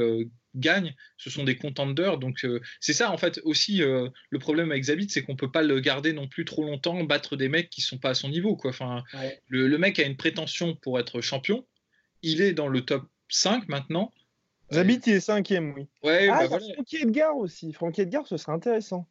gagnent, 0.59 0.95
ce 1.17 1.29
sont 1.29 1.43
des 1.43 1.55
contenders. 1.55 2.17
Donc 2.17 2.45
euh, 2.45 2.61
c'est 2.79 2.93
ça 2.93 3.11
en 3.11 3.17
fait 3.17 3.39
aussi 3.43 3.81
euh, 3.81 4.09
le 4.29 4.39
problème 4.39 4.71
avec 4.71 4.83
Zabit, 4.83 5.09
c'est 5.09 5.23
qu'on 5.23 5.35
peut 5.35 5.51
pas 5.51 5.63
le 5.63 5.79
garder 5.79 6.13
non 6.13 6.27
plus 6.27 6.45
trop 6.45 6.63
longtemps, 6.65 7.03
battre 7.03 7.35
des 7.35 7.49
mecs 7.49 7.69
qui 7.69 7.81
sont 7.81 7.97
pas 7.97 8.11
à 8.11 8.13
son 8.13 8.29
niveau. 8.29 8.55
Quoi. 8.55 8.71
Enfin, 8.71 9.03
le, 9.47 9.77
mec 9.77 9.99
a 9.99 10.03
une 10.03 10.17
prétention 10.17 10.75
pour 10.75 10.99
être 10.99 11.21
champion, 11.21 11.65
il 12.21 12.41
est 12.41 12.53
dans 12.53 12.67
le 12.67 12.81
top 12.81 13.03
5 13.29 13.67
maintenant. 13.67 14.13
Zabit 14.71 14.99
il 15.05 15.13
est 15.13 15.19
cinquième, 15.21 15.73
oui. 15.75 15.87
Ouais, 16.03 16.27
ah, 16.29 16.47
bah 16.47 16.59
Frankie 16.73 16.97
Edgar 16.97 17.37
aussi. 17.37 17.71
Frankie 17.71 18.01
Edgar, 18.01 18.27
ce 18.27 18.35
serait 18.35 18.51
intéressant. 18.51 19.07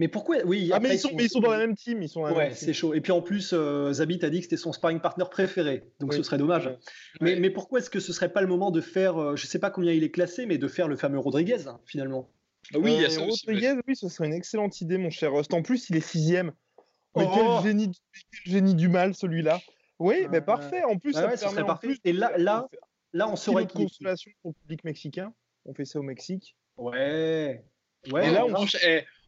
Mais 0.00 0.08
pourquoi 0.08 0.38
Oui, 0.46 0.70
ah, 0.72 0.80
mais 0.80 0.94
ils, 0.94 0.98
sont, 0.98 1.10
ils 1.18 1.28
sont 1.28 1.40
dans 1.40 1.50
la 1.50 1.58
même 1.58 1.76
team. 1.76 2.02
Ils 2.02 2.08
sont 2.08 2.22
ouais, 2.22 2.54
c'est 2.54 2.72
chaud. 2.72 2.94
Et 2.94 3.02
puis 3.02 3.12
en 3.12 3.20
plus, 3.20 3.50
euh, 3.52 3.92
Zabit 3.92 4.24
a 4.24 4.30
dit 4.30 4.38
que 4.38 4.44
c'était 4.44 4.56
son 4.56 4.72
sparring 4.72 4.98
partner 4.98 5.26
préféré, 5.30 5.84
donc 6.00 6.14
ce 6.14 6.22
serait 6.22 6.38
dommage. 6.38 6.74
Mais, 7.20 7.36
mais, 7.36 7.50
pourquoi 7.50 7.80
est-ce 7.80 7.90
que 7.90 8.00
ce 8.00 8.14
serait 8.14 8.32
pas 8.32 8.40
le 8.40 8.46
moment 8.46 8.70
de 8.70 8.80
faire, 8.80 9.20
euh, 9.20 9.36
je 9.36 9.46
sais 9.46 9.58
pas 9.58 9.68
combien 9.68 9.92
il 9.92 10.02
est 10.02 10.10
classé, 10.10 10.46
mais 10.46 10.56
de 10.56 10.68
faire 10.68 10.88
le 10.88 10.96
fameux 10.96 11.18
Rodriguez 11.18 11.66
finalement? 11.84 12.30
Ah 12.72 12.78
Oui, 12.78 12.94
il 12.94 13.02
y 13.02 13.04
a 13.04 13.10
euh, 13.10 13.26
Rodriguez, 13.26 13.74
oui, 13.86 13.94
ce 13.94 14.08
serait 14.08 14.26
une 14.26 14.32
excellente 14.32 14.80
idée, 14.80 14.96
mon 14.96 15.10
cher 15.10 15.34
Rust. 15.34 15.52
En 15.52 15.60
plus, 15.60 15.90
il 15.90 15.96
est 15.98 16.00
sixième. 16.00 16.52
Mais 17.14 17.26
quel, 17.34 17.44
oh 17.44 17.60
génie, 17.62 17.92
génie, 18.46 18.74
du 18.74 18.88
mal, 18.88 19.14
celui-là. 19.14 19.60
Oui, 19.98 20.26
mais 20.30 20.40
parfait. 20.40 20.82
En 20.82 20.96
plus, 20.96 21.12
ça, 21.12 21.36
serait 21.36 21.66
parfait. 21.66 21.88
Plus, 21.88 22.00
Et 22.04 22.14
là, 22.14 22.32
là, 22.38 22.68
là, 23.12 23.28
on 23.28 23.36
saurait 23.36 23.66
qui. 23.66 23.76
consolation 23.76 24.30
pour 24.40 24.52
le 24.52 24.62
public 24.62 24.82
mexicain. 24.84 25.34
On 25.66 25.74
fait 25.74 25.84
ça 25.84 25.98
au 25.98 26.02
Mexique. 26.02 26.56
Ouais. 26.78 27.62
Ouais. 28.10 28.28
Et 28.28 28.30
là, 28.30 28.46
on... 28.46 28.66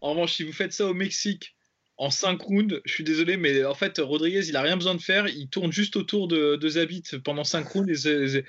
En 0.02 0.10
revanche, 0.10 0.34
si 0.34 0.42
vous 0.42 0.52
faites 0.52 0.72
ça 0.72 0.86
au 0.86 0.94
Mexique 0.94 1.54
en 1.96 2.10
5 2.10 2.40
rounds, 2.42 2.80
je 2.84 2.92
suis 2.92 3.04
désolé, 3.04 3.36
mais 3.36 3.64
en 3.64 3.74
fait, 3.74 3.98
Rodriguez, 3.98 4.48
il 4.48 4.56
a 4.56 4.62
rien 4.62 4.76
besoin 4.76 4.96
de 4.96 5.00
faire. 5.00 5.28
Il 5.28 5.48
tourne 5.48 5.72
juste 5.72 5.96
autour 5.96 6.26
de, 6.26 6.68
Zabit 6.68 7.04
pendant 7.24 7.44
5 7.44 7.66
rounds 7.68 8.06
et 8.06 8.44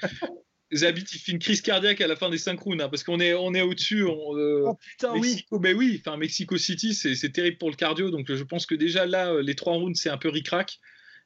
Zabit, 0.74 1.06
il 1.14 1.20
fait 1.20 1.32
une 1.32 1.40
crise 1.40 1.62
cardiaque 1.62 2.02
à 2.02 2.08
la 2.08 2.16
fin 2.16 2.32
des 2.32 2.40
5 2.40 2.60
rounds 2.60 2.84
hein, 2.84 2.90
parce 2.90 3.04
qu'on 3.04 3.20
est, 3.20 3.36
on 3.36 3.54
est 3.54 3.62
au-dessus. 3.62 4.04
Euh, 4.04 4.66
oh 4.66 4.78
putain, 4.82 5.14
oui. 5.16 5.46
Mais 5.62 5.74
oui, 5.74 6.02
enfin, 6.04 6.18
Mexico 6.18 6.58
City, 6.58 6.96
c'est 6.96 7.30
terrible 7.30 7.60
pour 7.60 7.70
le 7.70 7.76
cardio. 7.76 8.10
Donc, 8.10 8.34
je 8.34 8.44
pense 8.44 8.66
que 8.66 8.74
déjà 8.74 9.06
là, 9.06 9.32
euh, 9.32 9.44
les 9.44 9.54
3 9.54 9.74
rounds, 9.74 10.00
c'est 10.00 10.10
un 10.10 10.18
peu 10.18 10.30
ric-rac. 10.30 10.80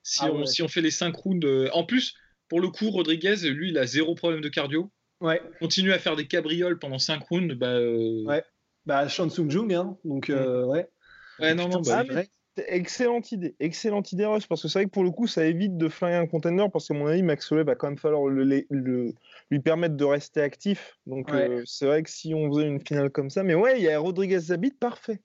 Si, 0.04 0.20
ah 0.22 0.32
on, 0.32 0.46
si 0.46 0.62
on 0.62 0.68
fait 0.68 0.82
les 0.82 0.92
5 0.92 1.16
rounds. 1.16 1.48
Euh, 1.48 1.70
en 1.72 1.86
plus, 1.86 2.16
pour 2.50 2.60
le 2.60 2.68
coup, 2.68 2.90
Rodriguez, 2.90 3.36
lui, 3.44 3.70
il 3.70 3.78
a 3.78 3.86
zéro 3.86 4.16
problème 4.16 4.42
de 4.42 4.50
cardio. 4.50 4.92
Ouais. 5.22 5.42
Continue 5.60 5.94
à 5.94 6.00
faire 6.00 6.18
des 6.18 6.28
cabrioles 6.28 6.80
pendant 6.80 7.00
5 7.00 7.24
rounds. 7.30 7.56
Bah, 7.56 7.80
ouais. 7.80 8.44
Bah, 8.88 9.10
Sean 9.10 9.30
Sung 9.30 9.52
Jung, 9.52 9.74
hein. 9.74 9.98
Donc, 10.06 10.30
euh, 10.30 10.64
ouais. 10.66 10.88
Ouais, 11.40 11.54
non, 11.54 11.68
non, 11.68 11.82
bah, 11.82 12.04
Excellente 12.68 13.32
idée, 13.32 13.56
excellente 13.60 14.12
idée, 14.14 14.26
Rush, 14.26 14.48
parce 14.48 14.64
que 14.64 14.68
c'est 14.68 14.80
vrai 14.80 14.86
que 14.86 14.90
pour 14.90 15.04
le 15.04 15.12
coup, 15.12 15.28
ça 15.28 15.46
évite 15.46 15.78
de 15.78 15.90
flinguer 15.90 16.16
un 16.16 16.26
contender, 16.26 16.66
parce 16.74 16.88
que 16.88 16.94
mon 16.94 17.06
avis, 17.06 17.22
Max 17.22 17.52
Holloway 17.52 17.66
va 17.66 17.76
quand 17.76 17.88
même 17.88 18.00
falloir 18.00 18.26
le, 18.26 18.66
lui 19.52 19.60
permettre 19.60 19.96
de 19.96 20.04
rester 20.06 20.42
actif. 20.42 20.98
Donc, 21.06 21.32
euh, 21.32 21.62
c'est 21.66 21.86
vrai 21.86 22.02
que 22.02 22.10
si 22.10 22.34
on 22.34 22.52
faisait 22.52 22.68
une 22.68 22.80
finale 22.80 23.12
comme 23.12 23.30
ça, 23.30 23.44
mais 23.44 23.54
ouais, 23.54 23.78
il 23.78 23.84
y 23.84 23.90
a 23.90 24.00
Rodriguez 24.00 24.40
Zabit, 24.40 24.72
parfait. 24.72 25.22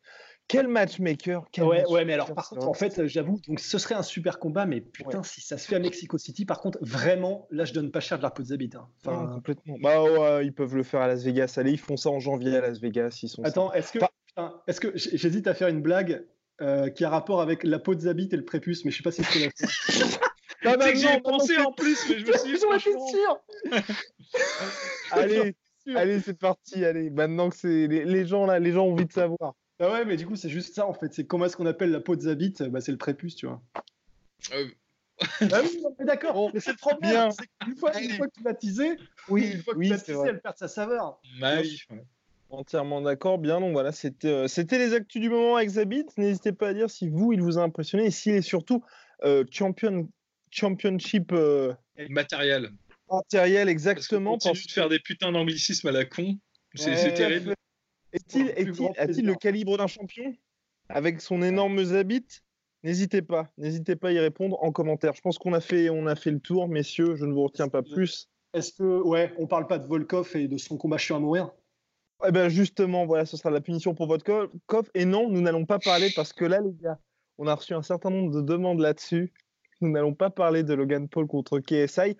Quel 0.49 0.69
matchmaker 0.69 1.47
ouais, 1.59 1.85
ouais, 1.89 2.05
mais 2.05 2.13
alors 2.13 2.35
par 2.35 2.49
contre, 2.49 2.69
en 2.69 2.75
fait, 2.75 3.07
j'avoue, 3.07 3.41
donc 3.49 3.59
ce 3.59 3.79
serait 3.79 3.95
un 3.95 4.03
super 4.03 4.39
combat, 4.39 4.67
mais 4.67 4.81
putain, 4.81 5.23
si 5.23 5.41
ça 5.41 5.57
se 5.57 5.67
fait 5.67 5.77
à 5.77 5.79
Mexico 5.79 6.19
City, 6.19 6.45
par 6.45 6.61
contre, 6.61 6.79
vraiment, 6.83 7.47
là, 7.51 7.65
je 7.65 7.73
donne 7.73 7.91
pas 7.91 8.01
cher 8.01 8.19
de 8.19 8.23
la 8.23 8.31
peau 8.31 8.43
de 8.43 8.49
Zabit. 8.49 8.71
Hein. 8.75 8.87
Enfin, 9.05 9.35
complètement. 9.35 9.77
Bah 9.81 10.43
ils 10.43 10.53
peuvent 10.53 10.77
le 10.77 10.83
faire 10.83 11.01
à 11.01 11.07
Las 11.07 11.25
Vegas. 11.25 11.55
Allez, 11.57 11.73
ils 11.73 11.79
font 11.79 11.97
ça 11.97 12.11
en 12.11 12.21
janvier 12.21 12.57
à 12.57 12.61
Las 12.61 12.81
Vegas. 12.81 13.21
Ils 13.23 13.29
sont. 13.29 13.43
Attends, 13.45 13.73
est-ce 13.73 13.93
que, 13.93 13.99
est-ce 14.67 14.81
que 14.81 14.93
j'hésite 14.95 15.47
à 15.47 15.55
faire 15.55 15.69
une 15.69 15.81
blague 15.81 16.25
euh, 16.61 16.91
qui 16.91 17.05
a 17.05 17.11
rapport 17.11 17.41
avec 17.41 17.65
la 17.65 17.79
peau 17.79 17.95
de 17.95 18.01
Zabit 18.01 18.29
et 18.31 18.37
le 18.37 18.45
prépuce, 18.45 18.85
mais 18.85 18.91
je 18.91 18.99
sais 18.99 19.03
pas 19.03 19.11
si 19.11 19.25
c'est 19.25 19.39
la 19.41 19.51
fait. 19.51 19.67
non, 20.65 20.77
non, 20.79 20.87
j'y 20.95 21.07
ai 21.07 21.21
pensé 21.21 21.57
en 21.59 21.73
plus, 21.73 21.99
mais 22.09 22.19
je 22.21 22.27
me 22.27 22.79
suis 22.79 22.95
dit. 22.95 23.11
sûr. 23.11 23.41
allez, 25.11 25.57
allez, 25.97 26.21
c'est 26.21 26.39
parti. 26.39 26.85
Allez, 26.85 27.11
maintenant 27.11 27.51
que 27.51 27.57
c'est 27.57 27.89
les, 27.89 28.05
les 28.05 28.27
gens 28.27 28.47
là, 28.47 28.61
les 28.61 28.71
gens 28.73 28.85
ont 28.85 28.93
envie 28.93 29.07
de 29.07 29.13
savoir. 29.13 29.55
Ah 29.83 29.91
ouais, 29.91 30.05
mais 30.05 30.17
du 30.17 30.27
coup, 30.27 30.37
c'est 30.37 30.49
juste 30.49 30.77
ça 30.77 30.87
en 30.87 30.95
fait. 30.95 31.13
C'est 31.13 31.27
comment 31.27 31.47
est-ce 31.47 31.57
qu'on 31.57 31.67
appelle 31.67 31.91
la 31.91 32.01
peau 32.01 32.15
de 32.15 32.21
Zabit 32.21 32.55
bah, 32.71 32.81
C'est 32.81 32.93
le 32.93 32.99
prépuce, 32.99 33.35
tu 33.35 33.47
vois. 33.47 33.61
Euh... 34.53 34.69
ah 35.41 35.61
oui, 35.61 35.83
d'accord. 36.07 36.51
Mais 36.55 36.61
c'est 36.61 36.71
le 36.71 36.77
problème. 36.77 37.31
Une 37.67 37.75
fois, 37.75 38.01
une 38.01 38.11
fois 38.13 38.29
que 38.29 38.33
tu 38.33 38.45
l'as 38.45 38.55
teasé, 38.55 38.97
oui, 39.29 39.51
une 39.55 39.63
fois 39.63 39.75
que 39.75 39.81
tu 39.81 39.89
l'as 39.89 39.99
teasé, 39.99 40.23
elle 40.29 40.41
perd 40.41 40.57
sa 40.57 40.69
saveur. 40.69 41.21
Entièrement 42.51 43.01
d'accord. 43.01 43.39
Bien, 43.39 43.61
donc 43.61 43.73
voilà, 43.73 43.91
c'était 43.91 44.29
euh, 44.29 44.47
c'était 44.47 44.79
les 44.79 44.93
actus 44.93 45.21
du 45.21 45.31
moment 45.31 45.57
avec 45.57 45.71
Zabit. 45.71 46.07
N'hésitez 46.17 46.53
pas 46.53 46.69
à 46.69 46.75
dire 46.75 46.89
si 46.89 47.09
vous, 47.09 47.33
il 47.33 47.41
vous 47.41 47.59
a 47.59 47.63
impressionné 47.63 48.07
et 48.07 48.11
s'il 48.13 48.35
est 48.35 48.43
surtout 48.43 48.85
euh, 49.25 49.45
champion, 49.51 50.09
championship 50.51 51.33
euh, 51.33 51.73
matériel. 52.09 52.71
Matériel, 53.11 53.69
exactement. 53.69 54.33
Parce 54.33 54.45
continue 54.45 54.67
de 54.67 54.71
faire 54.71 54.89
des 54.89 55.01
putains 55.01 55.33
d'anglicismes 55.33 55.89
à 55.89 55.93
la 55.93 56.05
con. 56.05 56.39
C'est 56.75 57.15
terrible. 57.15 57.55
Est-il 58.13 59.27
le 59.27 59.35
calibre 59.35 59.79
d'un 59.79 59.87
champion 59.87 60.35
avec 60.89 61.21
son 61.21 61.43
énorme 61.43 61.83
zabit? 61.83 62.27
N'hésitez 62.83 63.23
pas, 63.23 63.53
n'hésitez 63.59 63.95
pas 63.95 64.09
à 64.09 64.13
y 64.13 64.19
répondre 64.19 64.63
en 64.63 64.73
commentaire. 64.73 65.15
Je 65.15 65.21
pense 65.21 65.39
qu'on 65.39 65.53
a 65.53 65.61
fait, 65.61 65.89
on 65.89 66.07
a 66.07 66.17
fait 66.17 66.33
le 66.33 66.41
tour, 66.41 66.69
messieurs. 66.69 67.15
Je 67.15 67.25
ne 67.25 67.33
vous 67.33 67.45
retiens 67.45 67.69
pas 67.69 67.83
plus. 67.83 68.29
Est-ce 68.55 68.73
que, 68.73 69.03
ouais, 69.03 69.33
on 69.39 69.47
parle 69.47 69.67
pas 69.67 69.79
de 69.79 69.87
Volkov 69.87 70.35
et 70.35 70.49
de 70.49 70.57
son 70.59 70.77
combat 70.77 70.99
chiant 70.99 71.17
à 71.17 71.21
mourir? 71.21 71.51
Eh 72.27 72.33
ben 72.33 72.49
justement, 72.49 73.07
voilà, 73.07 73.25
ce 73.25 73.37
sera 73.37 73.51
la 73.51 73.61
punition 73.61 73.95
pour 73.95 74.07
Volkov. 74.09 74.51
Et 74.95 75.05
non, 75.05 75.31
nous 75.31 75.41
n'allons 75.41 75.65
pas 75.65 75.79
parler 75.79 76.11
parce 76.15 76.33
que 76.33 76.45
là, 76.45 76.61
les 76.61 76.75
gars, 76.75 76.99
on 77.39 77.47
a 77.47 77.55
reçu 77.55 77.73
un 77.73 77.83
certain 77.83 78.11
nombre 78.11 78.35
de 78.35 78.41
demandes 78.41 78.81
là-dessus. 78.81 79.33
Nous 79.81 79.91
n'allons 79.91 80.15
pas 80.15 80.31
parler 80.31 80.63
de 80.63 80.75
Logan 80.75 81.09
Paul 81.09 81.27
contre 81.27 81.61
KSI. 81.61 82.17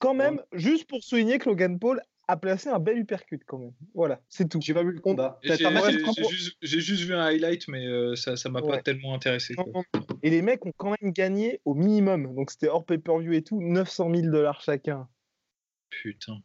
Quand 0.00 0.14
même, 0.14 0.42
juste 0.52 0.88
pour 0.88 1.02
souligner 1.02 1.38
que 1.38 1.48
Logan 1.48 1.78
Paul 1.78 2.02
a 2.28 2.36
placé 2.36 2.68
un 2.68 2.78
bel 2.78 2.98
uppercut 2.98 3.40
quand 3.46 3.58
même. 3.58 3.72
Voilà, 3.94 4.20
c'est 4.28 4.48
tout. 4.48 4.60
J'ai 4.60 4.74
pas 4.74 4.82
vu 4.82 4.92
le 4.92 5.00
combat. 5.00 5.38
J'ai 5.42 6.80
juste, 6.80 7.02
vu 7.02 7.14
un 7.14 7.20
highlight, 7.20 7.68
mais 7.68 7.86
euh, 7.86 8.14
ça, 8.16 8.36
ça 8.36 8.48
m'a 8.48 8.62
pas 8.62 8.80
tellement 8.80 9.14
intéressé. 9.14 9.54
Et 10.22 10.30
les 10.30 10.42
mecs 10.42 10.64
ont 10.66 10.72
quand 10.76 10.94
même 11.00 11.12
gagné 11.12 11.60
au 11.64 11.74
minimum. 11.74 12.34
Donc 12.34 12.50
c'était 12.50 12.68
hors 12.68 12.84
pay-per-view 12.84 13.32
et 13.32 13.42
tout, 13.42 13.60
900 13.60 14.10
000 14.14 14.30
dollars 14.30 14.60
chacun. 14.62 15.08
Putain. 15.90 16.38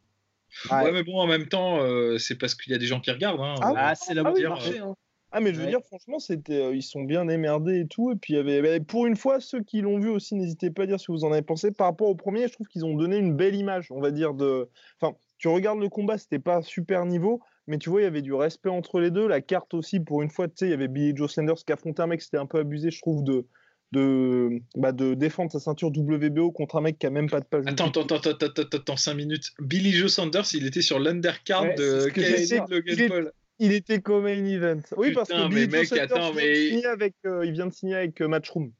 Ouais. 0.70 0.92
mais 0.92 1.04
bon, 1.04 1.18
en 1.18 1.26
même 1.26 1.46
temps, 1.46 1.80
euh, 1.82 2.18
c'est 2.18 2.36
parce 2.36 2.54
qu'il 2.54 2.72
y 2.72 2.74
a 2.74 2.78
des 2.78 2.86
gens 2.86 3.00
qui 3.00 3.10
regardent. 3.10 3.40
Hein. 3.40 3.54
Ah, 3.60 3.72
ah 3.76 3.94
c'est 3.94 4.14
la 4.14 4.22
ah, 4.22 4.48
marché. 4.48 4.78
Hein. 4.78 4.94
Ah 5.30 5.40
mais 5.40 5.52
je 5.52 5.60
veux 5.60 5.66
dire 5.66 5.82
franchement 5.82 6.18
c'était 6.18 6.62
euh, 6.62 6.74
ils 6.74 6.82
sont 6.82 7.02
bien 7.02 7.26
démerdés 7.26 7.80
et 7.80 7.86
tout 7.86 8.10
et 8.10 8.16
puis 8.16 8.32
il 8.32 8.36
y 8.36 8.40
avait 8.40 8.62
bah, 8.62 8.84
pour 8.86 9.06
une 9.06 9.16
fois 9.16 9.40
ceux 9.40 9.62
qui 9.62 9.82
l'ont 9.82 9.98
vu 9.98 10.08
aussi 10.08 10.34
n'hésitez 10.34 10.70
pas 10.70 10.84
à 10.84 10.86
dire 10.86 10.98
ce 10.98 11.08
que 11.08 11.12
vous 11.12 11.24
en 11.24 11.32
avez 11.32 11.42
pensé 11.42 11.70
par 11.70 11.86
rapport 11.86 12.08
au 12.08 12.14
premier 12.14 12.48
je 12.48 12.54
trouve 12.54 12.66
qu'ils 12.66 12.86
ont 12.86 12.94
donné 12.94 13.18
une 13.18 13.36
belle 13.36 13.54
image 13.54 13.90
on 13.90 14.00
va 14.00 14.10
dire 14.10 14.32
de 14.32 14.70
enfin 14.98 15.14
tu 15.38 15.48
regardes 15.48 15.80
le 15.80 15.88
combat, 15.88 16.18
c'était 16.18 16.38
pas 16.38 16.62
super 16.62 17.06
niveau, 17.06 17.40
mais 17.66 17.78
tu 17.78 17.90
vois, 17.90 18.00
il 18.00 18.04
y 18.04 18.06
avait 18.06 18.22
du 18.22 18.34
respect 18.34 18.70
entre 18.70 19.00
les 19.00 19.10
deux. 19.10 19.28
La 19.28 19.40
carte 19.40 19.74
aussi, 19.74 20.00
pour 20.00 20.22
une 20.22 20.30
fois, 20.30 20.48
tu 20.48 20.54
sais, 20.56 20.66
il 20.66 20.70
y 20.70 20.74
avait 20.74 20.88
Billy 20.88 21.16
Joe 21.16 21.32
Sanders 21.32 21.56
qui 21.64 21.72
affrontait 21.72 22.02
un 22.02 22.08
mec, 22.08 22.22
c'était 22.22 22.38
un 22.38 22.46
peu 22.46 22.58
abusé, 22.58 22.90
je 22.90 23.00
trouve, 23.00 23.22
de, 23.22 23.46
de, 23.92 24.60
bah, 24.74 24.92
de 24.92 25.14
défendre 25.14 25.52
sa 25.52 25.60
ceinture 25.60 25.88
WBO 25.88 26.50
contre 26.52 26.76
un 26.76 26.80
mec 26.80 26.98
qui 26.98 27.06
a 27.06 27.10
même 27.10 27.30
pas 27.30 27.40
de 27.40 27.46
page. 27.46 27.64
Attends, 27.66 27.88
attends, 27.88 28.02
attends, 28.02 28.30
attends, 28.30 28.46
attends, 28.46 28.76
attends, 28.78 28.96
5 28.96 29.14
minutes. 29.14 29.52
Billy 29.60 29.92
Joe 29.92 30.12
Sanders, 30.12 30.46
il 30.54 30.66
était 30.66 30.82
sur 30.82 30.98
l'undercard 30.98 31.74
de 31.76 32.08
KSI 32.08 32.60
Logan 32.68 33.08
Paul. 33.08 33.32
Il 33.60 33.72
était 33.72 34.00
comme 34.00 34.24
main 34.24 34.44
event. 34.44 34.80
Oui, 34.96 35.12
parce 35.12 35.28
que 35.28 35.48
Billy 35.48 35.70
Joe 35.70 35.86
Sanders, 35.86 36.04
attends, 36.04 36.32
il, 36.38 36.70
vient 36.70 36.80
mais... 36.80 36.86
avec, 36.86 37.14
euh, 37.26 37.44
il 37.44 37.52
vient 37.52 37.66
de 37.66 37.72
signer 37.72 37.96
avec 37.96 38.20
euh, 38.20 38.28
Matchroom. 38.28 38.72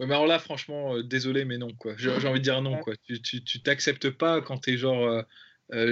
Ouais, 0.00 0.06
mais 0.06 0.14
alors 0.14 0.26
là, 0.26 0.40
franchement, 0.40 0.96
euh, 0.96 1.02
désolé, 1.02 1.44
mais 1.44 1.56
non, 1.56 1.68
quoi. 1.78 1.94
J'ai 1.96 2.10
envie 2.10 2.40
de 2.40 2.44
dire 2.44 2.60
non, 2.60 2.78
quoi. 2.78 2.94
Tu 3.06 3.62
t'acceptes 3.62 4.10
pas 4.10 4.40
quand 4.40 4.58
t'es 4.58 4.76
genre 4.76 5.24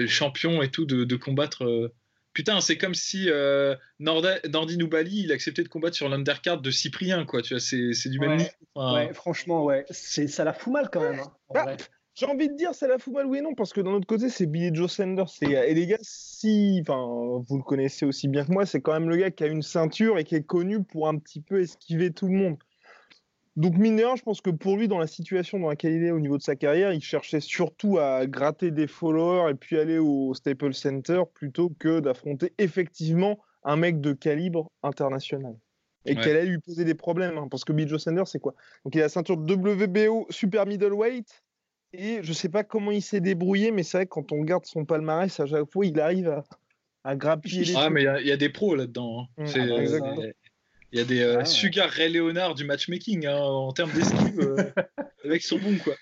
champion 0.06 0.62
et 0.62 0.70
tout 0.70 0.84
de, 0.84 1.16
combattre. 1.16 1.64
Euh, 1.64 1.92
putain, 2.32 2.60
c'est 2.60 2.76
comme 2.78 2.94
si 2.94 3.28
euh, 3.28 3.74
Nordi 3.98 4.78
Noubali 4.78 5.24
il 5.24 5.32
acceptait 5.32 5.62
de 5.62 5.68
combattre 5.68 5.96
sur 5.96 6.08
l'undercard 6.08 6.60
de 6.60 6.70
Cyprien, 6.70 7.24
quoi. 7.24 7.42
Tu 7.42 7.54
vois, 7.54 7.60
c'est 7.60 8.08
du 8.08 8.18
même 8.18 8.38
ouais, 8.76 9.12
franchement, 9.12 9.64
ouais. 9.64 9.84
Ça 9.90 10.44
la 10.44 10.52
fout 10.52 10.72
mal 10.72 10.88
quand 10.90 11.00
même. 11.00 11.20
Hein, 11.20 11.32
bah, 11.52 11.76
j'ai 12.14 12.26
envie 12.26 12.50
de 12.50 12.54
dire, 12.54 12.74
ça 12.74 12.86
la 12.86 12.98
fout 12.98 13.14
mal, 13.14 13.24
oui 13.24 13.38
et 13.38 13.40
non, 13.40 13.54
parce 13.54 13.72
que 13.72 13.80
d'un 13.80 13.92
autre 13.92 14.06
côté, 14.06 14.28
c'est 14.28 14.46
Billy 14.46 14.74
Joe 14.74 14.92
Sanders. 14.92 15.30
Et 15.40 15.72
les 15.72 15.86
gars, 15.86 15.98
si, 16.02 16.82
enfin, 16.82 17.42
vous 17.48 17.56
le 17.56 17.62
connaissez 17.62 18.04
aussi 18.04 18.28
bien 18.28 18.44
que 18.44 18.52
moi, 18.52 18.66
c'est 18.66 18.82
quand 18.82 18.92
même 18.92 19.08
le 19.08 19.16
gars 19.16 19.30
qui 19.30 19.44
a 19.44 19.46
une 19.46 19.62
ceinture 19.62 20.18
et 20.18 20.24
qui 20.24 20.34
est 20.34 20.42
connu 20.42 20.84
pour 20.84 21.08
un 21.08 21.16
petit 21.16 21.40
peu 21.40 21.60
esquiver 21.62 22.12
tout 22.12 22.26
le 22.26 22.34
monde 22.34 22.58
Donc 23.56 23.76
mineur, 23.76 24.16
je 24.16 24.22
pense 24.22 24.40
que 24.40 24.50
pour 24.50 24.76
lui, 24.78 24.88
dans 24.88 24.98
la 24.98 25.06
situation 25.06 25.58
dans 25.58 25.68
laquelle 25.68 25.92
il 25.92 26.04
est 26.04 26.10
au 26.10 26.20
niveau 26.20 26.38
de 26.38 26.42
sa 26.42 26.56
carrière, 26.56 26.92
il 26.92 27.02
cherchait 27.02 27.40
surtout 27.40 27.98
à 27.98 28.26
gratter 28.26 28.70
des 28.70 28.86
followers 28.86 29.50
et 29.50 29.54
puis 29.54 29.78
aller 29.78 29.98
au 29.98 30.32
Staples 30.32 30.72
Center 30.72 31.22
plutôt 31.34 31.70
que 31.78 32.00
d'affronter 32.00 32.54
effectivement 32.56 33.38
un 33.64 33.76
mec 33.76 34.00
de 34.00 34.12
calibre 34.12 34.70
international. 34.82 35.54
Et 36.04 36.16
qu'elle 36.16 36.36
allait 36.36 36.46
lui 36.46 36.58
poser 36.58 36.84
des 36.84 36.94
problèmes, 36.94 37.38
hein, 37.38 37.46
parce 37.48 37.64
que 37.64 37.72
Bill 37.72 37.86
Joe 37.86 38.02
Sanders, 38.02 38.26
c'est 38.26 38.40
quoi? 38.40 38.54
Donc 38.84 38.96
il 38.96 38.98
a 38.98 39.04
la 39.04 39.08
ceinture 39.08 39.36
WBO 39.36 40.26
Super 40.30 40.66
Middleweight, 40.66 41.44
et 41.92 42.20
je 42.22 42.32
sais 42.32 42.48
pas 42.48 42.64
comment 42.64 42.90
il 42.90 43.02
s'est 43.02 43.20
débrouillé, 43.20 43.70
mais 43.70 43.84
c'est 43.84 43.98
vrai 43.98 44.06
que 44.06 44.10
quand 44.10 44.32
on 44.32 44.40
regarde 44.40 44.66
son 44.66 44.84
palmarès, 44.84 45.38
à 45.38 45.46
chaque 45.46 45.70
fois, 45.70 45.86
il 45.86 46.00
arrive 46.00 46.28
à, 46.28 46.42
à 47.04 47.14
grappiller 47.14 47.64
les 47.64 47.76
Ah, 47.76 47.90
mais 47.90 48.02
il 48.02 48.26
y, 48.26 48.32
a 48.32 48.36
des 48.36 48.48
pros 48.48 48.74
là-dedans. 48.74 49.28
Hein. 49.38 49.44
Mmh. 49.44 50.02
Ah, 50.02 50.22
il 50.92 50.98
y 50.98 51.00
a 51.00 51.04
des 51.04 51.20
euh, 51.20 51.40
ah, 51.40 51.44
Sugar 51.44 51.88
Ray 51.88 52.12
Leonard 52.12 52.54
du 52.54 52.64
matchmaking 52.64 53.26
hein, 53.26 53.36
en 53.36 53.72
termes 53.72 53.92
d'esquive. 53.92 54.40
Euh, 54.40 54.70
avec 55.24 55.42
son 55.42 55.58
bon 55.58 55.78
quoi. 55.78 55.94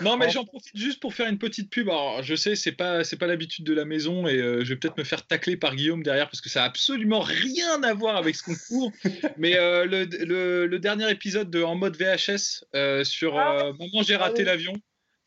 Non 0.00 0.16
mais 0.16 0.30
j'en 0.30 0.44
profite 0.44 0.76
juste 0.76 1.00
pour 1.00 1.14
faire 1.14 1.28
une 1.28 1.38
petite 1.38 1.70
pub. 1.70 1.88
Alors 1.88 2.22
je 2.22 2.34
sais 2.34 2.54
c'est 2.54 2.72
pas 2.72 3.04
c'est 3.04 3.16
pas 3.16 3.26
l'habitude 3.26 3.64
de 3.64 3.72
la 3.72 3.86
maison 3.86 4.26
et 4.26 4.36
euh, 4.36 4.64
je 4.64 4.70
vais 4.70 4.76
peut-être 4.76 4.98
me 4.98 5.04
faire 5.04 5.26
tacler 5.26 5.56
par 5.56 5.76
Guillaume 5.76 6.02
derrière 6.02 6.28
parce 6.28 6.40
que 6.40 6.50
ça 6.50 6.64
a 6.64 6.66
absolument 6.66 7.20
rien 7.20 7.82
à 7.82 7.94
voir 7.94 8.16
avec 8.16 8.36
ce 8.36 8.42
concours. 8.42 8.92
mais 9.38 9.52
le, 9.54 10.76
dernier 10.78 11.10
épisode 11.10 11.50
de 11.50 11.62
en 11.62 11.76
mode 11.76 11.96
VHS 11.96 12.64
sur 13.04 13.38
ah, 13.38 13.72
Maman 13.78 14.02
j'ai 14.02 14.16
raté 14.16 14.44
l'avion. 14.44 14.74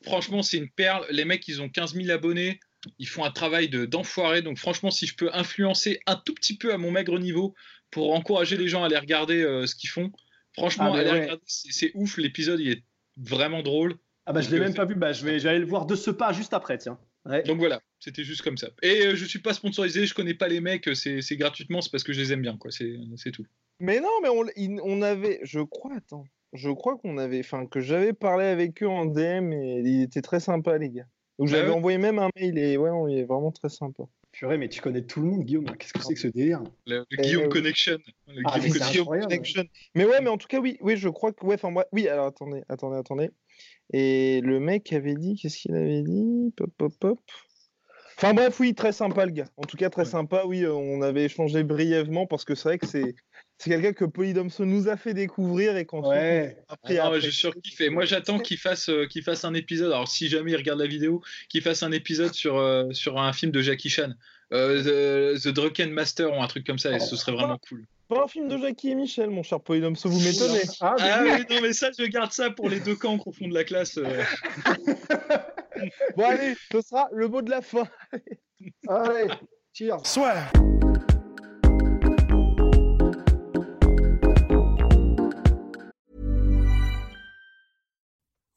Franchement 0.03 0.43
c'est 0.43 0.57
une 0.57 0.69
perle. 0.69 1.05
Les 1.09 1.25
mecs 1.25 1.47
ils 1.47 1.61
ont 1.61 1.69
15 1.69 1.95
000 1.95 2.09
abonnés. 2.11 2.59
Ils 2.99 3.07
font 3.07 3.23
un 3.23 3.31
travail 3.31 3.69
d'enfoiré. 3.69 4.41
Donc 4.41 4.57
franchement 4.57 4.91
si 4.91 5.05
je 5.05 5.15
peux 5.15 5.29
influencer 5.33 5.99
un 6.05 6.15
tout 6.15 6.33
petit 6.33 6.57
peu 6.57 6.73
à 6.73 6.77
mon 6.77 6.91
maigre 6.91 7.19
niveau 7.19 7.53
pour 7.91 8.13
encourager 8.13 8.57
les 8.57 8.67
gens 8.67 8.83
à 8.83 8.87
aller 8.87 8.97
regarder 8.97 9.41
euh, 9.43 9.65
ce 9.65 9.75
qu'ils 9.75 9.89
font. 9.89 10.11
Franchement, 10.53 10.93
ah, 10.95 11.37
c'est 11.45 11.91
ouf. 11.93 12.17
L'épisode, 12.17 12.59
il 12.59 12.71
est 12.71 12.83
vraiment 13.17 13.61
drôle. 13.61 13.97
Ah 14.25 14.33
bah 14.33 14.41
je 14.41 14.49
l'ai 14.49 14.59
même 14.59 14.73
pas 14.73 14.85
vu. 14.85 14.95
Bah 14.95 15.13
je 15.13 15.25
vais, 15.25 15.45
aller 15.45 15.59
le 15.59 15.65
voir 15.65 15.85
de 15.85 15.95
ce 15.95 16.11
pas 16.11 16.33
juste 16.33 16.53
après, 16.53 16.77
tiens. 16.77 16.99
Donc 17.45 17.59
voilà, 17.59 17.81
c'était 17.99 18.23
juste 18.23 18.41
comme 18.41 18.57
ça. 18.57 18.69
Et 18.81 19.05
euh, 19.05 19.15
je 19.15 19.25
suis 19.25 19.39
pas 19.39 19.53
sponsorisé, 19.53 20.07
je 20.07 20.13
connais 20.13 20.33
pas 20.33 20.47
les 20.47 20.59
mecs, 20.59 20.89
c'est 20.95 21.37
gratuitement, 21.37 21.81
c'est 21.81 21.91
parce 21.91 22.03
que 22.03 22.13
je 22.13 22.19
les 22.19 22.33
aime 22.33 22.41
bien, 22.41 22.57
quoi. 22.57 22.71
C'est 22.71 23.31
tout. 23.31 23.45
Mais 23.79 23.99
non, 23.99 24.09
mais 24.21 24.29
on, 24.29 24.45
on 24.83 25.01
avait, 25.01 25.39
je 25.43 25.59
crois, 25.59 25.95
attends, 25.95 26.25
je 26.53 26.69
crois 26.69 26.97
qu'on 26.97 27.17
avait, 27.17 27.39
enfin 27.39 27.65
que 27.65 27.79
j'avais 27.79 28.13
parlé 28.13 28.45
avec 28.45 28.81
eux 28.83 28.87
en 28.87 29.05
DM 29.05 29.53
et 29.53 29.81
il 29.83 30.01
était 30.03 30.21
très 30.21 30.39
sympa, 30.39 30.77
les 30.77 30.89
gars. 30.89 31.07
Donc 31.41 31.49
bah 31.49 31.57
j'avais 31.57 31.71
envoyé 31.71 31.97
même 31.97 32.19
un 32.19 32.29
mail 32.35 32.55
et 32.59 32.77
ouais, 32.77 32.91
il 33.11 33.17
est 33.17 33.23
vraiment 33.23 33.51
très 33.51 33.69
sympa. 33.69 34.03
Purée, 34.31 34.59
mais 34.59 34.69
tu 34.69 34.79
connais 34.79 35.01
tout 35.01 35.21
le 35.21 35.25
monde, 35.25 35.43
Guillaume. 35.43 35.65
Qu'est-ce 35.75 35.91
que 35.91 36.03
c'est 36.03 36.13
que 36.13 36.19
ce 36.19 36.27
délire 36.27 36.61
Le, 36.85 37.03
Guillaume 37.19 37.49
Connection. 37.49 37.97
Ah, 38.45 38.59
Guillaume 38.59 39.07
Connection. 39.07 39.63
Mais 39.95 40.05
ouais, 40.05 40.21
mais 40.21 40.29
en 40.29 40.37
tout 40.37 40.47
cas, 40.47 40.59
oui, 40.59 40.77
oui, 40.81 40.97
je 40.97 41.09
crois 41.09 41.33
que. 41.33 41.43
Ouais, 41.43 41.55
enfin, 41.55 41.73
oui, 41.93 42.07
alors 42.07 42.27
attendez, 42.27 42.61
attendez, 42.69 42.95
attendez. 42.95 43.31
Et 43.91 44.41
le 44.41 44.59
mec 44.59 44.93
avait 44.93 45.15
dit, 45.15 45.33
qu'est-ce 45.35 45.57
qu'il 45.57 45.73
avait 45.73 46.03
dit? 46.03 46.53
Pop, 46.55 46.69
pop, 46.77 46.93
pop. 46.99 47.19
Enfin 48.17 48.35
bref, 48.35 48.59
oui, 48.59 48.75
très 48.75 48.91
sympa 48.91 49.25
le 49.25 49.31
gars. 49.31 49.49
En 49.57 49.63
tout 49.63 49.77
cas, 49.77 49.89
très 49.89 50.05
sympa. 50.05 50.43
Oui, 50.45 50.63
euh, 50.63 50.75
on 50.75 51.01
avait 51.01 51.25
échangé 51.25 51.63
brièvement 51.63 52.27
parce 52.27 52.45
que 52.45 52.53
c'est 52.53 52.69
vrai 52.69 52.77
que 52.77 52.85
c'est 52.85 53.15
c'est 53.61 53.69
quelqu'un 53.69 53.93
que 53.93 54.05
Polydomso 54.05 54.65
nous 54.65 54.87
a 54.87 54.97
fait 54.97 55.13
découvrir 55.13 55.77
et 55.77 55.85
qu'on 55.85 56.01
ouais. 56.09 56.57
après, 56.67 56.97
ah, 56.97 57.11
je 57.19 57.29
surkiffe. 57.29 57.79
moi, 57.91 58.05
j'attends 58.05 58.39
qu'il 58.39 58.57
fasse, 58.57 58.89
euh, 58.89 59.05
qu'il 59.05 59.21
fasse 59.21 59.45
un 59.45 59.53
épisode. 59.53 59.91
Alors, 59.91 60.07
si 60.07 60.29
jamais 60.29 60.49
il 60.49 60.55
regarde 60.55 60.79
la 60.79 60.87
vidéo, 60.87 61.21
qu'il 61.47 61.61
fasse 61.61 61.83
un 61.83 61.91
épisode 61.91 62.33
sur, 62.33 62.57
euh, 62.57 62.91
sur 62.91 63.21
un 63.21 63.33
film 63.33 63.51
de 63.51 63.61
Jackie 63.61 63.89
Chan, 63.89 64.13
euh, 64.51 65.37
The, 65.37 65.49
Drunken 65.49 65.91
Master 65.91 66.35
ou 66.35 66.41
un 66.41 66.47
truc 66.47 66.65
comme 66.65 66.79
ça, 66.79 66.91
et 66.91 66.99
ce 66.99 67.15
serait 67.15 67.33
vraiment 67.33 67.59
cool. 67.69 67.85
Pas 68.07 68.23
un 68.23 68.27
film 68.27 68.47
de 68.47 68.57
Jackie 68.57 68.89
et 68.89 68.95
Michel, 68.95 69.29
mon 69.29 69.43
cher 69.43 69.59
Polydomso, 69.59 70.09
vous 70.09 70.21
m'étonnez. 70.21 70.63
Ah, 70.79 70.95
ah 70.99 71.23
oui, 71.23 71.45
non, 71.47 71.61
mais 71.61 71.73
ça, 71.73 71.91
je 71.95 72.05
garde 72.05 72.31
ça 72.31 72.49
pour 72.49 72.67
les 72.67 72.79
deux 72.79 72.95
camps 72.95 73.19
au 73.23 73.31
fond 73.31 73.47
de 73.47 73.53
la 73.53 73.63
classe. 73.63 73.99
bon, 76.17 76.25
allez, 76.25 76.55
ce 76.71 76.81
sera 76.81 77.09
le 77.13 77.27
mot 77.27 77.43
de 77.43 77.51
la 77.51 77.61
fin. 77.61 77.87
allez, 78.87 79.27
cheers. 79.71 80.03
Soit. 80.03 80.51